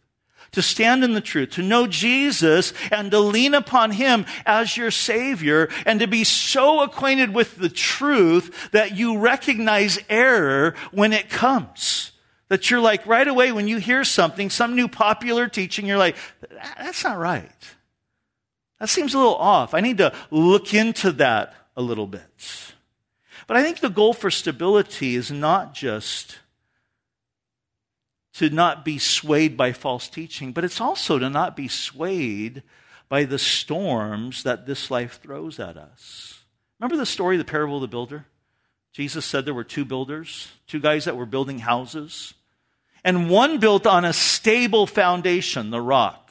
to 0.54 0.62
stand 0.62 1.04
in 1.04 1.12
the 1.12 1.20
truth, 1.20 1.50
to 1.50 1.62
know 1.62 1.86
Jesus 1.86 2.72
and 2.90 3.10
to 3.10 3.20
lean 3.20 3.54
upon 3.54 3.92
Him 3.92 4.26
as 4.46 4.76
your 4.76 4.90
Savior 4.90 5.68
and 5.86 6.00
to 6.00 6.06
be 6.06 6.24
so 6.24 6.82
acquainted 6.82 7.34
with 7.34 7.56
the 7.56 7.68
truth 7.68 8.70
that 8.72 8.96
you 8.96 9.18
recognize 9.18 9.98
error 10.08 10.74
when 10.90 11.12
it 11.12 11.28
comes. 11.28 12.12
That 12.48 12.70
you're 12.70 12.80
like, 12.80 13.06
right 13.06 13.26
away 13.26 13.52
when 13.52 13.68
you 13.68 13.78
hear 13.78 14.04
something, 14.04 14.50
some 14.50 14.76
new 14.76 14.88
popular 14.88 15.48
teaching, 15.48 15.86
you're 15.86 15.98
like, 15.98 16.16
that's 16.78 17.04
not 17.04 17.18
right. 17.18 17.50
That 18.80 18.88
seems 18.88 19.14
a 19.14 19.18
little 19.18 19.36
off. 19.36 19.74
I 19.74 19.80
need 19.80 19.98
to 19.98 20.12
look 20.30 20.74
into 20.74 21.12
that 21.12 21.54
a 21.76 21.82
little 21.82 22.06
bit. 22.06 22.72
But 23.46 23.56
I 23.56 23.62
think 23.62 23.80
the 23.80 23.88
goal 23.88 24.12
for 24.12 24.30
stability 24.30 25.16
is 25.16 25.30
not 25.30 25.74
just 25.74 26.38
to 28.34 28.50
not 28.50 28.84
be 28.84 28.98
swayed 28.98 29.56
by 29.56 29.72
false 29.72 30.08
teaching, 30.08 30.52
but 30.52 30.64
it's 30.64 30.80
also 30.80 31.18
to 31.18 31.30
not 31.30 31.56
be 31.56 31.68
swayed 31.68 32.62
by 33.08 33.24
the 33.24 33.38
storms 33.38 34.42
that 34.42 34.66
this 34.66 34.90
life 34.90 35.20
throws 35.22 35.60
at 35.60 35.76
us. 35.76 36.44
Remember 36.80 36.96
the 36.96 37.06
story, 37.06 37.36
the 37.36 37.44
parable 37.44 37.76
of 37.76 37.82
the 37.82 37.88
builder? 37.88 38.26
Jesus 38.92 39.24
said 39.24 39.44
there 39.44 39.54
were 39.54 39.64
two 39.64 39.84
builders, 39.84 40.52
two 40.66 40.80
guys 40.80 41.04
that 41.04 41.16
were 41.16 41.26
building 41.26 41.60
houses. 41.60 42.34
And 43.04 43.28
one 43.28 43.58
built 43.58 43.86
on 43.86 44.04
a 44.04 44.12
stable 44.12 44.86
foundation, 44.86 45.70
the 45.70 45.80
rock. 45.80 46.30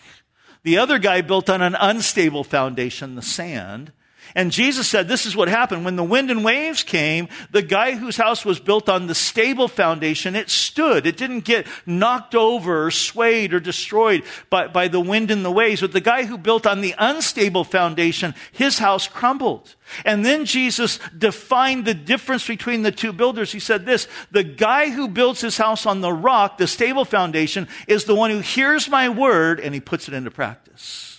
The 0.64 0.78
other 0.78 0.98
guy 0.98 1.22
built 1.22 1.50
on 1.50 1.62
an 1.62 1.76
unstable 1.76 2.44
foundation, 2.44 3.16
the 3.16 3.22
sand. 3.22 3.92
And 4.36 4.52
Jesus 4.52 4.88
said, 4.88 5.08
this 5.08 5.26
is 5.26 5.36
what 5.36 5.48
happened. 5.48 5.86
When 5.86 5.96
the 5.96 6.04
wind 6.04 6.32
and 6.32 6.44
waves 6.44 6.84
came, 6.84 7.28
the 7.52 7.62
guy 7.62 7.96
whose 7.96 8.18
house 8.18 8.44
was 8.44 8.60
built 8.60 8.90
on 8.90 9.08
the 9.08 9.16
stable 9.16 9.68
foundation, 9.68 10.36
it 10.36 10.50
stood. 10.50 11.06
It 11.06 11.18
didn't 11.18 11.42
get 11.42 11.68
knocked 11.86 12.34
over 12.34 12.86
or 12.86 12.92
swayed 12.92 13.54
or 13.54 13.60
destroyed 13.60 14.24
by, 14.50 14.68
by 14.68 14.88
the 14.88 15.00
wind 15.00 15.30
and 15.30 15.46
the 15.46 15.52
waves. 15.52 15.82
But 15.82 15.92
the 15.92 16.02
guy 16.02 16.26
who 16.26 16.38
built 16.38 16.66
on 16.66 16.82
the 16.82 16.96
unstable 16.98 17.64
foundation, 17.64 18.34
his 18.52 18.80
house 18.80 19.08
crumbled. 19.08 19.76
And 20.06 20.26
then 20.26 20.46
Jesus 20.46 21.00
defined 21.16 21.86
the 21.86 21.94
difference 21.94 22.48
between 22.48 22.82
the 22.82 22.92
two 22.92 23.14
builders. 23.14 23.52
He 23.52 23.60
said 23.60 23.86
this, 23.86 24.08
the 24.32 24.44
guy 24.44 24.90
who 24.90 25.08
builds 25.08 25.42
his 25.42 25.58
house 25.58 25.86
on 25.86 26.02
the 26.02 26.14
rock, 26.14 26.58
the 26.58 26.68
stable 26.68 27.06
foundation, 27.06 27.68
is 27.88 28.06
the 28.06 28.16
one 28.16 28.32
who 28.32 28.40
hears 28.40 28.90
my 28.90 29.10
word 29.10 29.60
and 29.60 29.74
he 29.74 29.80
puts 29.80 30.08
it 30.08 30.14
into 30.14 30.32
practice. 30.32 31.13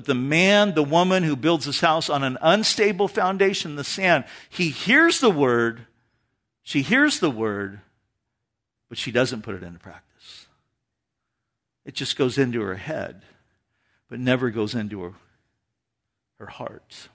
But 0.00 0.06
the 0.06 0.14
man, 0.14 0.72
the 0.72 0.82
woman 0.82 1.24
who 1.24 1.36
builds 1.36 1.66
his 1.66 1.80
house 1.80 2.08
on 2.08 2.24
an 2.24 2.38
unstable 2.40 3.06
foundation, 3.06 3.76
the 3.76 3.84
sand, 3.84 4.24
he 4.48 4.70
hears 4.70 5.20
the 5.20 5.30
word, 5.30 5.84
she 6.62 6.80
hears 6.80 7.20
the 7.20 7.30
word, 7.30 7.82
but 8.88 8.96
she 8.96 9.12
doesn't 9.12 9.42
put 9.42 9.56
it 9.56 9.62
into 9.62 9.78
practice. 9.78 10.46
It 11.84 11.92
just 11.92 12.16
goes 12.16 12.38
into 12.38 12.62
her 12.62 12.76
head, 12.76 13.20
but 14.08 14.18
never 14.18 14.48
goes 14.48 14.74
into 14.74 15.02
her, 15.02 15.12
her 16.38 16.46
heart. 16.46 17.10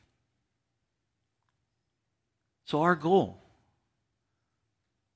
So, 2.65 2.83
our 2.83 2.95
goal, 2.95 3.41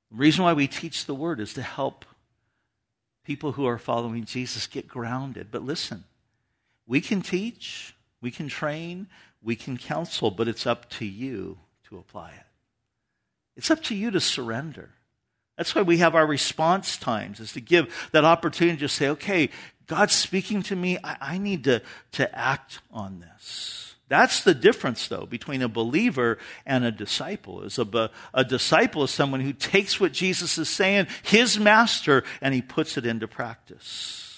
the 0.09 0.17
reason 0.17 0.43
why 0.43 0.53
we 0.53 0.67
teach 0.67 1.05
the 1.05 1.13
word 1.13 1.39
is 1.39 1.53
to 1.53 1.61
help 1.61 2.03
people 3.24 3.51
who 3.51 3.67
are 3.67 3.78
following 3.78 4.26
Jesus 4.26 4.65
get 4.65 4.88
grounded. 4.88 5.49
But 5.51 5.63
listen, 5.63 6.05
we 6.89 6.99
can 6.99 7.21
teach, 7.21 7.93
we 8.19 8.31
can 8.31 8.49
train, 8.49 9.07
we 9.41 9.55
can 9.55 9.77
counsel, 9.77 10.31
but 10.31 10.47
it's 10.47 10.65
up 10.65 10.89
to 10.89 11.05
you 11.05 11.59
to 11.87 11.97
apply 11.99 12.31
it. 12.31 12.45
It's 13.55 13.69
up 13.69 13.83
to 13.83 13.95
you 13.95 14.09
to 14.11 14.19
surrender. 14.19 14.89
That's 15.55 15.75
why 15.75 15.83
we 15.83 15.99
have 15.99 16.15
our 16.15 16.25
response 16.25 16.97
times, 16.97 17.39
is 17.39 17.53
to 17.53 17.61
give 17.61 18.09
that 18.11 18.25
opportunity 18.25 18.79
to 18.79 18.89
say, 18.89 19.09
okay, 19.09 19.49
God's 19.85 20.15
speaking 20.15 20.63
to 20.63 20.75
me. 20.75 20.97
I, 21.03 21.17
I 21.21 21.37
need 21.37 21.65
to, 21.65 21.83
to 22.13 22.37
act 22.37 22.79
on 22.91 23.19
this. 23.19 23.95
That's 24.07 24.43
the 24.43 24.55
difference, 24.55 25.07
though, 25.07 25.27
between 25.27 25.61
a 25.61 25.67
believer 25.67 26.39
and 26.65 26.83
a 26.83 26.91
disciple. 26.91 27.61
Is 27.61 27.77
a, 27.77 28.09
a 28.33 28.43
disciple 28.43 29.03
is 29.03 29.11
someone 29.11 29.41
who 29.41 29.53
takes 29.53 29.99
what 29.99 30.11
Jesus 30.11 30.57
is 30.57 30.69
saying, 30.69 31.05
his 31.21 31.59
master, 31.59 32.23
and 32.41 32.55
he 32.55 32.63
puts 32.63 32.97
it 32.97 33.05
into 33.05 33.27
practice. 33.27 34.28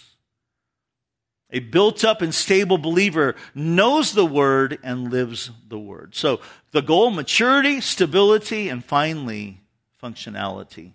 A 1.51 1.59
built 1.59 2.05
up 2.05 2.21
and 2.21 2.33
stable 2.33 2.77
believer 2.77 3.35
knows 3.53 4.13
the 4.13 4.25
word 4.25 4.79
and 4.83 5.11
lives 5.11 5.51
the 5.67 5.79
word. 5.79 6.15
So 6.15 6.39
the 6.71 6.81
goal, 6.81 7.11
maturity, 7.11 7.81
stability, 7.81 8.69
and 8.69 8.83
finally, 8.83 9.61
functionality. 10.01 10.93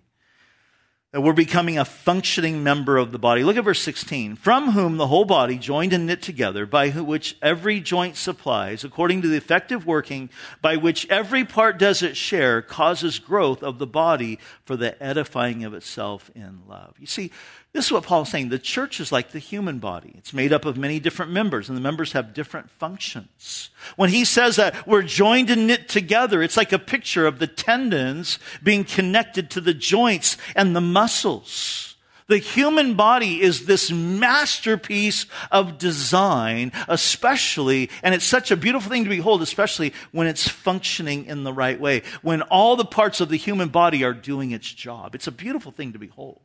That 1.13 1.21
we're 1.21 1.33
becoming 1.33 1.79
a 1.79 1.85
functioning 1.85 2.63
member 2.63 2.99
of 2.99 3.13
the 3.13 3.19
body. 3.19 3.43
Look 3.43 3.57
at 3.57 3.65
verse 3.65 3.81
16. 3.81 4.37
From 4.37 4.73
whom 4.73 4.97
the 4.97 5.07
whole 5.07 5.25
body, 5.25 5.57
joined 5.57 5.93
and 5.93 6.07
knit 6.07 6.21
together, 6.21 6.67
by 6.67 6.91
which 6.91 7.39
every 7.41 7.81
joint 7.81 8.17
supplies, 8.17 8.85
according 8.85 9.23
to 9.23 9.29
the 9.29 9.37
effective 9.37 9.87
working 9.87 10.29
by 10.61 10.77
which 10.77 11.09
every 11.09 11.45
part 11.45 11.79
does 11.79 12.03
its 12.03 12.19
share, 12.19 12.61
causes 12.61 13.19
growth 13.19 13.63
of 13.63 13.79
the 13.79 13.87
body 13.87 14.39
for 14.65 14.77
the 14.77 15.01
edifying 15.03 15.65
of 15.65 15.73
itself 15.73 16.31
in 16.35 16.63
love. 16.69 16.95
You 16.99 17.07
see, 17.07 17.31
this 17.77 17.87
is 17.87 17.93
what 17.93 18.05
Paul 18.05 18.23
is 18.23 18.29
saying. 18.29 18.49
The 18.49 18.59
church 18.59 19.01
is 19.01 19.13
like 19.13 19.31
the 19.31 19.39
human 19.39 19.79
body. 19.79 20.15
It's 20.17 20.33
made 20.33 20.53
up 20.53 20.65
of 20.65 20.77
many 20.77 20.99
different 20.99 21.33
members, 21.33 21.69
and 21.69 21.77
the 21.77 21.83
members 21.83 22.13
have 22.13 22.35
different 22.35 22.71
functions. 22.71 23.71
When 23.97 24.11
he 24.11 24.25
says 24.25 24.57
that 24.57 24.87
we're 24.87 25.03
joined 25.03 25.51
and 25.51 25.67
knit 25.67 25.89
together, 25.89 26.43
it's 26.43 26.57
like 26.57 26.73
a 26.73 26.79
picture 26.79 27.27
of 27.27 27.39
the 27.39 27.47
tendons 27.47 28.39
being 28.63 28.85
connected 28.85 29.51
to 29.51 29.61
the 29.61 29.75
joints 29.75 30.37
and 30.55 30.75
the 30.75 30.81
muscles. 30.81 31.97
The 32.29 32.39
human 32.39 32.95
body 32.95 33.41
is 33.41 33.67
this 33.67 33.93
masterpiece 33.93 35.27
of 35.53 35.79
design, 35.79 36.73
especially, 36.89 37.89
and 38.03 38.15
it's 38.15 38.25
such 38.25 38.51
a 38.51 38.57
beautiful 38.57 38.91
thing 38.91 39.05
to 39.05 39.11
behold, 39.11 39.43
especially 39.43 39.93
when 40.11 40.27
it's 40.27 40.49
functioning 40.49 41.27
in 41.27 41.45
the 41.45 41.53
right 41.53 41.79
way, 41.79 42.03
when 42.23 42.43
all 42.43 42.75
the 42.75 42.85
parts 42.85 43.21
of 43.21 43.29
the 43.29 43.37
human 43.37 43.69
body 43.69 44.03
are 44.03 44.13
doing 44.13 44.51
its 44.51 44.73
job. 44.73 45.15
It's 45.15 45.29
a 45.29 45.33
beautiful 45.33 45.71
thing 45.71 45.93
to 45.93 46.01
behold. 46.01 46.41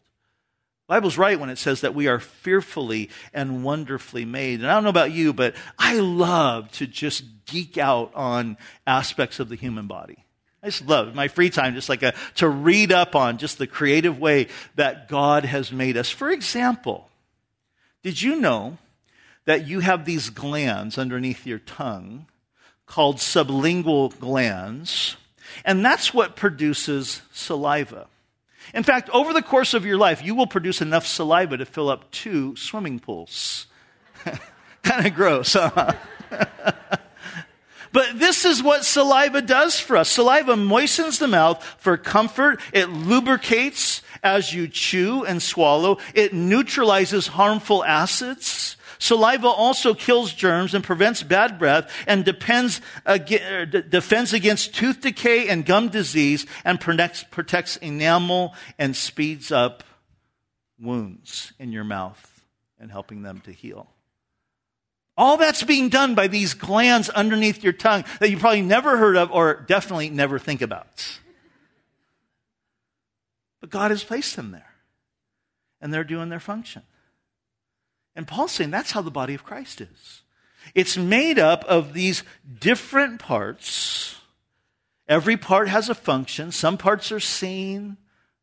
Bible's 0.92 1.18
right 1.18 1.40
when 1.40 1.50
it 1.50 1.58
says 1.58 1.80
that 1.82 1.96
we 1.96 2.10
are 2.10 2.20
fearfully 2.20 3.10
and 3.34 3.64
wonderfully 3.64 4.26
made. 4.26 4.60
And 4.60 4.70
I 4.70 4.74
don't 4.74 4.84
know 4.84 4.90
about 4.90 5.14
you, 5.14 5.32
but 5.32 5.56
I 5.80 6.02
love 6.02 6.70
to 6.74 6.86
just 6.86 7.24
geek 7.46 7.78
out 7.78 8.12
on 8.14 8.58
aspects 8.86 9.40
of 9.40 9.48
the 9.48 9.56
human 9.56 9.88
body. 9.88 10.26
I 10.62 10.68
just 10.68 10.86
love 10.86 11.16
my 11.16 11.30
free 11.30 11.50
time, 11.50 11.76
just 11.76 11.88
like 11.88 12.04
a, 12.04 12.14
to 12.36 12.50
read 12.50 12.92
up 12.92 13.16
on 13.16 13.38
just 13.38 13.58
the 13.58 13.68
creative 13.68 14.20
way 14.20 14.50
that 14.76 15.08
God 15.08 15.46
has 15.46 15.72
made 15.72 15.96
us. 15.96 16.10
For 16.10 16.30
example, 16.30 17.08
did 18.04 18.22
you 18.22 18.36
know 18.36 18.78
that 19.46 19.66
you 19.66 19.80
have 19.80 20.04
these 20.04 20.30
glands 20.30 20.98
underneath 20.98 21.48
your 21.48 21.60
tongue 21.60 22.26
called 22.86 23.16
sublingual 23.16 24.20
glands? 24.20 25.16
And 25.64 25.86
that's 25.86 26.14
what 26.14 26.36
produces 26.36 27.22
saliva. 27.32 28.08
In 28.74 28.84
fact, 28.84 29.10
over 29.10 29.34
the 29.34 29.42
course 29.42 29.74
of 29.74 29.86
your 29.86 29.98
life, 29.98 30.24
you 30.24 30.36
will 30.36 30.48
produce 30.48 30.82
enough 30.82 31.06
saliva 31.06 31.58
to 31.58 31.66
fill 31.66 31.90
up 31.90 32.12
two 32.12 32.56
swimming 32.56 33.00
pools. 33.00 33.68
kind 34.84 35.06
of 35.06 35.14
gross, 35.14 35.54
huh? 35.54 35.94
But 37.94 38.20
this 38.20 38.46
is 38.46 38.64
what 38.64 38.86
saliva 38.86 39.42
does 39.42 39.80
for 39.80 39.98
us. 39.98 40.10
Saliva 40.10 40.56
moistens 40.56 41.20
the 41.20 41.28
mouth 41.28 41.62
for 41.78 41.98
comfort. 41.98 42.62
It 42.72 42.90
lubricates 42.90 44.02
as 44.24 44.54
you 44.54 44.68
chew 44.68 45.26
and 45.26 45.42
swallow. 45.42 45.98
It 46.14 46.34
neutralizes 46.34 47.28
harmful 47.28 47.84
acids. 47.84 48.78
Saliva 49.02 49.48
also 49.48 49.96
kills 49.96 50.32
germs 50.32 50.76
and 50.76 50.84
prevents 50.84 51.24
bad 51.24 51.58
breath 51.58 51.92
and 52.06 52.24
depends, 52.24 52.82
er, 53.08 53.18
defends 53.66 54.32
against 54.32 54.76
tooth 54.76 55.02
decay 55.02 55.50
and 55.50 55.66
gum 55.66 55.90
disease 55.90 56.46
and 56.64 56.80
protects 56.80 57.78
enamel 57.78 58.54
and 58.78 58.96
speeds 58.96 59.52
up 59.52 59.84
wounds 60.80 61.52
in 61.58 61.72
your 61.72 61.84
mouth 61.84 62.46
and 62.80 62.92
helping 62.92 63.24
them 63.24 63.40
to 63.40 63.52
heal. 63.52 63.90
All 65.18 65.36
that's 65.36 65.64
being 65.64 65.90
done 65.90 66.14
by 66.14 66.28
these 66.28 66.54
glands 66.54 67.10
underneath 67.10 67.64
your 67.64 67.74
tongue 67.74 68.06
that 68.20 68.30
you 68.30 68.38
probably 68.38 68.62
never 68.62 68.98
heard 68.98 69.18
of 69.18 69.32
or 69.32 69.66
definitely 69.68 70.12
never 70.12 70.38
think 70.38 70.62
about. 70.62 71.20
But 73.62 73.72
God 73.72 73.90
has 73.90 74.04
placed 74.04 74.36
them 74.36 74.52
there. 74.52 74.68
and 75.82 75.92
they're 75.92 76.04
doing 76.04 76.30
their 76.30 76.40
function. 76.40 76.84
And 78.16 78.28
Paul's 78.28 78.52
saying 78.52 78.72
that's 78.72 78.92
how 78.92 79.02
the 79.02 79.12
body 79.12 79.34
of 79.34 79.44
Christ 79.44 79.82
is. 79.82 80.22
It's 80.76 80.98
made 80.98 81.40
up 81.40 81.64
of 81.66 81.94
these 81.94 82.24
different 82.60 83.20
parts. 83.20 84.16
Every 85.08 85.38
part 85.38 85.68
has 85.68 85.90
a 85.90 85.96
function. 85.96 86.52
Some 86.52 86.78
parts 86.78 87.12
are 87.12 87.20
seen, 87.20 87.98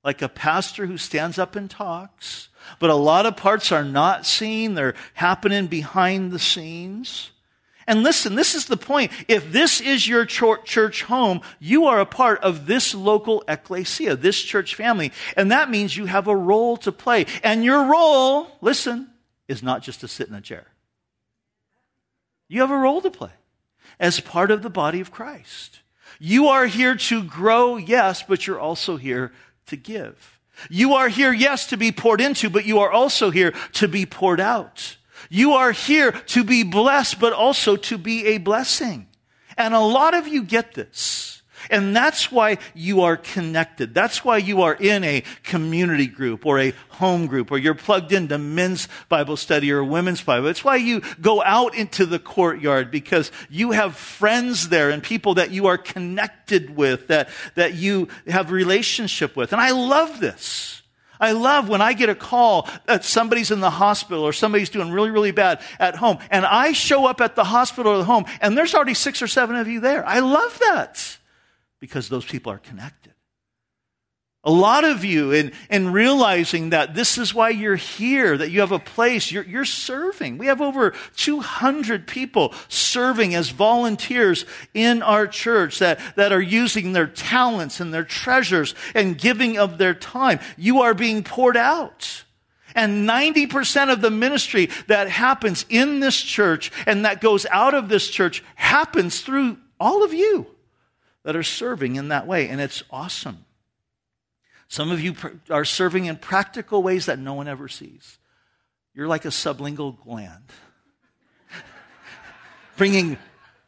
like 0.04 0.20
a 0.20 0.28
pastor 0.28 0.86
who 0.86 0.98
stands 0.98 1.38
up 1.38 1.56
and 1.56 1.70
talks. 1.70 2.48
But 2.78 2.90
a 2.90 2.94
lot 2.94 3.24
of 3.24 3.36
parts 3.36 3.72
are 3.72 3.84
not 3.84 4.26
seen. 4.26 4.74
They're 4.74 4.94
happening 5.14 5.68
behind 5.68 6.32
the 6.32 6.38
scenes. 6.38 7.30
And 7.86 8.02
listen, 8.02 8.34
this 8.34 8.54
is 8.54 8.66
the 8.66 8.76
point. 8.76 9.12
If 9.28 9.50
this 9.50 9.80
is 9.80 10.06
your 10.06 10.26
church 10.26 11.02
home, 11.04 11.40
you 11.58 11.86
are 11.86 12.00
a 12.00 12.06
part 12.06 12.40
of 12.40 12.66
this 12.66 12.94
local 12.94 13.42
ecclesia, 13.48 14.14
this 14.14 14.42
church 14.42 14.74
family. 14.74 15.10
And 15.38 15.50
that 15.50 15.70
means 15.70 15.96
you 15.96 16.04
have 16.04 16.28
a 16.28 16.36
role 16.36 16.76
to 16.78 16.92
play. 16.92 17.24
And 17.42 17.64
your 17.64 17.86
role, 17.86 18.48
listen, 18.60 19.07
is 19.49 19.62
not 19.62 19.82
just 19.82 20.01
to 20.01 20.09
sit 20.09 20.28
in 20.28 20.34
a 20.34 20.40
chair. 20.40 20.66
You 22.49 22.61
have 22.61 22.70
a 22.70 22.76
role 22.76 23.01
to 23.01 23.11
play 23.11 23.32
as 23.99 24.20
part 24.20 24.51
of 24.51 24.62
the 24.62 24.70
body 24.70 25.01
of 25.01 25.11
Christ. 25.11 25.80
You 26.18 26.49
are 26.49 26.66
here 26.66 26.94
to 26.94 27.22
grow, 27.22 27.76
yes, 27.76 28.22
but 28.22 28.46
you're 28.46 28.61
also 28.61 28.96
here 28.96 29.32
to 29.66 29.76
give. 29.76 30.38
You 30.68 30.94
are 30.94 31.09
here, 31.09 31.32
yes, 31.32 31.66
to 31.68 31.76
be 31.76 31.92
poured 31.92 32.20
into, 32.20 32.51
but 32.51 32.64
you 32.64 32.80
are 32.80 32.90
also 32.90 33.30
here 33.30 33.53
to 33.74 33.88
be 33.88 34.07
poured 34.07 34.40
out. 34.40 34.96
You 35.30 35.53
are 35.53 35.72
here 35.72 36.12
to 36.12 36.44
be 36.44 36.62
blessed, 36.62 37.20
but 37.20 37.32
also 37.32 37.76
to 37.76 37.99
be 37.99 38.26
a 38.26 38.38
blessing. 38.38 39.07
And 39.57 39.74
a 39.74 39.80
lot 39.80 40.14
of 40.14 40.26
you 40.26 40.42
get 40.42 40.74
this. 40.74 41.38
And 41.70 41.94
that's 41.94 42.30
why 42.30 42.59
you 42.74 43.02
are 43.02 43.16
connected. 43.16 43.94
That's 43.94 44.24
why 44.24 44.38
you 44.38 44.62
are 44.62 44.74
in 44.74 45.04
a 45.04 45.22
community 45.42 46.06
group 46.06 46.46
or 46.46 46.59
a 46.59 46.72
home 46.90 47.26
group 47.26 47.50
or 47.50 47.59
you're 47.59 47.74
plugged 47.74 48.12
into 48.12 48.38
men's 48.38 48.88
Bible 49.09 49.36
study 49.36 49.72
or 49.72 49.84
women's 49.84 50.22
Bible. 50.22 50.48
It's 50.48 50.64
why 50.64 50.76
you 50.76 51.02
go 51.20 51.42
out 51.42 51.74
into 51.74 52.06
the 52.06 52.18
courtyard 52.18 52.90
because 52.90 53.30
you 53.48 53.72
have 53.72 53.96
friends 53.96 54.68
there 54.68 54.90
and 54.90 55.02
people 55.02 55.34
that 55.34 55.50
you 55.50 55.66
are 55.66 55.78
connected 55.78 56.76
with, 56.76 57.09
that, 57.09 57.28
that 57.54 57.74
you 57.74 58.09
have 58.26 58.50
relationship 58.50 59.36
with. 59.36 59.52
And 59.52 59.61
I 59.61 59.70
love 59.70 60.20
this. 60.20 60.82
I 61.20 61.32
love 61.32 61.68
when 61.68 61.80
I 61.80 61.92
get 61.94 62.09
a 62.09 62.14
call 62.14 62.68
that 62.86 63.04
somebody's 63.04 63.50
in 63.50 63.61
the 63.61 63.70
hospital 63.70 64.22
or 64.22 64.32
somebody's 64.32 64.70
doing 64.70 64.92
really, 64.92 65.11
really 65.11 65.32
bad 65.32 65.61
at 65.78 65.96
home, 65.96 66.18
and 66.30 66.46
I 66.46 66.72
show 66.72 67.06
up 67.06 67.20
at 67.20 67.34
the 67.34 67.44
hospital 67.44 67.92
or 67.92 67.98
the 67.98 68.04
home, 68.04 68.24
and 68.40 68.56
there's 68.56 68.74
already 68.74 68.94
six 68.94 69.20
or 69.20 69.26
seven 69.26 69.56
of 69.56 69.68
you 69.68 69.80
there. 69.80 70.06
I 70.06 70.20
love 70.20 70.59
that 70.61 71.17
because 71.81 72.09
those 72.09 72.24
people 72.24 72.53
are 72.53 72.59
connected. 72.59 73.12
A 74.45 74.53
lot 74.53 74.85
of 74.85 75.05
you, 75.05 75.33
in, 75.33 75.53
in 75.68 75.93
realizing 75.93 76.70
that 76.70 76.95
this 76.95 77.18
is 77.18 77.35
why 77.35 77.51
you're 77.51 77.74
here, 77.76 78.39
that 78.39 78.51
you 78.51 78.61
have 78.61 78.70
a 78.70 78.79
place, 78.79 79.33
you're, 79.33 79.43
you're 79.43 79.64
serving. 79.64 80.39
We 80.39 80.47
have 80.47 80.61
over 80.61 80.95
200 81.16 82.07
people 82.07 82.55
serving 82.68 83.35
as 83.35 83.51
volunteers 83.51 84.47
in 84.72 85.03
our 85.03 85.26
church 85.26 85.81
that, 85.81 85.99
that 86.14 86.33
are 86.33 86.41
using 86.41 86.93
their 86.93 87.09
talents 87.09 87.81
and 87.81 87.93
their 87.93 88.05
treasures 88.05 88.76
and 88.95 89.18
giving 89.18 89.59
of 89.59 89.76
their 89.76 89.95
time. 89.95 90.39
You 90.57 90.83
are 90.83 90.95
being 90.95 91.24
poured 91.24 91.57
out. 91.57 92.24
And 92.76 93.09
90% 93.09 93.93
of 93.93 94.01
the 94.01 94.11
ministry 94.11 94.70
that 94.87 95.11
happens 95.11 95.66
in 95.68 95.99
this 95.99 96.18
church 96.18 96.70
and 96.87 97.05
that 97.05 97.20
goes 97.20 97.45
out 97.51 97.74
of 97.74 97.89
this 97.89 98.09
church 98.09 98.45
happens 98.55 99.20
through 99.20 99.59
all 99.81 100.05
of 100.05 100.14
you 100.14 100.47
that 101.29 101.37
are 101.37 101.43
serving 101.43 101.97
in 101.97 102.09
that 102.09 102.26
way. 102.26 102.49
And 102.49 102.59
it's 102.59 102.83
awesome. 102.91 103.45
Some 104.66 104.91
of 104.91 104.99
you 104.99 105.14
are 105.51 105.66
serving 105.66 106.07
in 106.07 106.16
practical 106.16 106.83
ways 106.83 107.05
that 107.05 107.18
no 107.18 107.35
one 107.35 107.47
ever 107.47 107.68
sees. 107.68 108.16
You're 108.95 109.09
like 109.09 109.26
a 109.26 109.29
sublingual 109.29 110.03
gland, 110.03 110.45
bringing 112.79 113.18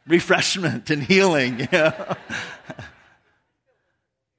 refreshment 0.07 0.89
and 0.89 1.03
healing. 1.03 1.67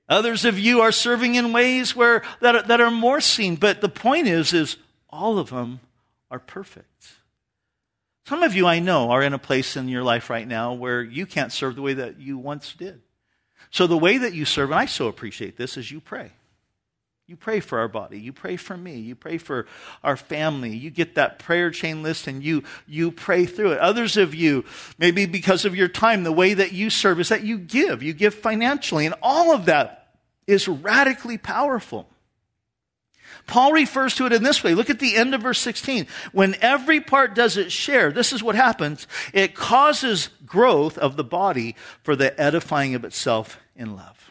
Others 0.08 0.44
of 0.44 0.58
you 0.58 0.80
are 0.80 0.90
serving 0.90 1.36
in 1.36 1.52
ways 1.52 1.94
where, 1.94 2.24
that, 2.40 2.66
that 2.66 2.80
are 2.80 2.90
more 2.90 3.20
seen, 3.20 3.54
but 3.54 3.80
the 3.80 3.88
point 3.88 4.26
is, 4.26 4.52
is 4.52 4.78
all 5.10 5.38
of 5.38 5.50
them 5.50 5.78
are 6.28 6.40
perfect. 6.40 7.06
Some 8.26 8.42
of 8.42 8.56
you 8.56 8.66
I 8.66 8.80
know 8.80 9.12
are 9.12 9.22
in 9.22 9.32
a 9.32 9.38
place 9.38 9.76
in 9.76 9.86
your 9.86 10.02
life 10.02 10.28
right 10.28 10.48
now 10.48 10.72
where 10.72 11.04
you 11.04 11.24
can't 11.24 11.52
serve 11.52 11.76
the 11.76 11.82
way 11.82 11.94
that 11.94 12.18
you 12.18 12.36
once 12.36 12.72
did. 12.72 13.00
So 13.72 13.86
the 13.86 13.98
way 13.98 14.18
that 14.18 14.34
you 14.34 14.44
serve, 14.44 14.70
and 14.70 14.78
I 14.78 14.86
so 14.86 15.08
appreciate 15.08 15.56
this, 15.56 15.76
is 15.76 15.90
you 15.90 16.00
pray. 16.00 16.30
You 17.26 17.36
pray 17.36 17.60
for 17.60 17.78
our 17.78 17.88
body. 17.88 18.20
You 18.20 18.32
pray 18.32 18.56
for 18.56 18.76
me. 18.76 18.98
You 18.98 19.14
pray 19.14 19.38
for 19.38 19.66
our 20.04 20.18
family. 20.18 20.76
You 20.76 20.90
get 20.90 21.14
that 21.14 21.38
prayer 21.38 21.70
chain 21.70 22.02
list 22.02 22.26
and 22.26 22.44
you, 22.44 22.64
you 22.86 23.10
pray 23.10 23.46
through 23.46 23.72
it. 23.72 23.78
Others 23.78 24.18
of 24.18 24.34
you, 24.34 24.66
maybe 24.98 25.24
because 25.24 25.64
of 25.64 25.74
your 25.74 25.88
time, 25.88 26.24
the 26.24 26.32
way 26.32 26.52
that 26.52 26.72
you 26.72 26.90
serve 26.90 27.18
is 27.18 27.30
that 27.30 27.44
you 27.44 27.56
give. 27.56 28.02
You 28.02 28.12
give 28.12 28.34
financially. 28.34 29.06
And 29.06 29.14
all 29.22 29.54
of 29.54 29.64
that 29.64 30.16
is 30.46 30.68
radically 30.68 31.38
powerful. 31.38 32.06
Paul 33.46 33.72
refers 33.72 34.14
to 34.16 34.26
it 34.26 34.32
in 34.34 34.42
this 34.42 34.62
way. 34.62 34.74
Look 34.74 34.90
at 34.90 34.98
the 34.98 35.16
end 35.16 35.34
of 35.34 35.40
verse 35.40 35.60
16. 35.60 36.06
When 36.32 36.56
every 36.60 37.00
part 37.00 37.34
does 37.34 37.56
its 37.56 37.72
share, 37.72 38.12
this 38.12 38.34
is 38.34 38.42
what 38.42 38.56
happens. 38.56 39.06
It 39.32 39.54
causes 39.54 40.28
growth 40.44 40.98
of 40.98 41.16
the 41.16 41.24
body 41.24 41.76
for 42.02 42.14
the 42.14 42.38
edifying 42.38 42.94
of 42.94 43.06
itself 43.06 43.58
in 43.76 43.96
love. 43.96 44.30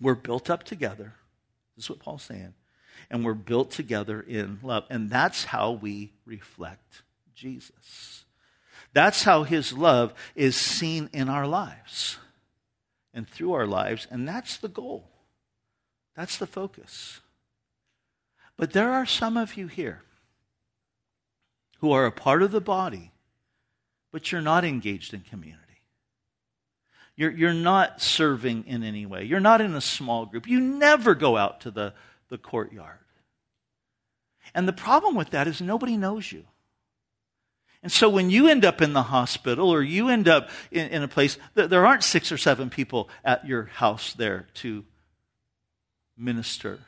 We're 0.00 0.14
built 0.14 0.50
up 0.50 0.64
together. 0.64 1.14
This 1.74 1.84
is 1.84 1.90
what 1.90 2.00
Paul's 2.00 2.22
saying. 2.22 2.54
And 3.10 3.24
we're 3.24 3.34
built 3.34 3.70
together 3.70 4.20
in 4.20 4.58
love. 4.62 4.84
And 4.90 5.10
that's 5.10 5.44
how 5.44 5.72
we 5.72 6.12
reflect 6.24 7.02
Jesus. 7.34 8.24
That's 8.92 9.24
how 9.24 9.42
his 9.42 9.72
love 9.72 10.14
is 10.34 10.56
seen 10.56 11.10
in 11.12 11.28
our 11.28 11.46
lives 11.46 12.18
and 13.12 13.28
through 13.28 13.52
our 13.52 13.66
lives. 13.66 14.06
And 14.10 14.26
that's 14.26 14.56
the 14.56 14.68
goal. 14.68 15.10
That's 16.16 16.38
the 16.38 16.46
focus. 16.46 17.20
But 18.56 18.72
there 18.72 18.90
are 18.90 19.04
some 19.04 19.36
of 19.36 19.56
you 19.56 19.66
here 19.66 20.02
who 21.80 21.92
are 21.92 22.06
a 22.06 22.12
part 22.12 22.42
of 22.42 22.52
the 22.52 22.60
body, 22.60 23.12
but 24.10 24.32
you're 24.32 24.40
not 24.40 24.64
engaged 24.64 25.12
in 25.12 25.20
community. 25.20 25.65
You're, 27.16 27.30
you're 27.30 27.54
not 27.54 28.02
serving 28.02 28.64
in 28.66 28.82
any 28.82 29.06
way. 29.06 29.24
You're 29.24 29.40
not 29.40 29.62
in 29.62 29.74
a 29.74 29.80
small 29.80 30.26
group. 30.26 30.46
You 30.46 30.60
never 30.60 31.14
go 31.14 31.36
out 31.36 31.62
to 31.62 31.70
the, 31.70 31.94
the 32.28 32.36
courtyard. 32.36 32.98
And 34.54 34.68
the 34.68 34.72
problem 34.72 35.14
with 35.14 35.30
that 35.30 35.48
is 35.48 35.60
nobody 35.60 35.96
knows 35.96 36.30
you. 36.30 36.44
And 37.82 37.90
so 37.90 38.08
when 38.08 38.30
you 38.30 38.48
end 38.48 38.64
up 38.64 38.82
in 38.82 38.92
the 38.92 39.02
hospital 39.02 39.70
or 39.70 39.82
you 39.82 40.08
end 40.08 40.28
up 40.28 40.50
in, 40.70 40.88
in 40.88 41.02
a 41.02 41.08
place, 41.08 41.38
there 41.54 41.86
aren't 41.86 42.02
six 42.02 42.32
or 42.32 42.36
seven 42.36 42.68
people 42.68 43.08
at 43.24 43.46
your 43.46 43.66
house 43.66 44.12
there 44.12 44.46
to 44.54 44.84
minister 46.16 46.80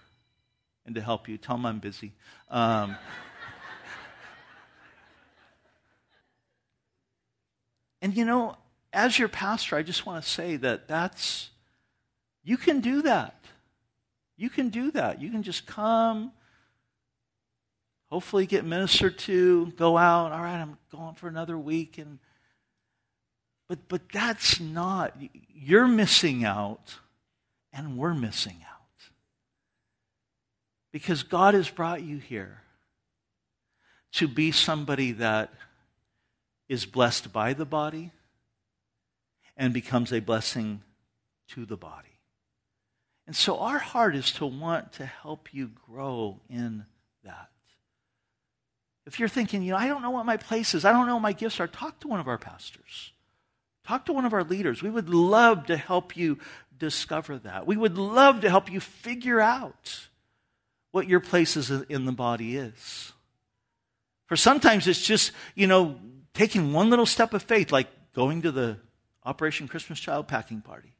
and 0.84 0.94
to 0.94 1.00
help 1.00 1.28
you. 1.28 1.38
Tell 1.38 1.56
them 1.56 1.66
I'm 1.66 1.78
busy. 1.78 2.12
Um, 2.50 2.96
and 8.02 8.16
you 8.16 8.24
know, 8.24 8.56
as 8.92 9.18
your 9.18 9.28
pastor, 9.28 9.76
I 9.76 9.82
just 9.82 10.06
want 10.06 10.22
to 10.22 10.28
say 10.28 10.56
that 10.56 10.88
that's, 10.88 11.50
you 12.42 12.56
can 12.56 12.80
do 12.80 13.02
that. 13.02 13.44
You 14.36 14.50
can 14.50 14.68
do 14.68 14.90
that. 14.92 15.20
You 15.20 15.30
can 15.30 15.42
just 15.42 15.66
come, 15.66 16.32
hopefully 18.10 18.46
get 18.46 18.64
ministered 18.64 19.18
to, 19.18 19.66
go 19.72 19.98
out. 19.98 20.32
All 20.32 20.42
right, 20.42 20.60
I'm 20.60 20.78
going 20.90 21.14
for 21.14 21.28
another 21.28 21.58
week. 21.58 21.98
And, 21.98 22.18
but, 23.68 23.88
but 23.88 24.02
that's 24.12 24.60
not, 24.60 25.14
you're 25.52 25.88
missing 25.88 26.44
out, 26.44 26.96
and 27.72 27.98
we're 27.98 28.14
missing 28.14 28.56
out. 28.62 28.78
Because 30.92 31.22
God 31.22 31.54
has 31.54 31.68
brought 31.68 32.02
you 32.02 32.16
here 32.16 32.62
to 34.12 34.26
be 34.26 34.52
somebody 34.52 35.12
that 35.12 35.52
is 36.68 36.86
blessed 36.86 37.32
by 37.32 37.52
the 37.52 37.66
body 37.66 38.10
and 39.58 39.74
becomes 39.74 40.12
a 40.12 40.20
blessing 40.20 40.82
to 41.48 41.66
the 41.66 41.76
body. 41.76 42.08
And 43.26 43.36
so 43.36 43.58
our 43.58 43.78
heart 43.78 44.16
is 44.16 44.32
to 44.32 44.46
want 44.46 44.92
to 44.94 45.04
help 45.04 45.52
you 45.52 45.70
grow 45.86 46.40
in 46.48 46.86
that. 47.24 47.50
If 49.04 49.18
you're 49.18 49.28
thinking, 49.28 49.62
you 49.62 49.72
know, 49.72 49.78
I 49.78 49.88
don't 49.88 50.00
know 50.00 50.10
what 50.10 50.24
my 50.24 50.36
place 50.38 50.74
is, 50.74 50.84
I 50.84 50.92
don't 50.92 51.06
know 51.06 51.14
what 51.14 51.22
my 51.22 51.32
gifts 51.32 51.60
are, 51.60 51.66
talk 51.66 52.00
to 52.00 52.08
one 52.08 52.20
of 52.20 52.28
our 52.28 52.38
pastors. 52.38 53.12
Talk 53.86 54.06
to 54.06 54.12
one 54.12 54.24
of 54.24 54.32
our 54.34 54.44
leaders. 54.44 54.82
We 54.82 54.90
would 54.90 55.08
love 55.08 55.66
to 55.66 55.76
help 55.76 56.16
you 56.16 56.38
discover 56.78 57.38
that. 57.38 57.66
We 57.66 57.76
would 57.76 57.98
love 57.98 58.42
to 58.42 58.50
help 58.50 58.70
you 58.70 58.80
figure 58.80 59.40
out 59.40 60.08
what 60.90 61.08
your 61.08 61.20
place 61.20 61.56
is 61.56 61.70
in 61.70 62.04
the 62.04 62.12
body 62.12 62.56
is. 62.56 63.12
For 64.26 64.36
sometimes 64.36 64.86
it's 64.86 65.04
just, 65.04 65.32
you 65.54 65.66
know, 65.66 65.98
taking 66.34 66.72
one 66.72 66.90
little 66.90 67.06
step 67.06 67.32
of 67.32 67.42
faith, 67.42 67.72
like 67.72 67.88
going 68.14 68.42
to 68.42 68.52
the 68.52 68.78
Operation 69.28 69.68
Christmas 69.68 70.00
Child 70.00 70.26
packing 70.26 70.62
party. 70.62 70.94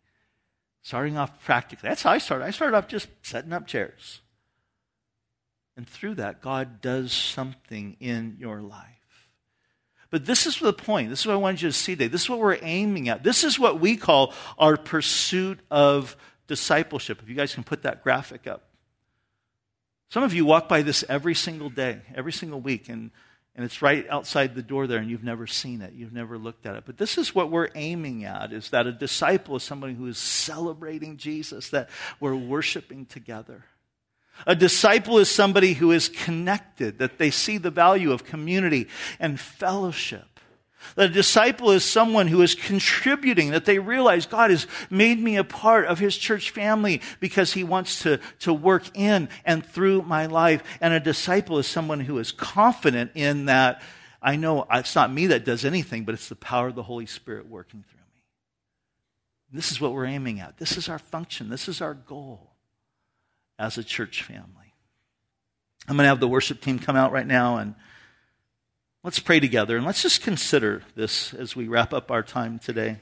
Starting 0.83 1.17
off 1.17 1.43
practically. 1.45 1.89
That's 1.89 2.03
how 2.03 2.13
I 2.13 2.19
started. 2.19 2.45
I 2.45 2.51
started 2.51 2.77
off 2.77 2.87
just 2.87 3.09
setting 3.23 3.53
up 3.53 3.67
chairs. 3.67 4.21
And 5.77 5.89
through 5.89 6.17
that, 6.17 6.43
God 6.43 6.81
does 6.81 7.13
something 7.13 7.97
in 8.01 8.37
your 8.39 8.61
life. 8.61 9.31
But 10.11 10.27
this 10.27 10.47
is 10.47 10.59
the 10.59 10.73
point. 10.73 11.11
This 11.11 11.21
is 11.21 11.27
what 11.27 11.35
I 11.35 11.37
wanted 11.37 11.63
you 11.63 11.69
to 11.69 11.73
see 11.73 11.95
today. 11.95 12.09
This 12.09 12.23
is 12.23 12.31
what 12.31 12.39
we're 12.39 12.59
aiming 12.61 13.09
at. 13.09 13.23
This 13.23 13.45
is 13.45 13.59
what 13.59 13.81
we 13.81 13.97
call 13.97 14.35
our 14.59 14.77
pursuit 14.77 15.61
of 15.71 16.17
discipleship. 16.47 17.23
If 17.23 17.29
you 17.29 17.35
guys 17.35 17.55
can 17.55 17.65
put 17.65 17.83
that 17.83 18.03
graphic 18.03 18.47
up. 18.47 18.65
Some 20.11 20.23
of 20.23 20.33
you 20.35 20.45
walk 20.45 20.69
by 20.69 20.83
this 20.83 21.05
every 21.09 21.35
single 21.35 21.71
day, 21.71 22.01
every 22.15 22.33
single 22.33 22.61
week, 22.61 22.89
and, 22.89 23.11
and 23.59 23.65
it's 23.65 23.83
right 23.83 24.09
outside 24.09 24.55
the 24.55 24.63
door 24.63 24.87
there, 24.87 25.01
and 25.01 25.11
you've 25.11 25.25
never 25.25 25.49
seen 25.49 25.83
it. 25.83 25.93
You've 25.93 26.13
never 26.13 26.39
looked 26.39 26.65
at 26.65 26.77
it. 26.77 26.85
But 26.87 26.97
this 26.97 27.19
is 27.19 27.35
what 27.35 27.51
we're 27.51 27.71
aiming 27.75 28.25
at, 28.25 28.53
is 28.53 28.71
that 28.71 28.87
a 28.87 28.93
disciple 28.93 29.57
is 29.57 29.65
somebody 29.65 29.95
who 29.95 30.07
is 30.07 30.17
celebrating 30.17 31.17
Jesus, 31.17 31.71
that 31.71 31.91
we're 32.21 32.37
worshiping 32.37 33.05
together. 33.05 33.65
A 34.47 34.55
disciple 34.55 35.19
is 35.19 35.29
somebody 35.29 35.73
who 35.73 35.91
is 35.91 36.09
connected, 36.09 37.01
that 37.01 37.19
they 37.19 37.33
see 37.33 37.59
the 37.59 37.73
value 37.73 38.13
of 38.13 38.23
community 38.23 38.87
and 39.19 39.41
fellowship. 39.41 40.38
That 40.95 41.11
a 41.11 41.13
disciple 41.13 41.71
is 41.71 41.85
someone 41.85 42.29
who 42.29 42.43
is 42.43 42.55
contributing, 42.55 43.51
that 43.51 43.65
they 43.65 43.79
realize 43.79 44.27
God 44.27 44.51
has 44.51 44.67
made 44.91 45.21
me 45.21 45.37
a 45.37 45.45
part 45.45 45.87
of 45.87 45.99
his 45.99 46.17
church 46.17 46.51
family 46.51 47.01
because 47.21 47.53
he 47.53 47.65
wants 47.65 48.03
to, 48.03 48.21
to 48.41 48.53
work 48.53 48.97
in 48.97 49.29
and 49.45 49.65
through 49.65 50.03
my 50.03 50.27
life. 50.27 50.63
And 50.81 50.95
a 50.95 51.01
disciple 51.01 51.59
is 51.59 51.67
someone 51.67 52.01
who 52.01 52.19
is 52.19 52.33
confident 52.33 53.13
in 53.15 53.47
that 53.47 53.83
I 54.21 54.37
know 54.37 54.67
it's 54.73 54.95
not 54.95 55.13
me 55.13 55.29
that 55.29 55.45
does 55.45 55.65
anything, 55.65 56.05
but 56.05 56.15
it's 56.15 56.29
the 56.29 56.37
power 56.37 56.69
of 56.69 56.75
the 56.75 56.83
Holy 56.83 57.07
Spirit 57.07 57.49
working 57.49 57.85
through 57.89 57.99
me. 57.99 58.23
This 59.53 59.71
is 59.71 59.81
what 59.81 59.93
we're 59.93 60.07
aiming 60.07 60.41
at. 60.41 60.59
This 60.59 60.77
is 60.77 60.89
our 60.89 60.99
function. 60.99 61.49
This 61.49 61.69
is 61.69 61.81
our 61.81 61.95
goal 61.95 62.55
as 63.59 63.79
a 63.79 63.85
church 63.85 64.23
family. 64.23 64.75
I'm 65.89 65.97
going 65.97 66.05
to 66.05 66.09
have 66.09 66.21
the 66.21 66.29
worship 66.29 66.61
team 66.61 66.79
come 66.79 66.97
out 66.97 67.13
right 67.13 67.27
now 67.27 67.57
and 67.59 67.75
let's 69.03 69.19
pray 69.19 69.41
together 69.41 69.77
and 69.77 69.87
let's 69.87 70.03
just 70.03 70.23
consider 70.23 70.83
this 70.95 71.33
as 71.35 71.55
we 71.55 71.69
wrap 71.69 71.93
up 71.93 72.11
our 72.11 72.23
time 72.23 72.59
today. 72.59 72.99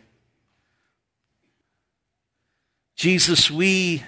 Jesus, 2.96 3.50
we, 3.50 4.02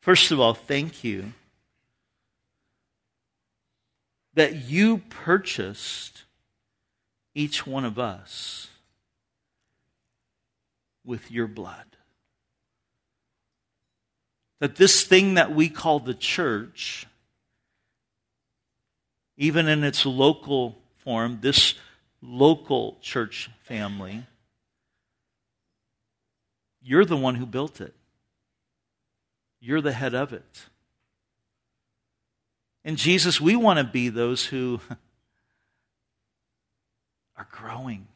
first 0.00 0.30
of 0.30 0.38
all, 0.38 0.54
thank 0.54 1.02
you 1.02 1.32
that 4.34 4.54
you 4.54 4.98
purchased 5.08 6.24
each 7.34 7.66
one 7.66 7.84
of 7.84 7.98
us 7.98 8.68
with 11.04 11.30
your 11.30 11.46
blood 11.46 11.96
that 14.58 14.76
this 14.76 15.02
thing 15.02 15.34
that 15.34 15.54
we 15.54 15.68
call 15.68 16.00
the 16.00 16.14
church, 16.14 17.06
even 19.36 19.68
in 19.68 19.84
its 19.84 20.06
local 20.06 20.78
form, 20.98 21.38
this 21.40 21.74
local 22.22 22.98
church 23.00 23.50
family, 23.64 24.24
you're 26.82 27.04
the 27.04 27.16
one 27.16 27.34
who 27.34 27.46
built 27.46 27.80
it. 27.80 27.94
You're 29.60 29.80
the 29.80 29.92
head 29.92 30.14
of 30.14 30.32
it. 30.32 30.66
And 32.84 32.96
Jesus, 32.96 33.40
we 33.40 33.56
want 33.56 33.78
to 33.78 33.84
be 33.84 34.08
those 34.08 34.44
who 34.44 34.80
are 37.36 37.48
growing 37.50 38.06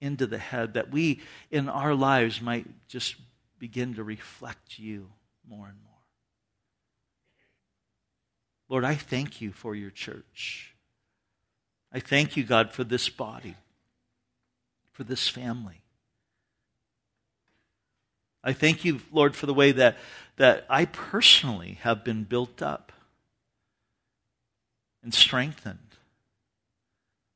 into 0.00 0.26
the 0.26 0.38
head, 0.38 0.74
that 0.74 0.90
we 0.90 1.20
in 1.50 1.68
our 1.68 1.94
lives 1.94 2.40
might 2.40 2.66
just 2.88 3.16
begin 3.58 3.94
to 3.94 4.02
reflect 4.02 4.78
you 4.78 5.10
more 5.48 5.66
and 5.66 5.76
more. 5.84 5.89
Lord, 8.70 8.84
I 8.84 8.94
thank 8.94 9.40
you 9.40 9.50
for 9.50 9.74
your 9.74 9.90
church. 9.90 10.74
I 11.92 11.98
thank 11.98 12.36
you, 12.36 12.44
God, 12.44 12.72
for 12.72 12.84
this 12.84 13.08
body, 13.08 13.56
for 14.92 15.02
this 15.02 15.28
family. 15.28 15.82
I 18.44 18.52
thank 18.52 18.84
you, 18.84 19.00
Lord, 19.12 19.34
for 19.34 19.46
the 19.46 19.52
way 19.52 19.72
that, 19.72 19.98
that 20.36 20.66
I 20.70 20.84
personally 20.84 21.78
have 21.82 22.04
been 22.04 22.22
built 22.22 22.62
up 22.62 22.92
and 25.02 25.12
strengthened 25.12 25.78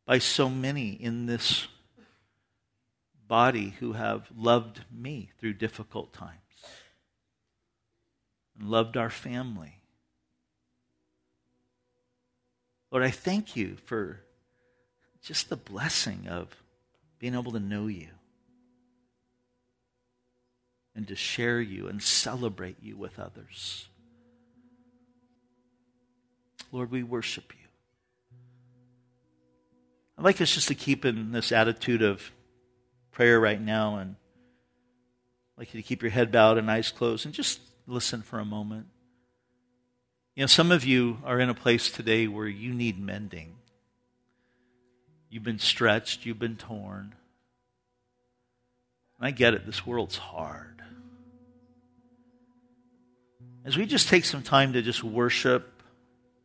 by 0.06 0.18
so 0.18 0.48
many 0.48 0.90
in 0.90 1.26
this 1.26 1.66
body 3.26 3.74
who 3.80 3.94
have 3.94 4.28
loved 4.36 4.84
me 4.92 5.30
through 5.40 5.54
difficult 5.54 6.12
times 6.12 6.38
and 8.56 8.68
loved 8.68 8.96
our 8.96 9.10
family. 9.10 9.80
Lord, 12.94 13.04
I 13.04 13.10
thank 13.10 13.56
you 13.56 13.74
for 13.86 14.20
just 15.20 15.48
the 15.48 15.56
blessing 15.56 16.28
of 16.28 16.62
being 17.18 17.34
able 17.34 17.50
to 17.50 17.58
know 17.58 17.88
you 17.88 18.06
and 20.94 21.08
to 21.08 21.16
share 21.16 21.60
you 21.60 21.88
and 21.88 22.00
celebrate 22.00 22.76
you 22.80 22.96
with 22.96 23.18
others. 23.18 23.88
Lord, 26.70 26.92
we 26.92 27.02
worship 27.02 27.52
you. 27.52 27.66
I'd 30.16 30.24
like 30.24 30.40
us 30.40 30.54
just 30.54 30.68
to 30.68 30.76
keep 30.76 31.04
in 31.04 31.32
this 31.32 31.50
attitude 31.50 32.00
of 32.00 32.30
prayer 33.10 33.40
right 33.40 33.60
now, 33.60 33.96
and 33.96 34.14
I'd 35.56 35.62
like 35.62 35.74
you 35.74 35.82
to 35.82 35.88
keep 35.88 36.00
your 36.00 36.12
head 36.12 36.30
bowed 36.30 36.58
and 36.58 36.70
eyes 36.70 36.92
closed 36.92 37.26
and 37.26 37.34
just 37.34 37.58
listen 37.88 38.22
for 38.22 38.38
a 38.38 38.44
moment. 38.44 38.86
You 40.34 40.42
know, 40.42 40.46
some 40.46 40.72
of 40.72 40.84
you 40.84 41.18
are 41.24 41.38
in 41.38 41.48
a 41.48 41.54
place 41.54 41.90
today 41.90 42.26
where 42.26 42.46
you 42.46 42.74
need 42.74 42.98
mending. 42.98 43.54
You've 45.30 45.44
been 45.44 45.58
stretched, 45.58 46.26
you've 46.26 46.38
been 46.38 46.56
torn. 46.56 47.14
And 49.18 49.28
I 49.28 49.30
get 49.30 49.54
it, 49.54 49.66
this 49.66 49.86
world's 49.86 50.18
hard. 50.18 50.82
As 53.64 53.76
we 53.76 53.86
just 53.86 54.08
take 54.08 54.24
some 54.24 54.42
time 54.42 54.72
to 54.74 54.82
just 54.82 55.02
worship, 55.02 55.82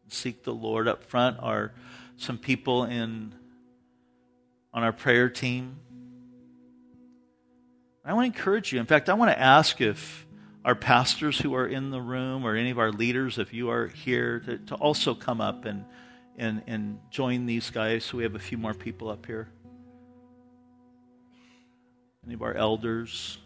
seek 0.08 0.44
the 0.44 0.54
Lord 0.54 0.88
up 0.88 1.04
front, 1.04 1.38
are 1.40 1.74
some 2.18 2.38
people 2.38 2.86
in 2.86 3.34
on 4.74 4.84
our 4.84 4.94
prayer 4.94 5.30
team 5.30 5.78
I 8.10 8.14
want 8.14 8.34
to 8.34 8.38
encourage 8.38 8.74
you. 8.74 8.80
In 8.80 8.88
fact, 8.88 9.08
I 9.08 9.14
want 9.14 9.30
to 9.30 9.40
ask 9.40 9.82
if 9.82 10.26
our 10.70 10.76
pastors 10.76 11.40
who 11.40 11.56
are 11.56 11.66
in 11.66 11.90
the 11.90 12.00
room 12.00 12.46
or 12.46 12.56
any 12.56 12.70
of 12.70 12.78
our 12.78 12.92
leaders, 12.92 13.40
if 13.40 13.56
you 13.56 13.72
are 13.72 13.88
here, 13.88 14.40
to, 14.42 14.60
to 14.60 14.76
also 14.76 15.16
come 15.16 15.42
up 15.42 15.66
and, 15.66 15.84
and, 16.38 16.62
and 16.68 17.00
join 17.10 17.48
these 17.48 17.72
guys 17.72 18.06
so 18.06 18.18
we 18.18 18.22
have 18.22 18.36
a 18.36 18.40
few 18.40 18.56
more 18.56 18.76
people 18.76 19.10
up 19.10 19.26
here. 19.26 19.50
Any 22.24 22.36
of 22.36 22.44
our 22.44 22.54
elders. 22.54 23.40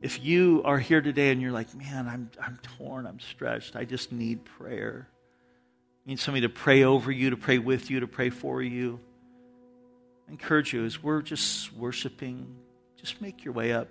If 0.00 0.24
you 0.24 0.62
are 0.64 0.78
here 0.78 1.02
today 1.02 1.30
and 1.30 1.42
you're 1.42 1.52
like, 1.52 1.74
man, 1.74 2.08
I'm, 2.08 2.30
I'm 2.40 2.58
torn, 2.78 3.06
I'm 3.06 3.20
stretched, 3.20 3.76
I 3.76 3.84
just 3.84 4.12
need 4.12 4.46
prayer. 4.46 5.10
You 6.06 6.12
need 6.12 6.20
somebody 6.20 6.46
to 6.46 6.48
pray 6.48 6.84
over 6.84 7.12
you, 7.12 7.28
to 7.28 7.36
pray 7.36 7.58
with 7.58 7.90
you, 7.90 8.00
to 8.00 8.06
pray 8.06 8.30
for 8.30 8.62
you. 8.62 8.98
I 10.26 10.30
encourage 10.30 10.72
you 10.72 10.86
as 10.86 11.02
we're 11.02 11.20
just 11.20 11.70
worshiping, 11.74 12.56
just 12.96 13.20
make 13.20 13.44
your 13.44 13.52
way 13.52 13.74
up. 13.74 13.88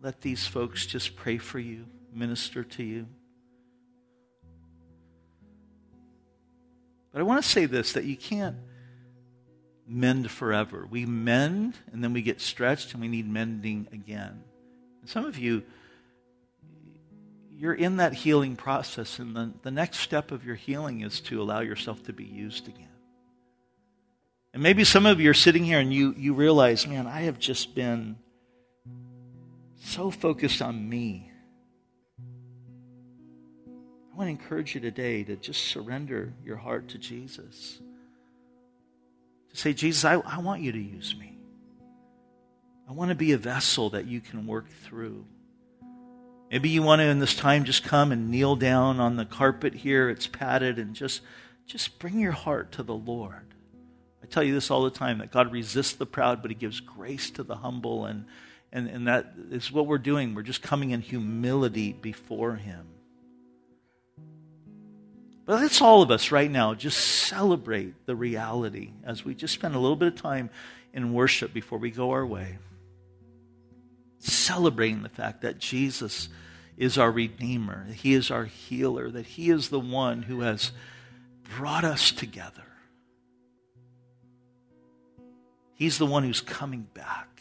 Let 0.00 0.20
these 0.20 0.46
folks 0.46 0.86
just 0.86 1.16
pray 1.16 1.38
for 1.38 1.58
you, 1.58 1.86
minister 2.12 2.62
to 2.62 2.82
you. 2.82 3.06
But 7.12 7.20
I 7.20 7.24
want 7.24 7.42
to 7.42 7.48
say 7.48 7.64
this 7.64 7.94
that 7.94 8.04
you 8.04 8.16
can't 8.16 8.56
mend 9.86 10.30
forever. 10.30 10.86
We 10.90 11.06
mend 11.06 11.78
and 11.92 12.04
then 12.04 12.12
we 12.12 12.20
get 12.20 12.40
stretched 12.40 12.92
and 12.92 13.00
we 13.00 13.08
need 13.08 13.26
mending 13.26 13.88
again. 13.92 14.42
And 15.00 15.08
some 15.08 15.24
of 15.24 15.38
you, 15.38 15.62
you're 17.56 17.72
in 17.72 17.96
that 17.96 18.12
healing 18.12 18.54
process, 18.54 19.18
and 19.18 19.34
the, 19.34 19.52
the 19.62 19.70
next 19.70 20.00
step 20.00 20.30
of 20.30 20.44
your 20.44 20.56
healing 20.56 21.00
is 21.00 21.20
to 21.20 21.40
allow 21.40 21.60
yourself 21.60 22.02
to 22.02 22.12
be 22.12 22.24
used 22.24 22.68
again. 22.68 22.88
And 24.52 24.62
maybe 24.62 24.84
some 24.84 25.06
of 25.06 25.20
you 25.20 25.30
are 25.30 25.34
sitting 25.34 25.64
here 25.64 25.80
and 25.80 25.92
you, 25.92 26.14
you 26.18 26.34
realize, 26.34 26.86
man, 26.86 27.06
I 27.06 27.22
have 27.22 27.38
just 27.38 27.74
been 27.74 28.16
so 29.80 30.10
focused 30.10 30.62
on 30.62 30.88
me. 30.88 31.30
I 34.16 34.16
want 34.16 34.28
to 34.28 34.30
encourage 34.30 34.74
you 34.74 34.80
today 34.80 35.24
to 35.24 35.36
just 35.36 35.64
surrender 35.64 36.32
your 36.42 36.56
heart 36.56 36.88
to 36.88 36.98
Jesus. 36.98 37.78
To 39.50 39.56
say, 39.56 39.74
Jesus, 39.74 40.04
I, 40.04 40.14
I 40.14 40.38
want 40.38 40.62
you 40.62 40.72
to 40.72 40.78
use 40.78 41.14
me. 41.18 41.38
I 42.88 42.92
want 42.92 43.10
to 43.10 43.14
be 43.14 43.32
a 43.32 43.38
vessel 43.38 43.90
that 43.90 44.06
you 44.06 44.20
can 44.20 44.46
work 44.46 44.70
through. 44.70 45.26
Maybe 46.50 46.68
you 46.70 46.82
want 46.82 47.00
to, 47.00 47.06
in 47.06 47.18
this 47.18 47.34
time, 47.34 47.64
just 47.64 47.82
come 47.82 48.12
and 48.12 48.30
kneel 48.30 48.56
down 48.56 49.00
on 49.00 49.16
the 49.16 49.24
carpet 49.24 49.74
here. 49.74 50.08
It's 50.08 50.26
padded, 50.26 50.78
and 50.78 50.94
just, 50.94 51.20
just 51.66 51.98
bring 51.98 52.20
your 52.20 52.32
heart 52.32 52.72
to 52.72 52.82
the 52.82 52.94
Lord. 52.94 53.54
I 54.22 54.26
tell 54.26 54.44
you 54.44 54.54
this 54.54 54.70
all 54.70 54.84
the 54.84 54.90
time 54.90 55.18
that 55.18 55.32
God 55.32 55.52
resists 55.52 55.92
the 55.92 56.06
proud, 56.06 56.40
but 56.40 56.50
He 56.50 56.54
gives 56.54 56.80
grace 56.80 57.30
to 57.32 57.42
the 57.42 57.56
humble. 57.56 58.06
And, 58.06 58.24
And, 58.72 58.88
and 58.88 59.08
that 59.08 59.32
is 59.50 59.72
what 59.72 59.86
we're 59.86 59.98
doing. 59.98 60.34
We're 60.34 60.42
just 60.42 60.62
coming 60.62 60.90
in 60.90 61.00
humility 61.00 61.92
before 61.92 62.56
Him. 62.56 62.86
But 65.46 65.60
let's 65.60 65.80
all 65.80 66.02
of 66.02 66.10
us 66.10 66.32
right 66.32 66.50
now 66.50 66.74
just 66.74 66.98
celebrate 66.98 68.04
the 68.04 68.16
reality 68.16 68.90
as 69.04 69.24
we 69.24 69.34
just 69.34 69.54
spend 69.54 69.76
a 69.76 69.78
little 69.78 69.96
bit 69.96 70.08
of 70.08 70.16
time 70.16 70.50
in 70.92 71.12
worship 71.12 71.54
before 71.54 71.78
we 71.78 71.90
go 71.90 72.10
our 72.10 72.26
way. 72.26 72.58
Celebrating 74.18 75.02
the 75.02 75.08
fact 75.08 75.42
that 75.42 75.58
Jesus 75.58 76.28
is 76.76 76.98
our 76.98 77.12
Redeemer, 77.12 77.86
He 77.94 78.12
is 78.12 78.30
our 78.30 78.44
healer, 78.44 79.08
that 79.10 79.26
He 79.26 79.50
is 79.50 79.68
the 79.68 79.80
one 79.80 80.22
who 80.22 80.40
has 80.40 80.72
brought 81.56 81.84
us 81.84 82.10
together. 82.10 82.64
He's 85.74 85.98
the 85.98 86.06
one 86.06 86.24
who's 86.24 86.40
coming 86.40 86.88
back. 86.92 87.35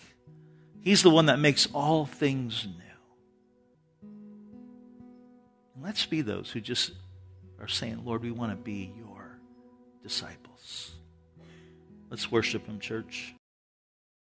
He's 0.86 1.02
the 1.02 1.10
one 1.10 1.26
that 1.26 1.40
makes 1.40 1.68
all 1.74 2.06
things 2.06 2.68
new. 2.68 4.10
And 5.74 5.84
let's 5.84 6.06
be 6.06 6.22
those 6.22 6.52
who 6.52 6.62
just 6.62 6.92
are 7.60 7.68
saying, 7.68 8.06
Lord, 8.06 8.22
we 8.22 8.30
want 8.30 8.52
to 8.52 8.56
be 8.56 8.94
your 8.96 9.40
disciples. 10.04 10.92
Let's 12.12 12.32
worship 12.32 12.68
Him, 12.68 12.80
church. 12.80 13.35